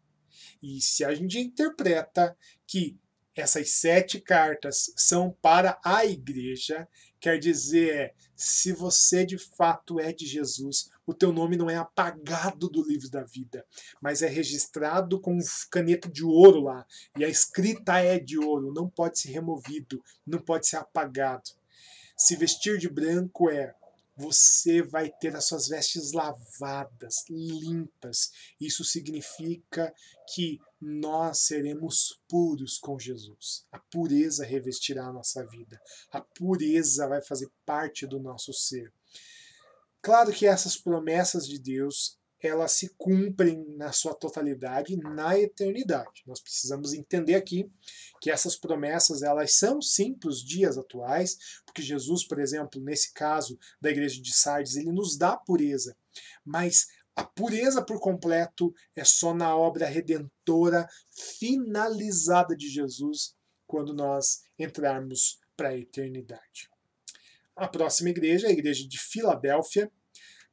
E 0.61 0.81
se 0.81 1.03
a 1.03 1.13
gente 1.13 1.39
interpreta 1.39 2.35
que 2.67 2.99
essas 3.35 3.71
sete 3.71 4.19
cartas 4.19 4.91
são 4.95 5.31
para 5.41 5.79
a 5.83 6.05
igreja, 6.05 6.87
quer 7.19 7.39
dizer, 7.39 7.95
é, 7.95 8.13
se 8.35 8.73
você 8.73 9.25
de 9.25 9.37
fato 9.37 9.99
é 9.99 10.11
de 10.11 10.25
Jesus, 10.25 10.89
o 11.05 11.13
teu 11.13 11.31
nome 11.31 11.55
não 11.55 11.69
é 11.69 11.75
apagado 11.75 12.67
do 12.67 12.85
livro 12.85 13.09
da 13.09 13.23
vida, 13.23 13.65
mas 14.01 14.21
é 14.21 14.27
registrado 14.27 15.19
com 15.19 15.37
caneta 15.69 16.09
de 16.09 16.25
ouro 16.25 16.61
lá, 16.61 16.85
e 17.17 17.23
a 17.23 17.29
escrita 17.29 17.99
é 17.99 18.19
de 18.19 18.37
ouro, 18.37 18.73
não 18.73 18.89
pode 18.89 19.19
ser 19.19 19.31
removido, 19.31 20.03
não 20.25 20.39
pode 20.39 20.67
ser 20.67 20.77
apagado. 20.77 21.49
Se 22.17 22.35
vestir 22.35 22.77
de 22.77 22.89
branco 22.89 23.49
é 23.49 23.73
você 24.21 24.83
vai 24.83 25.09
ter 25.09 25.35
as 25.35 25.45
suas 25.45 25.67
vestes 25.67 26.11
lavadas, 26.13 27.23
limpas. 27.29 28.29
Isso 28.59 28.83
significa 28.83 29.93
que 30.33 30.59
nós 30.79 31.39
seremos 31.39 32.21
puros 32.29 32.77
com 32.77 32.99
Jesus. 32.99 33.65
A 33.71 33.79
pureza 33.79 34.45
revestirá 34.45 35.07
a 35.07 35.13
nossa 35.13 35.45
vida. 35.47 35.81
A 36.11 36.21
pureza 36.21 37.07
vai 37.07 37.21
fazer 37.23 37.49
parte 37.65 38.05
do 38.05 38.19
nosso 38.19 38.53
ser. 38.53 38.93
Claro 40.01 40.31
que 40.31 40.45
essas 40.45 40.77
promessas 40.77 41.47
de 41.47 41.59
Deus 41.59 42.17
elas 42.41 42.71
se 42.73 42.89
cumprem 42.97 43.63
na 43.77 43.91
sua 43.91 44.13
totalidade 44.13 44.97
na 44.97 45.37
eternidade. 45.37 46.23
Nós 46.25 46.39
precisamos 46.39 46.93
entender 46.93 47.35
aqui 47.35 47.69
que 48.19 48.31
essas 48.31 48.55
promessas 48.55 49.21
elas 49.21 49.53
são 49.53 49.81
sim 49.81 50.13
para 50.13 50.29
os 50.29 50.43
dias 50.43 50.77
atuais, 50.77 51.37
porque 51.65 51.81
Jesus, 51.81 52.25
por 52.27 52.39
exemplo, 52.39 52.81
nesse 52.81 53.13
caso 53.13 53.57
da 53.79 53.91
igreja 53.91 54.21
de 54.21 54.33
Sardes, 54.33 54.75
ele 54.75 54.91
nos 54.91 55.17
dá 55.17 55.37
pureza, 55.37 55.95
mas 56.43 56.87
a 57.15 57.23
pureza 57.23 57.83
por 57.83 57.99
completo 57.99 58.73
é 58.95 59.03
só 59.03 59.33
na 59.33 59.55
obra 59.55 59.85
redentora 59.85 60.87
finalizada 61.11 62.55
de 62.55 62.69
Jesus 62.69 63.35
quando 63.67 63.93
nós 63.93 64.43
entrarmos 64.57 65.39
para 65.55 65.69
a 65.69 65.77
eternidade. 65.77 66.69
A 67.55 67.67
próxima 67.67 68.09
igreja 68.09 68.47
é 68.47 68.49
a 68.49 68.53
igreja 68.53 68.87
de 68.87 68.97
Filadélfia, 68.97 69.91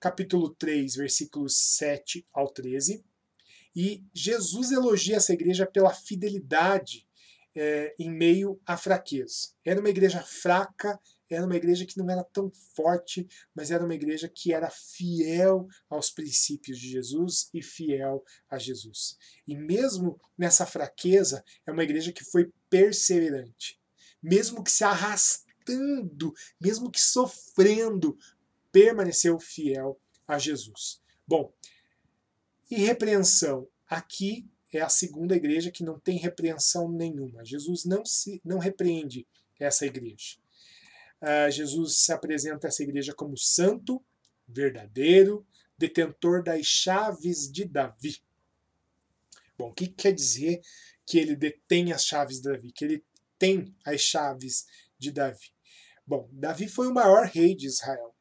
capítulo 0.00 0.54
3, 0.54 0.96
versículos 0.96 1.56
7 1.76 2.26
ao 2.32 2.48
13. 2.52 3.04
E 3.74 4.04
Jesus 4.12 4.72
elogia 4.72 5.16
essa 5.16 5.32
igreja 5.32 5.66
pela 5.66 5.92
fidelidade 5.92 7.06
é, 7.54 7.94
em 7.98 8.10
meio 8.10 8.60
à 8.66 8.76
fraqueza. 8.76 9.48
Era 9.64 9.80
uma 9.80 9.88
igreja 9.88 10.22
fraca, 10.22 10.98
era 11.30 11.44
uma 11.44 11.56
igreja 11.56 11.84
que 11.84 11.98
não 11.98 12.08
era 12.08 12.24
tão 12.24 12.50
forte, 12.74 13.26
mas 13.54 13.70
era 13.70 13.84
uma 13.84 13.94
igreja 13.94 14.28
que 14.28 14.52
era 14.52 14.70
fiel 14.70 15.66
aos 15.88 16.10
princípios 16.10 16.78
de 16.78 16.88
Jesus 16.88 17.50
e 17.52 17.62
fiel 17.62 18.24
a 18.48 18.58
Jesus. 18.58 19.16
E 19.46 19.56
mesmo 19.56 20.18
nessa 20.36 20.64
fraqueza, 20.64 21.44
é 21.66 21.72
uma 21.72 21.84
igreja 21.84 22.12
que 22.12 22.24
foi 22.24 22.50
perseverante. 22.70 23.78
Mesmo 24.22 24.64
que 24.64 24.70
se 24.70 24.84
arrastando, 24.84 26.32
mesmo 26.60 26.90
que 26.90 27.00
sofrendo, 27.00 28.16
permaneceu 28.72 29.38
fiel 29.38 30.00
a 30.26 30.38
Jesus. 30.38 31.00
Bom, 31.26 31.52
irrepreensão. 32.70 33.68
Aqui 33.86 34.46
é 34.72 34.80
a 34.80 34.88
segunda 34.88 35.34
igreja 35.34 35.70
que 35.70 35.82
não 35.82 35.98
tem 35.98 36.18
repreensão 36.18 36.90
nenhuma. 36.90 37.44
Jesus 37.44 37.84
não 37.84 38.04
se 38.04 38.40
não 38.44 38.58
repreende 38.58 39.26
essa 39.58 39.86
igreja. 39.86 40.36
Uh, 41.20 41.50
Jesus 41.50 41.98
se 41.98 42.12
apresenta 42.12 42.68
essa 42.68 42.82
igreja 42.82 43.14
como 43.14 43.36
santo, 43.36 44.04
verdadeiro, 44.46 45.46
detentor 45.76 46.42
das 46.42 46.66
chaves 46.66 47.50
de 47.50 47.64
Davi. 47.64 48.22
Bom, 49.56 49.70
o 49.70 49.74
que 49.74 49.88
quer 49.88 50.12
dizer 50.12 50.60
que 51.04 51.18
ele 51.18 51.34
detém 51.34 51.92
as 51.92 52.04
chaves 52.04 52.36
de 52.36 52.42
Davi? 52.42 52.72
Que 52.72 52.84
ele 52.84 53.04
tem 53.38 53.74
as 53.84 54.00
chaves 54.00 54.66
de 54.98 55.10
Davi. 55.10 55.52
Bom, 56.06 56.28
Davi 56.32 56.68
foi 56.68 56.88
o 56.88 56.94
maior 56.94 57.26
rei 57.26 57.54
de 57.54 57.66
Israel. 57.66 58.14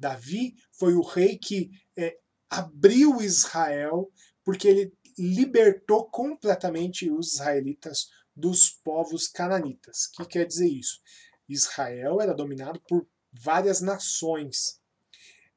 Davi 0.00 0.54
foi 0.72 0.94
o 0.94 1.02
rei 1.02 1.36
que 1.38 1.70
é, 1.96 2.16
abriu 2.48 3.20
Israel 3.20 4.10
porque 4.42 4.66
ele 4.66 4.92
libertou 5.18 6.10
completamente 6.10 7.10
os 7.10 7.34
israelitas 7.34 8.08
dos 8.34 8.70
povos 8.70 9.28
cananitas. 9.28 10.06
O 10.06 10.22
que 10.22 10.30
quer 10.30 10.46
dizer 10.46 10.68
isso? 10.68 10.98
Israel 11.46 12.20
era 12.20 12.34
dominado 12.34 12.80
por 12.88 13.06
várias 13.32 13.80
nações 13.82 14.79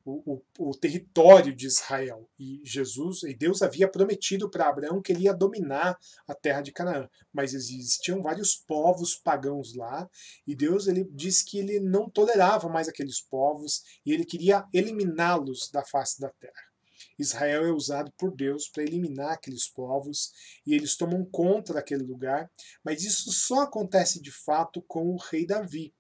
o, 0.06 0.42
o, 0.60 0.76
território 0.76 1.56
de 1.56 1.66
Israel. 1.66 2.30
E 2.38 2.62
Jesus, 2.64 3.24
e 3.24 3.34
Deus 3.34 3.62
havia 3.62 3.88
prometido 3.88 4.50
para 4.50 4.68
Abraão 4.68 5.02
que 5.02 5.12
ele 5.12 5.24
ia 5.24 5.34
dominar 5.34 5.98
a 6.28 6.36
terra 6.36 6.62
de 6.62 6.72
Canaã. 6.72 7.10
Mas 7.32 7.54
existiam 7.54 8.22
vários 8.22 8.56
povos 8.56 9.16
pagãos 9.16 9.74
lá, 9.76 10.10
e 10.46 10.56
Deus 10.56 10.88
ele 10.88 11.08
disse 11.12 11.46
que 11.46 11.58
ele 11.58 11.80
não 11.80 12.10
tolerava 12.10 12.68
mais 12.68 12.90
aqueles 12.90 13.22
povos 13.22 13.84
e 14.06 14.12
ele 14.12 14.26
queria 14.26 14.66
eliminá-los 14.74 15.70
da 15.72 15.84
face 15.84 16.20
da 16.20 16.30
terra. 16.30 16.74
Israel 17.18 17.66
é 17.66 17.72
usado 17.72 18.12
por 18.18 18.36
Deus 18.36 18.68
para 18.68 18.84
eliminar 18.84 19.34
aqueles 19.34 19.68
povos 19.68 20.32
e 20.66 20.74
eles 20.74 20.96
tomam 20.96 21.24
conta 21.26 21.74
daquele 21.74 22.04
lugar, 22.04 22.52
mas 22.84 23.04
isso 23.04 23.32
só 23.32 23.62
acontece 23.62 24.22
de 24.22 24.32
fato 24.32 24.82
com 24.82 25.10
o 25.10 25.18
rei 25.18 25.46
Davi 25.46 25.94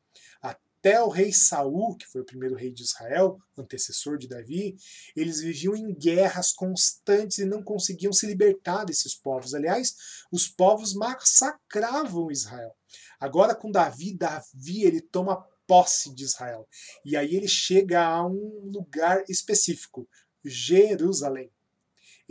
até 0.83 1.01
o 1.01 1.07
rei 1.07 1.31
Saul, 1.31 1.95
que 1.95 2.05
foi 2.05 2.19
o 2.19 2.25
primeiro 2.25 2.57
rei 2.57 2.69
de 2.69 2.83
Israel, 2.83 3.39
antecessor 3.57 4.17
de 4.17 4.27
Davi, 4.27 4.75
eles 5.15 5.39
viviam 5.39 5.73
em 5.73 5.93
guerras 5.93 6.51
constantes 6.51 7.37
e 7.37 7.45
não 7.45 7.63
conseguiam 7.63 8.11
se 8.11 8.27
libertar 8.27 8.83
desses 8.83 9.15
povos. 9.15 9.53
Aliás, 9.53 9.95
os 10.29 10.49
povos 10.49 10.93
massacravam 10.93 12.29
Israel. 12.29 12.75
Agora 13.17 13.55
com 13.55 13.71
Davi, 13.71 14.13
Davi 14.13 14.83
ele 14.83 14.99
toma 14.99 15.47
posse 15.65 16.13
de 16.13 16.25
Israel. 16.25 16.67
E 17.05 17.15
aí 17.15 17.33
ele 17.33 17.47
chega 17.47 18.05
a 18.05 18.27
um 18.27 18.69
lugar 18.69 19.23
específico, 19.29 20.05
Jerusalém 20.43 21.49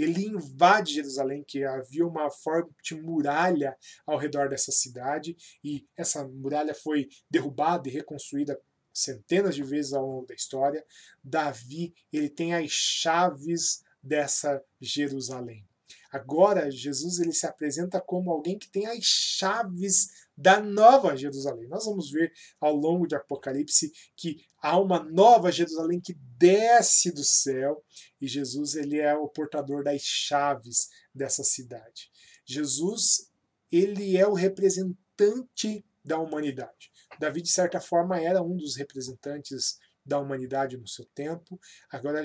ele 0.05 0.27
invade 0.27 0.95
Jerusalém, 0.95 1.45
que 1.47 1.65
havia 1.65 2.07
uma 2.07 2.31
forte 2.31 2.95
muralha 2.95 3.77
ao 4.07 4.19
redor 4.19 4.49
dessa 4.49 4.73
cidade, 4.73 5.37
e 5.63 5.87
essa 5.97 6.27
muralha 6.27 6.75
foi 6.75 7.09
derrubada 7.31 7.89
e 7.89 7.93
reconstruída 7.93 8.61
centenas 8.93 9.55
de 9.55 9.63
vezes 9.63 9.93
ao 9.93 10.07
longo 10.07 10.27
da 10.27 10.35
história. 10.35 10.85
Davi, 11.23 11.95
ele 12.13 12.29
tem 12.29 12.55
as 12.55 12.71
chaves 12.71 13.83
dessa 14.03 14.63
Jerusalém. 14.81 15.67
Agora 16.11 16.71
Jesus 16.71 17.19
ele 17.19 17.33
se 17.33 17.47
apresenta 17.47 18.01
como 18.01 18.31
alguém 18.31 18.59
que 18.59 18.71
tem 18.71 18.87
as 18.87 19.05
chaves 19.05 20.09
da 20.37 20.61
nova 20.61 21.17
Jerusalém. 21.17 21.69
Nós 21.69 21.85
vamos 21.85 22.11
ver 22.11 22.33
ao 22.61 22.75
longo 22.75 23.07
de 23.07 23.15
Apocalipse 23.15 23.93
que 24.17 24.45
há 24.61 24.79
uma 24.79 25.03
nova 25.03 25.53
Jerusalém 25.53 26.01
que 26.01 26.15
desce 26.37 27.13
do 27.13 27.25
céu 27.25 27.85
e 28.21 28.27
Jesus 28.27 28.75
ele 28.75 28.99
é 28.99 29.15
o 29.15 29.29
portador 29.29 29.85
das 29.85 30.03
chaves 30.03 30.89
dessa 31.15 31.45
cidade. 31.45 32.11
Jesus 32.45 33.31
ele 33.71 34.17
é 34.17 34.27
o 34.27 34.35
representante 34.35 35.85
da 36.05 36.19
humanidade. 36.19 36.91
Davi 37.19 37.43
de 37.43 37.51
certa 37.51 37.81
forma 37.81 38.21
era 38.21 38.43
um 38.43 38.57
dos 38.57 38.77
representantes 38.77 39.79
da 40.05 40.19
humanidade 40.19 40.77
no 40.77 40.87
seu 40.87 41.05
tempo. 41.15 41.61
Agora 41.91 42.23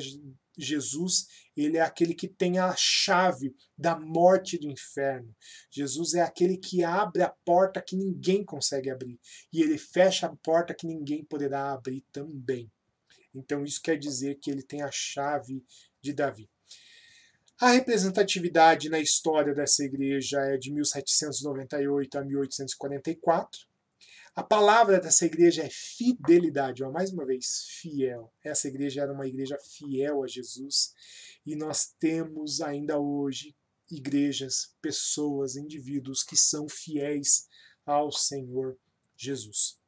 Jesus, 0.58 1.28
ele 1.56 1.78
é 1.78 1.82
aquele 1.82 2.14
que 2.14 2.28
tem 2.28 2.58
a 2.58 2.74
chave 2.76 3.56
da 3.78 3.98
morte 3.98 4.58
do 4.58 4.70
inferno. 4.70 5.36
Jesus 5.72 6.14
é 6.14 6.22
aquele 6.22 6.58
que 6.58 6.84
abre 6.84 7.22
a 7.22 7.30
porta 7.46 7.82
que 7.82 7.96
ninguém 7.96 8.44
consegue 8.44 8.90
abrir 8.90 9.20
e 9.54 9.62
ele 9.62 9.78
fecha 9.78 10.28
a 10.28 10.36
porta 10.38 10.74
que 10.74 10.88
ninguém 10.88 11.24
poderá 11.24 11.72
abrir 11.72 12.04
também. 12.12 12.72
Então 13.34 13.64
isso 13.64 13.82
quer 13.82 13.98
dizer 13.98 14.40
que 14.40 14.50
ele 14.50 14.64
tem 14.64 14.82
a 14.82 14.90
chave 14.92 15.64
de 16.02 16.14
Davi. 16.14 16.50
A 17.60 17.72
representatividade 17.72 18.88
na 18.88 19.00
história 19.00 19.54
dessa 19.54 19.84
igreja 19.84 20.40
é 20.42 20.58
de 20.58 20.72
1798 20.72 22.18
a 22.18 22.24
1844. 22.24 23.67
A 24.38 24.44
palavra 24.44 25.00
dessa 25.00 25.26
igreja 25.26 25.64
é 25.64 25.70
fidelidade, 25.72 26.84
ó, 26.84 26.92
mais 26.92 27.12
uma 27.12 27.26
vez, 27.26 27.66
fiel. 27.82 28.32
Essa 28.44 28.68
igreja 28.68 29.02
era 29.02 29.12
uma 29.12 29.26
igreja 29.26 29.58
fiel 29.58 30.24
a 30.24 30.28
Jesus 30.28 30.94
e 31.44 31.56
nós 31.56 31.96
temos 32.00 32.62
ainda 32.62 33.00
hoje 33.00 33.56
igrejas, 33.90 34.76
pessoas, 34.80 35.56
indivíduos 35.56 36.22
que 36.22 36.38
são 36.38 36.70
fiéis 36.70 37.48
ao 37.84 38.12
Senhor 38.12 38.78
Jesus. 39.16 39.80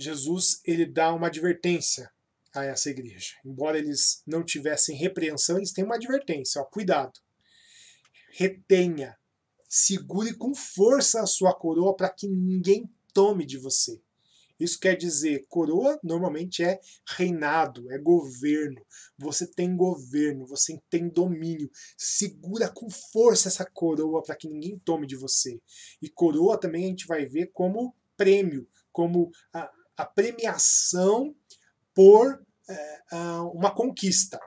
Jesus 0.00 0.62
ele 0.64 0.86
dá 0.86 1.12
uma 1.12 1.26
advertência 1.26 2.10
a 2.54 2.64
essa 2.64 2.88
igreja. 2.88 3.34
Embora 3.44 3.76
eles 3.76 4.22
não 4.26 4.42
tivessem 4.42 4.96
repreensão, 4.96 5.58
eles 5.58 5.70
têm 5.70 5.84
uma 5.84 5.96
advertência: 5.96 6.62
ó, 6.62 6.64
cuidado, 6.64 7.20
retenha, 8.32 9.14
segure 9.74 10.32
com 10.34 10.54
força 10.54 11.20
a 11.20 11.26
sua 11.26 11.52
coroa 11.52 11.96
para 11.96 12.08
que 12.08 12.28
ninguém 12.28 12.88
tome 13.12 13.44
de 13.44 13.58
você. 13.58 14.00
Isso 14.58 14.78
quer 14.78 14.96
dizer, 14.96 15.46
coroa 15.48 15.98
normalmente 16.00 16.62
é 16.62 16.80
reinado, 17.04 17.90
é 17.90 17.98
governo. 17.98 18.80
Você 19.18 19.48
tem 19.48 19.76
governo, 19.76 20.46
você 20.46 20.80
tem 20.88 21.08
domínio. 21.08 21.68
Segura 21.98 22.68
com 22.68 22.88
força 22.88 23.48
essa 23.48 23.64
coroa 23.64 24.22
para 24.22 24.36
que 24.36 24.48
ninguém 24.48 24.78
tome 24.78 25.08
de 25.08 25.16
você. 25.16 25.60
E 26.00 26.08
coroa 26.08 26.56
também 26.56 26.84
a 26.84 26.88
gente 26.88 27.08
vai 27.08 27.26
ver 27.26 27.50
como 27.52 27.96
prêmio, 28.16 28.68
como 28.92 29.32
a, 29.52 29.72
a 29.96 30.06
premiação 30.06 31.34
por 31.92 32.40
é, 32.68 33.00
uma 33.52 33.74
conquista. 33.74 34.38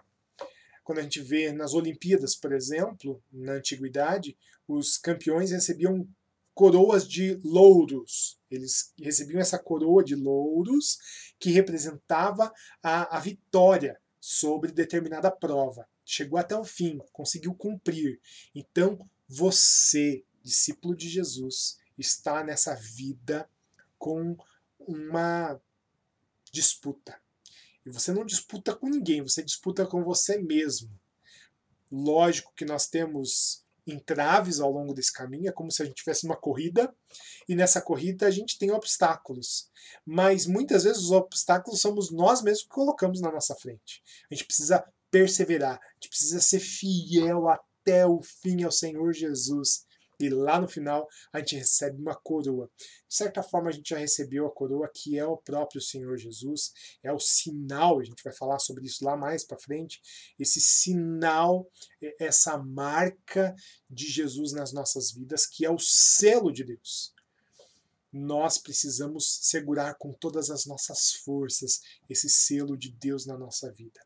Quando 0.86 0.99
a 0.99 1.03
gente 1.03 1.19
vê 1.19 1.51
nas 1.51 1.73
Olimpíadas, 1.73 2.34
por 2.34 2.53
exemplo, 2.53 3.21
na 3.30 3.55
antiguidade, 3.55 4.38
os 4.68 4.97
campeões 4.97 5.51
recebiam 5.51 6.07
coroas 6.53 7.07
de 7.07 7.39
louros. 7.43 8.39
Eles 8.49 8.93
recebiam 8.99 9.39
essa 9.39 9.59
coroa 9.59 10.03
de 10.03 10.15
louros 10.15 10.97
que 11.39 11.51
representava 11.51 12.51
a, 12.82 13.18
a 13.18 13.20
vitória 13.20 13.99
sobre 14.20 14.72
determinada 14.72 15.30
prova. 15.30 15.88
Chegou 16.03 16.39
até 16.39 16.57
o 16.57 16.63
fim, 16.63 16.99
conseguiu 17.13 17.53
cumprir. 17.53 18.20
Então, 18.55 19.07
você, 19.28 20.24
discípulo 20.43 20.95
de 20.95 21.07
Jesus, 21.07 21.78
está 21.97 22.43
nessa 22.43 22.74
vida 22.76 23.49
com 23.97 24.36
uma 24.80 25.59
disputa. 26.51 27.20
E 27.86 27.89
você 27.89 28.11
não 28.11 28.26
disputa 28.26 28.76
com 28.76 28.89
ninguém, 28.89 29.22
você 29.22 29.43
disputa 29.43 29.86
com 29.86 30.03
você 30.03 30.38
mesmo. 30.39 30.89
Lógico 31.91 32.53
que 32.55 32.65
nós 32.65 32.88
temos 32.88 33.63
entraves 33.88 34.60
ao 34.60 34.72
longo 34.72 34.94
desse 34.94 35.12
caminho, 35.12 35.50
é 35.50 35.52
como 35.52 35.72
se 35.72 35.82
a 35.82 35.86
gente 35.86 35.96
tivesse 35.96 36.26
uma 36.26 36.36
corrida, 36.36 36.94
e 37.48 37.56
nessa 37.56 37.82
corrida 37.82 38.28
a 38.28 38.32
gente 38.32 38.60
tem 38.60 38.72
obstáculos. 38.72 39.70
Mas 40.06 40.46
muitas 40.46 40.84
vezes 40.84 41.04
os 41.04 41.12
obstáculos 41.12 41.82
somos 41.82 42.12
nós 42.12 42.42
mesmos 42.42 42.64
que 42.64 42.70
colocamos 42.70 43.22
na 43.22 43.32
nossa 43.32 43.56
frente. 43.56 44.04
A 44.30 44.36
gente 44.36 44.46
precisa 44.46 44.84
perseverar, 45.10 45.80
a 45.80 45.94
gente 45.96 46.10
precisa 46.10 46.40
ser 46.42 46.60
fiel 46.60 47.48
até 47.48 48.06
o 48.06 48.22
fim 48.22 48.64
ao 48.64 48.72
Senhor 48.72 49.14
Jesus. 49.14 49.87
E 50.20 50.30
lá 50.30 50.59
no 50.59 50.68
final 50.68 51.07
a 51.32 51.39
gente 51.39 51.55
recebe 51.55 52.01
uma 52.01 52.15
coroa. 52.15 52.70
De 53.07 53.15
certa 53.15 53.43
forma, 53.43 53.70
a 53.70 53.72
gente 53.72 53.89
já 53.89 53.97
recebeu 53.97 54.45
a 54.47 54.51
coroa 54.51 54.89
que 54.93 55.18
é 55.18 55.26
o 55.26 55.38
próprio 55.38 55.82
Senhor 55.82 56.18
Jesus, 56.18 56.72
é 57.03 57.11
o 57.11 57.20
sinal, 57.20 57.99
a 57.99 58.03
gente 58.03 58.24
vai 58.24 58.34
falar 58.34 58.59
sobre 58.59 58.86
isso 58.86 59.05
lá 59.05 59.15
mais 59.15 59.43
para 59.43 59.59
frente. 59.59 60.01
Esse 60.39 60.59
sinal, 60.59 61.70
essa 62.20 62.57
marca 62.57 63.55
de 63.89 64.05
Jesus 64.05 64.51
nas 64.53 64.74
nossas 64.74 65.11
vidas, 65.11 65.45
que 65.45 65.65
é 65.65 65.70
o 65.70 65.80
selo 65.80 66.51
de 66.51 66.63
Deus 66.63 67.15
nós 68.11 68.57
precisamos 68.57 69.39
segurar 69.41 69.95
com 69.95 70.13
todas 70.13 70.49
as 70.49 70.65
nossas 70.65 71.11
forças 71.11 71.82
esse 72.09 72.30
selo 72.30 72.78
de 72.78 72.91
Deus 72.91 73.26
na 73.26 73.38
nossa 73.38 73.72
vida. 73.72 73.99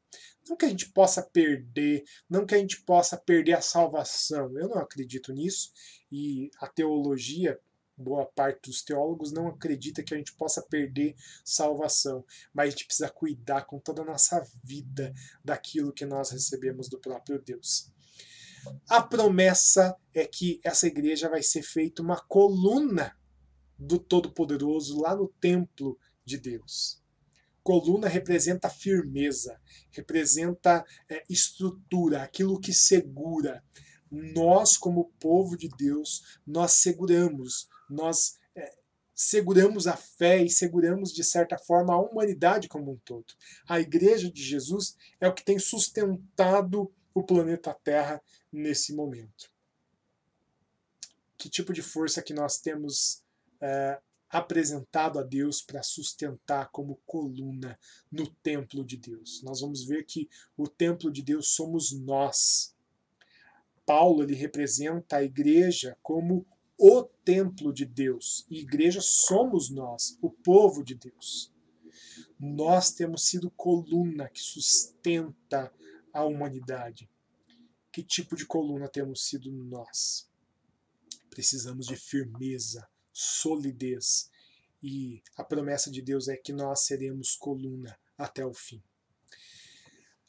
Não 0.49 0.57
que 0.57 0.65
a 0.65 0.69
gente 0.69 0.89
possa 0.89 1.21
perder, 1.21 2.03
não 2.29 2.45
que 2.45 2.55
a 2.55 2.57
gente 2.57 2.81
possa 2.81 3.17
perder 3.17 3.53
a 3.53 3.61
salvação. 3.61 4.57
Eu 4.57 4.69
não 4.69 4.79
acredito 4.79 5.31
nisso 5.31 5.71
e 6.11 6.49
a 6.59 6.67
teologia, 6.67 7.59
boa 7.95 8.25
parte 8.25 8.69
dos 8.69 8.81
teólogos 8.81 9.31
não 9.31 9.47
acredita 9.47 10.03
que 10.03 10.13
a 10.13 10.17
gente 10.17 10.33
possa 10.33 10.61
perder 10.61 11.15
salvação, 11.45 12.25
mas 12.53 12.67
a 12.67 12.71
gente 12.71 12.85
precisa 12.85 13.09
cuidar 13.09 13.65
com 13.65 13.79
toda 13.79 14.01
a 14.01 14.05
nossa 14.05 14.43
vida 14.63 15.13
daquilo 15.43 15.93
que 15.93 16.05
nós 16.05 16.31
recebemos 16.31 16.89
do 16.89 16.99
próprio 16.99 17.39
Deus. 17.39 17.91
A 18.89 19.01
promessa 19.01 19.95
é 20.13 20.25
que 20.25 20.59
essa 20.63 20.87
igreja 20.87 21.29
vai 21.29 21.41
ser 21.41 21.63
feita 21.63 22.01
uma 22.01 22.19
coluna 22.19 23.15
do 23.77 23.97
Todo-Poderoso 23.97 25.01
lá 25.01 25.15
no 25.15 25.27
templo 25.27 25.97
de 26.23 26.37
Deus. 26.37 27.00
Coluna 27.63 28.07
representa 28.07 28.69
firmeza, 28.69 29.59
representa 29.91 30.83
é, 31.09 31.23
estrutura, 31.29 32.23
aquilo 32.23 32.59
que 32.59 32.73
segura. 32.73 33.63
Nós, 34.09 34.77
como 34.77 35.11
povo 35.19 35.55
de 35.55 35.69
Deus, 35.69 36.39
nós 36.45 36.73
seguramos, 36.73 37.69
nós 37.89 38.39
é, 38.55 38.73
seguramos 39.13 39.87
a 39.87 39.95
fé 39.95 40.43
e 40.43 40.49
seguramos, 40.49 41.13
de 41.13 41.23
certa 41.23 41.57
forma, 41.57 41.93
a 41.93 42.01
humanidade 42.01 42.67
como 42.67 42.91
um 42.91 42.97
todo. 43.05 43.33
A 43.67 43.79
Igreja 43.79 44.31
de 44.31 44.43
Jesus 44.43 44.97
é 45.19 45.27
o 45.27 45.33
que 45.33 45.45
tem 45.45 45.59
sustentado 45.59 46.91
o 47.13 47.23
planeta 47.23 47.73
Terra 47.83 48.21
nesse 48.51 48.93
momento. 48.93 49.51
Que 51.37 51.49
tipo 51.49 51.73
de 51.73 51.81
força 51.81 52.21
que 52.21 52.33
nós 52.33 52.57
temos 52.57 53.23
é, 53.61 53.99
apresentado 54.31 55.19
a 55.19 55.23
Deus 55.23 55.61
para 55.61 55.83
sustentar 55.83 56.69
como 56.71 57.01
coluna 57.05 57.77
no 58.09 58.27
templo 58.27 58.83
de 58.83 58.95
Deus. 58.95 59.41
Nós 59.43 59.59
vamos 59.59 59.83
ver 59.83 60.05
que 60.05 60.29
o 60.55 60.67
templo 60.67 61.11
de 61.11 61.21
Deus 61.21 61.49
somos 61.49 61.91
nós. 61.91 62.73
Paulo 63.85 64.23
ele 64.23 64.35
representa 64.35 65.17
a 65.17 65.23
igreja 65.23 65.97
como 66.01 66.45
o 66.77 67.03
templo 67.03 67.73
de 67.73 67.85
Deus. 67.85 68.45
E 68.49 68.59
igreja 68.59 69.01
somos 69.01 69.69
nós, 69.69 70.17
o 70.21 70.29
povo 70.29 70.83
de 70.83 70.95
Deus. 70.95 71.53
Nós 72.39 72.91
temos 72.91 73.25
sido 73.25 73.51
coluna 73.51 74.29
que 74.29 74.41
sustenta 74.41 75.71
a 76.13 76.23
humanidade. 76.23 77.09
Que 77.91 78.01
tipo 78.01 78.35
de 78.35 78.45
coluna 78.45 78.87
temos 78.87 79.25
sido 79.25 79.51
nós? 79.51 80.29
Precisamos 81.29 81.85
de 81.85 81.95
firmeza, 81.95 82.87
solidez. 83.13 84.29
E 84.81 85.21
a 85.37 85.43
promessa 85.43 85.91
de 85.91 86.01
Deus 86.01 86.27
é 86.27 86.35
que 86.35 86.51
nós 86.51 86.85
seremos 86.85 87.35
coluna 87.35 87.97
até 88.17 88.45
o 88.45 88.53
fim. 88.53 88.81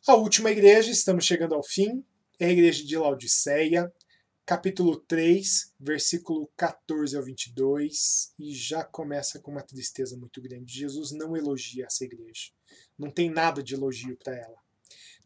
A 0.07 0.15
última 0.15 0.51
igreja, 0.51 0.91
estamos 0.91 1.25
chegando 1.25 1.55
ao 1.55 1.63
fim, 1.63 2.05
é 2.39 2.47
a 2.47 2.51
igreja 2.51 2.85
de 2.85 2.97
Laodiceia, 2.97 3.93
capítulo 4.45 4.97
3, 4.97 5.73
versículo 5.79 6.51
14 6.57 7.17
ao 7.17 7.23
22, 7.23 8.35
e 8.39 8.53
já 8.53 8.83
começa 8.83 9.39
com 9.39 9.53
uma 9.53 9.63
tristeza 9.63 10.17
muito 10.17 10.43
grande. 10.43 10.73
Jesus 10.73 11.13
não 11.13 11.37
elogia 11.37 11.87
essa 11.87 12.05
igreja. 12.05 12.51
Não 12.99 13.11
tem 13.11 13.31
nada 13.31 13.63
de 13.63 13.75
elogio 13.75 14.17
para 14.17 14.37
ela. 14.37 14.57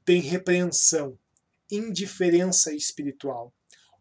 Tem 0.05 0.21
repreensão, 0.21 1.19
indiferença 1.71 2.73
espiritual, 2.75 3.55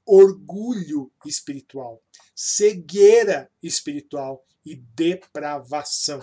orgulho 0.05 1.11
espiritual, 1.25 2.01
cegueira 2.35 3.51
espiritual 3.61 4.45
e 4.65 4.75
depravação. 4.75 6.19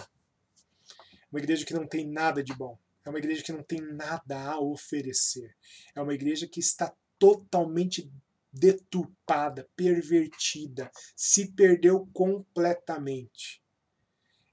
Uma 1.30 1.40
igreja 1.40 1.64
que 1.64 1.74
não 1.74 1.86
tem 1.86 2.06
nada 2.06 2.42
de 2.42 2.54
bom. 2.54 2.78
É 3.04 3.10
uma 3.10 3.18
igreja 3.18 3.42
que 3.42 3.52
não 3.52 3.62
tem 3.62 3.80
nada 3.80 4.40
a 4.40 4.60
oferecer. 4.60 5.56
É 5.94 6.00
uma 6.00 6.14
igreja 6.14 6.46
que 6.46 6.60
está 6.60 6.94
totalmente 7.18 8.10
deturpada, 8.52 9.68
pervertida, 9.74 10.90
se 11.16 11.50
perdeu 11.52 12.06
completamente. 12.12 13.62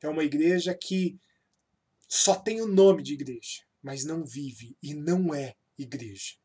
É 0.01 0.07
uma 0.07 0.23
igreja 0.23 0.73
que 0.73 1.19
só 2.07 2.35
tem 2.35 2.61
o 2.61 2.67
nome 2.67 3.03
de 3.03 3.13
igreja, 3.13 3.63
mas 3.83 4.05
não 4.05 4.25
vive 4.25 4.77
e 4.81 4.93
não 4.93 5.33
é 5.33 5.55
igreja. 5.77 6.35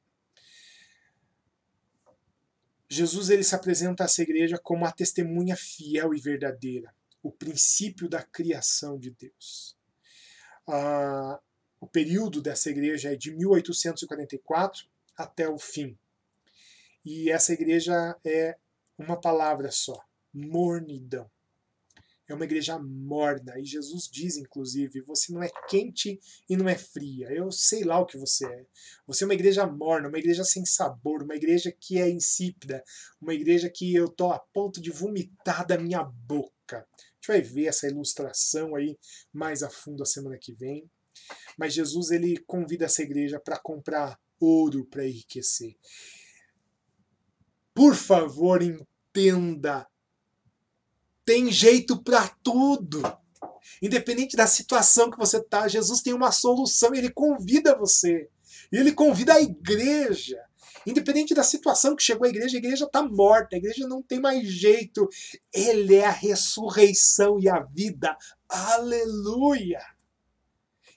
Jesus 2.88 3.30
ele 3.30 3.42
se 3.42 3.54
apresenta 3.54 4.04
essa 4.04 4.22
igreja 4.22 4.58
como 4.58 4.84
a 4.84 4.92
testemunha 4.92 5.56
fiel 5.56 6.14
e 6.14 6.20
verdadeira, 6.20 6.94
o 7.22 7.30
princípio 7.30 8.08
da 8.08 8.22
criação 8.22 8.98
de 8.98 9.10
Deus. 9.10 9.76
Ah, 10.66 11.40
o 11.80 11.86
período 11.86 12.40
dessa 12.40 12.70
igreja 12.70 13.12
é 13.12 13.16
de 13.16 13.34
1844 13.34 14.86
até 15.16 15.48
o 15.48 15.58
fim. 15.58 15.98
E 17.04 17.30
essa 17.30 17.52
igreja 17.52 18.16
é 18.24 18.56
uma 18.98 19.20
palavra 19.20 19.70
só: 19.70 20.02
mornidão 20.32 21.30
é 22.28 22.34
uma 22.34 22.44
igreja 22.44 22.78
morna. 22.78 23.58
E 23.58 23.64
Jesus 23.64 24.08
diz, 24.10 24.36
inclusive, 24.36 25.00
você 25.02 25.32
não 25.32 25.42
é 25.42 25.50
quente 25.68 26.18
e 26.48 26.56
não 26.56 26.68
é 26.68 26.76
fria. 26.76 27.28
Eu 27.30 27.50
sei 27.50 27.84
lá 27.84 27.98
o 27.98 28.06
que 28.06 28.16
você 28.16 28.46
é. 28.46 28.66
Você 29.06 29.24
é 29.24 29.26
uma 29.26 29.34
igreja 29.34 29.66
morna, 29.66 30.08
uma 30.08 30.18
igreja 30.18 30.44
sem 30.44 30.64
sabor, 30.64 31.22
uma 31.22 31.36
igreja 31.36 31.70
que 31.72 32.00
é 32.00 32.08
insípida, 32.08 32.82
uma 33.20 33.34
igreja 33.34 33.68
que 33.68 33.94
eu 33.94 34.08
tô 34.08 34.32
a 34.32 34.38
ponto 34.38 34.80
de 34.80 34.90
vomitar 34.90 35.66
da 35.66 35.76
minha 35.76 36.02
boca. 36.02 36.78
A 36.78 37.02
gente 37.16 37.28
vai 37.28 37.40
ver 37.42 37.66
essa 37.66 37.86
ilustração 37.86 38.74
aí 38.74 38.98
mais 39.32 39.62
a 39.62 39.70
fundo 39.70 40.02
a 40.02 40.06
semana 40.06 40.38
que 40.38 40.54
vem. 40.54 40.90
Mas 41.58 41.74
Jesus 41.74 42.10
ele 42.10 42.38
convida 42.46 42.86
essa 42.86 43.02
igreja 43.02 43.38
para 43.38 43.58
comprar 43.58 44.18
ouro 44.40 44.84
para 44.86 45.06
enriquecer. 45.06 45.76
Por 47.72 47.94
favor, 47.94 48.62
entenda 48.62 49.86
tem 51.24 51.50
jeito 51.50 52.02
para 52.02 52.28
tudo. 52.42 53.02
Independente 53.80 54.36
da 54.36 54.46
situação 54.46 55.10
que 55.10 55.18
você 55.18 55.38
está, 55.38 55.68
Jesus 55.68 56.00
tem 56.00 56.12
uma 56.12 56.32
solução. 56.32 56.94
Ele 56.94 57.10
convida 57.10 57.76
você. 57.76 58.28
Ele 58.70 58.92
convida 58.92 59.34
a 59.34 59.42
igreja. 59.42 60.40
Independente 60.86 61.34
da 61.34 61.42
situação 61.42 61.96
que 61.96 62.02
chegou 62.02 62.26
a 62.26 62.30
igreja, 62.30 62.56
a 62.56 62.58
igreja 62.58 62.84
está 62.84 63.02
morta, 63.02 63.56
a 63.56 63.58
igreja 63.58 63.88
não 63.88 64.02
tem 64.02 64.20
mais 64.20 64.46
jeito. 64.46 65.08
Ele 65.52 65.94
é 65.96 66.04
a 66.04 66.10
ressurreição 66.10 67.38
e 67.40 67.48
a 67.48 67.60
vida. 67.60 68.16
Aleluia! 68.48 69.80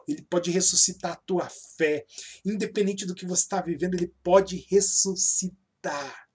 Ele 0.08 0.22
pode 0.30 0.52
ressuscitar 0.52 1.14
a 1.14 1.16
tua 1.16 1.50
fé. 1.78 2.06
Independente 2.46 3.06
do 3.06 3.16
que 3.16 3.26
você 3.26 3.44
está 3.44 3.62
vivendo, 3.62 3.96
ele 3.96 4.14
pode 4.24 4.66
ressuscitar. 4.70 6.27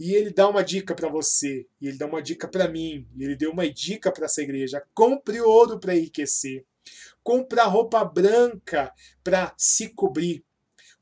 E 0.00 0.14
ele 0.14 0.30
dá 0.30 0.48
uma 0.48 0.64
dica 0.64 0.94
para 0.94 1.10
você, 1.10 1.68
e 1.78 1.86
ele 1.86 1.98
dá 1.98 2.06
uma 2.06 2.22
dica 2.22 2.48
para 2.48 2.66
mim, 2.66 3.06
e 3.14 3.22
ele 3.22 3.36
deu 3.36 3.52
uma 3.52 3.70
dica 3.70 4.10
para 4.10 4.24
essa 4.24 4.40
igreja: 4.40 4.82
compre 4.94 5.42
ouro 5.42 5.78
para 5.78 5.94
enriquecer, 5.94 6.64
compre 7.22 7.60
roupa 7.60 8.02
branca 8.02 8.94
para 9.22 9.52
se 9.58 9.90
cobrir, 9.90 10.42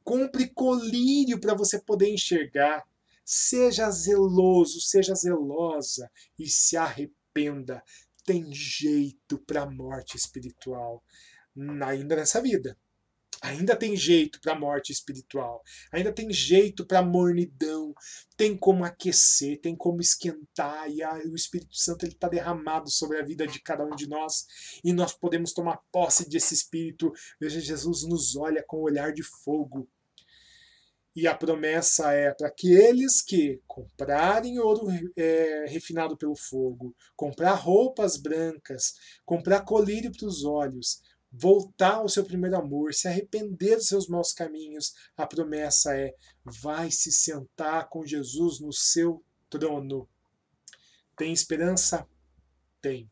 compre 0.02 0.48
colírio 0.48 1.38
para 1.40 1.54
você 1.54 1.80
poder 1.80 2.12
enxergar. 2.12 2.84
Seja 3.24 3.88
zeloso, 3.88 4.80
seja 4.80 5.14
zelosa 5.14 6.10
e 6.36 6.48
se 6.48 6.76
arrependa. 6.76 7.84
Tem 8.24 8.52
jeito 8.52 9.38
para 9.46 9.62
a 9.62 9.70
morte 9.70 10.16
espiritual 10.16 11.04
ainda 11.86 12.16
nessa 12.16 12.42
vida. 12.42 12.76
Ainda 13.42 13.76
tem 13.76 13.96
jeito 13.96 14.40
para 14.40 14.52
a 14.52 14.58
morte 14.58 14.92
espiritual, 14.92 15.62
ainda 15.92 16.12
tem 16.12 16.32
jeito 16.32 16.84
para 16.84 16.98
a 16.98 17.04
mornidão, 17.04 17.94
tem 18.36 18.56
como 18.56 18.84
aquecer, 18.84 19.60
tem 19.60 19.76
como 19.76 20.00
esquentar, 20.00 20.90
e 20.90 21.02
a, 21.02 21.14
o 21.26 21.36
Espírito 21.36 21.76
Santo 21.76 22.06
está 22.06 22.28
derramado 22.28 22.90
sobre 22.90 23.18
a 23.18 23.24
vida 23.24 23.46
de 23.46 23.60
cada 23.60 23.84
um 23.84 23.94
de 23.94 24.08
nós, 24.08 24.46
e 24.82 24.92
nós 24.92 25.12
podemos 25.12 25.52
tomar 25.52 25.80
posse 25.92 26.28
desse 26.28 26.54
Espírito. 26.54 27.12
Veja, 27.40 27.60
Jesus 27.60 28.02
nos 28.04 28.34
olha 28.34 28.64
com 28.66 28.78
o 28.78 28.84
olhar 28.84 29.12
de 29.12 29.22
fogo. 29.22 29.88
E 31.14 31.26
a 31.26 31.34
promessa 31.34 32.12
é 32.12 32.32
para 32.32 32.46
aqueles 32.46 33.20
que 33.22 33.60
comprarem 33.66 34.60
ouro 34.60 34.86
é, 35.16 35.64
refinado 35.68 36.16
pelo 36.16 36.36
fogo, 36.36 36.94
comprar 37.16 37.54
roupas 37.54 38.16
brancas, 38.16 38.94
comprar 39.24 39.62
colírio 39.62 40.12
para 40.12 40.28
os 40.28 40.44
olhos, 40.44 41.02
voltar 41.30 41.96
ao 41.96 42.08
seu 42.08 42.24
primeiro 42.24 42.56
amor, 42.56 42.94
se 42.94 43.06
arrepender 43.06 43.76
dos 43.76 43.88
seus 43.88 44.08
maus 44.08 44.32
caminhos, 44.32 44.94
a 45.16 45.26
promessa 45.26 45.96
é: 45.96 46.14
vai 46.44 46.90
se 46.90 47.12
sentar 47.12 47.88
com 47.88 48.06
Jesus 48.06 48.60
no 48.60 48.72
seu 48.72 49.24
trono. 49.50 50.08
Tem 51.16 51.32
esperança? 51.32 52.06
Tem. 52.80 53.10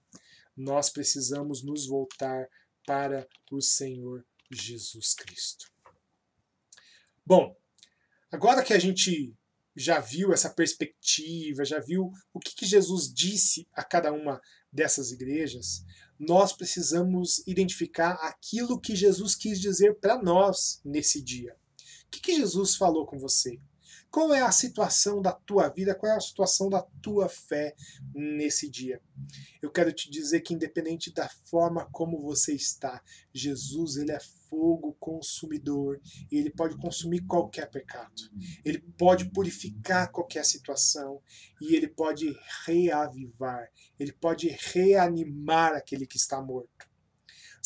Nós 0.57 0.89
precisamos 0.89 1.63
nos 1.63 1.87
voltar 1.87 2.49
para 2.87 3.29
o 3.51 3.61
Senhor 3.61 4.25
Jesus 4.51 5.13
Cristo. 5.15 5.71
Bom, 7.25 7.57
agora 8.31 8.63
que 8.63 8.73
a 8.73 8.79
gente 8.79 9.35
já 9.75 10.01
viu 10.01 10.33
essa 10.33 10.49
perspectiva, 10.49 11.65
já 11.65 11.79
viu 11.81 12.11
o 12.33 12.41
que, 12.41 12.55
que 12.55 12.65
Jesus 12.65 13.13
disse 13.13 13.69
a 13.73 13.85
cada 13.85 14.13
uma 14.13 14.41
dessas 14.73 15.11
igrejas, 15.13 15.85
nós 16.19 16.53
precisamos 16.53 17.43
identificar 17.47 18.13
aquilo 18.23 18.81
que 18.81 18.97
Jesus 18.97 19.35
quis 19.35 19.61
dizer 19.61 19.97
para 19.97 20.21
nós 20.23 20.81
nesse 20.85 21.21
dia. 21.23 21.57
O 22.07 22.11
que, 22.11 22.21
que 22.21 22.37
Jesus 22.37 22.77
falou 22.77 23.07
com 23.07 23.19
você? 23.19 23.59
Qual 24.17 24.33
é 24.33 24.41
a 24.41 24.51
situação 24.51 25.21
da 25.21 25.31
tua 25.31 25.69
vida? 25.69 25.95
Qual 25.95 26.11
é 26.11 26.17
a 26.17 26.21
situação 26.21 26.71
da 26.71 26.81
tua 27.03 27.29
fé 27.29 27.77
nesse 28.15 28.67
dia? 28.67 28.99
Eu 29.61 29.71
quero 29.71 29.93
te 29.93 30.11
dizer 30.11 30.41
que 30.41 30.55
independente 30.55 31.13
da 31.13 31.29
forma 31.29 31.87
como 31.93 32.23
você 32.23 32.55
está, 32.55 33.03
Jesus 33.31 33.99
ele 33.99 34.13
é 34.13 34.19
fogo 34.49 34.97
consumidor 34.99 36.01
e 36.33 36.39
ele 36.39 36.49
pode 36.49 36.79
consumir 36.79 37.27
qualquer 37.27 37.71
pecado. 37.71 38.23
Ele 38.65 38.79
pode 38.79 39.31
purificar 39.33 40.11
qualquer 40.11 40.47
situação 40.47 41.21
e 41.61 41.77
ele 41.77 41.87
pode 41.87 42.35
reavivar, 42.65 43.69
ele 44.01 44.13
pode 44.13 44.49
reanimar 44.49 45.75
aquele 45.75 46.07
que 46.07 46.17
está 46.17 46.41
morto. 46.41 46.86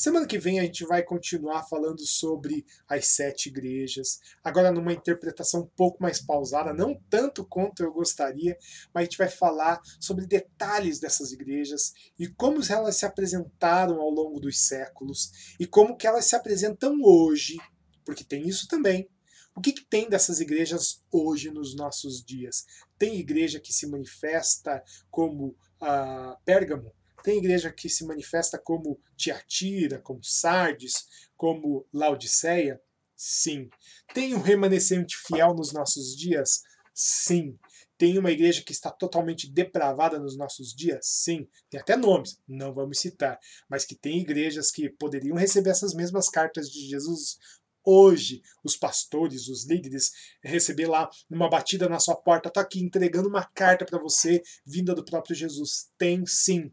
Semana 0.01 0.27
que 0.27 0.39
vem 0.39 0.59
a 0.59 0.63
gente 0.63 0.87
vai 0.87 1.03
continuar 1.03 1.63
falando 1.65 2.01
sobre 2.07 2.65
as 2.89 3.07
sete 3.09 3.51
igrejas, 3.51 4.19
agora 4.43 4.73
numa 4.73 4.95
interpretação 4.95 5.61
um 5.61 5.67
pouco 5.77 6.03
mais 6.03 6.19
pausada, 6.19 6.73
não 6.73 6.99
tanto 7.11 7.45
quanto 7.45 7.83
eu 7.83 7.93
gostaria, 7.93 8.57
mas 8.95 9.03
a 9.03 9.05
gente 9.05 9.19
vai 9.19 9.29
falar 9.29 9.79
sobre 10.01 10.25
detalhes 10.25 11.01
dessas 11.01 11.33
igrejas 11.33 11.93
e 12.19 12.27
como 12.27 12.63
elas 12.67 12.97
se 12.97 13.05
apresentaram 13.05 14.01
ao 14.01 14.09
longo 14.09 14.41
dos 14.41 14.59
séculos 14.61 15.55
e 15.61 15.67
como 15.67 15.99
que 15.99 16.07
elas 16.07 16.25
se 16.25 16.35
apresentam 16.35 16.97
hoje, 17.05 17.59
porque 18.03 18.25
tem 18.25 18.49
isso 18.49 18.67
também. 18.69 19.07
O 19.55 19.61
que, 19.61 19.71
que, 19.71 19.85
tem 19.85 20.09
dessas 20.09 20.41
igrejas 20.41 21.05
hoje 21.13 21.51
nos 21.51 21.77
nossos 21.77 22.25
dias? 22.25 22.65
Tem 22.99 23.19
igreja 23.19 23.61
que 23.61 23.71
se 23.71 23.87
manifesta 23.87 24.83
como 25.11 25.55
a 25.79 26.33
uh, 26.33 26.43
Pérgamo, 26.43 26.91
tem 27.23 27.39
igreja 27.39 27.73
que 27.73 27.89
se 27.89 28.05
manifesta 28.05 28.59
como 28.59 29.01
Tiatira, 29.17 30.01
como 30.01 30.23
Sardes, 30.23 31.07
como 31.37 31.87
Laodiceia? 31.93 32.81
Sim. 33.17 33.69
Tem 34.15 34.35
um 34.35 34.41
remanescente 34.41 35.17
fiel 35.17 35.55
nos 35.55 35.73
nossos 35.73 36.17
dias? 36.17 36.63
Sim. 36.95 37.59
Tem 37.99 38.17
uma 38.17 38.31
igreja 38.31 38.63
que 38.63 38.73
está 38.73 38.91
totalmente 38.91 39.51
depravada 39.51 40.19
nos 40.19 40.37
nossos 40.37 40.75
dias? 40.75 41.07
Sim. 41.07 41.47
Tem 41.69 41.79
até 41.79 41.97
nomes, 41.97 42.41
não 42.49 42.73
vamos 42.73 42.99
citar, 42.99 43.39
mas 43.69 43.85
que 43.85 43.95
tem 43.95 44.21
igrejas 44.21 44.71
que 44.71 44.89
poderiam 44.89 45.37
receber 45.37 45.71
essas 45.71 45.93
mesmas 45.93 46.29
cartas 46.29 46.71
de 46.71 46.89
Jesus 46.89 47.39
hoje 47.85 48.43
os 48.63 48.77
pastores, 48.77 49.49
os 49.49 49.67
líderes, 49.67 50.13
receber 50.43 50.87
lá 50.87 51.09
numa 51.29 51.49
batida 51.49 51.89
na 51.89 51.99
sua 51.99 52.17
porta, 52.17 52.51
tá 52.51 52.61
aqui 52.61 52.81
entregando 52.81 53.29
uma 53.29 53.45
carta 53.45 53.85
para 53.85 53.99
você 53.99 54.43
vinda 54.65 54.95
do 54.95 55.05
próprio 55.05 55.35
Jesus. 55.35 55.91
Tem 55.99 56.25
sim 56.27 56.71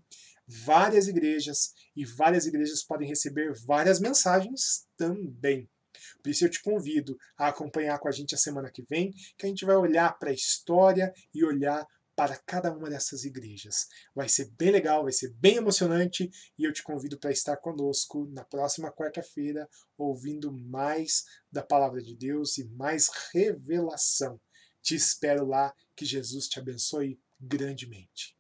várias 0.48 1.08
igrejas 1.08 1.74
e 1.96 2.06
várias 2.06 2.46
igrejas 2.46 2.84
podem 2.84 3.08
receber 3.08 3.54
várias 3.66 4.00
mensagens 4.00 4.88
também. 4.96 5.70
Por 6.22 6.30
isso 6.30 6.46
eu 6.46 6.50
te 6.50 6.62
convido 6.62 7.18
a 7.38 7.48
acompanhar 7.48 8.00
com 8.00 8.08
a 8.08 8.12
gente 8.12 8.36
a 8.36 8.38
semana 8.38 8.72
que 8.72 8.84
vem, 8.84 9.12
que 9.38 9.46
a 9.46 9.50
gente 9.50 9.66
vai 9.66 9.76
olhar 9.76 10.18
para 10.18 10.30
a 10.30 10.34
história 10.34 11.14
e 11.34 11.44
olhar 11.44 11.86
para 12.16 12.36
cada 12.36 12.72
uma 12.72 12.90
dessas 12.90 13.26
igrejas. 13.26 13.88
Vai 14.16 14.28
ser 14.28 14.50
bem 14.58 14.72
legal, 14.72 15.04
vai 15.04 15.12
ser 15.12 15.32
bem 15.36 15.58
emocionante 15.58 16.30
e 16.58 16.64
eu 16.64 16.74
te 16.74 16.82
convido 16.82 17.20
para 17.20 17.32
estar 17.32 17.58
conosco 17.58 18.28
na 18.32 18.44
próxima 18.44 18.92
quarta-feira, 18.92 19.70
ouvindo 19.98 20.52
mais 20.52 21.26
da 21.52 21.62
palavra 21.62 22.02
de 22.02 22.16
Deus 22.16 22.58
e 22.58 22.68
mais 22.70 23.10
revelação. 23.34 24.40
Te 24.82 24.96
espero 24.96 25.46
lá, 25.46 25.74
que 25.96 26.06
Jesus 26.06 26.48
te 26.48 26.60
abençoe 26.60 27.20
grandemente. 27.40 28.37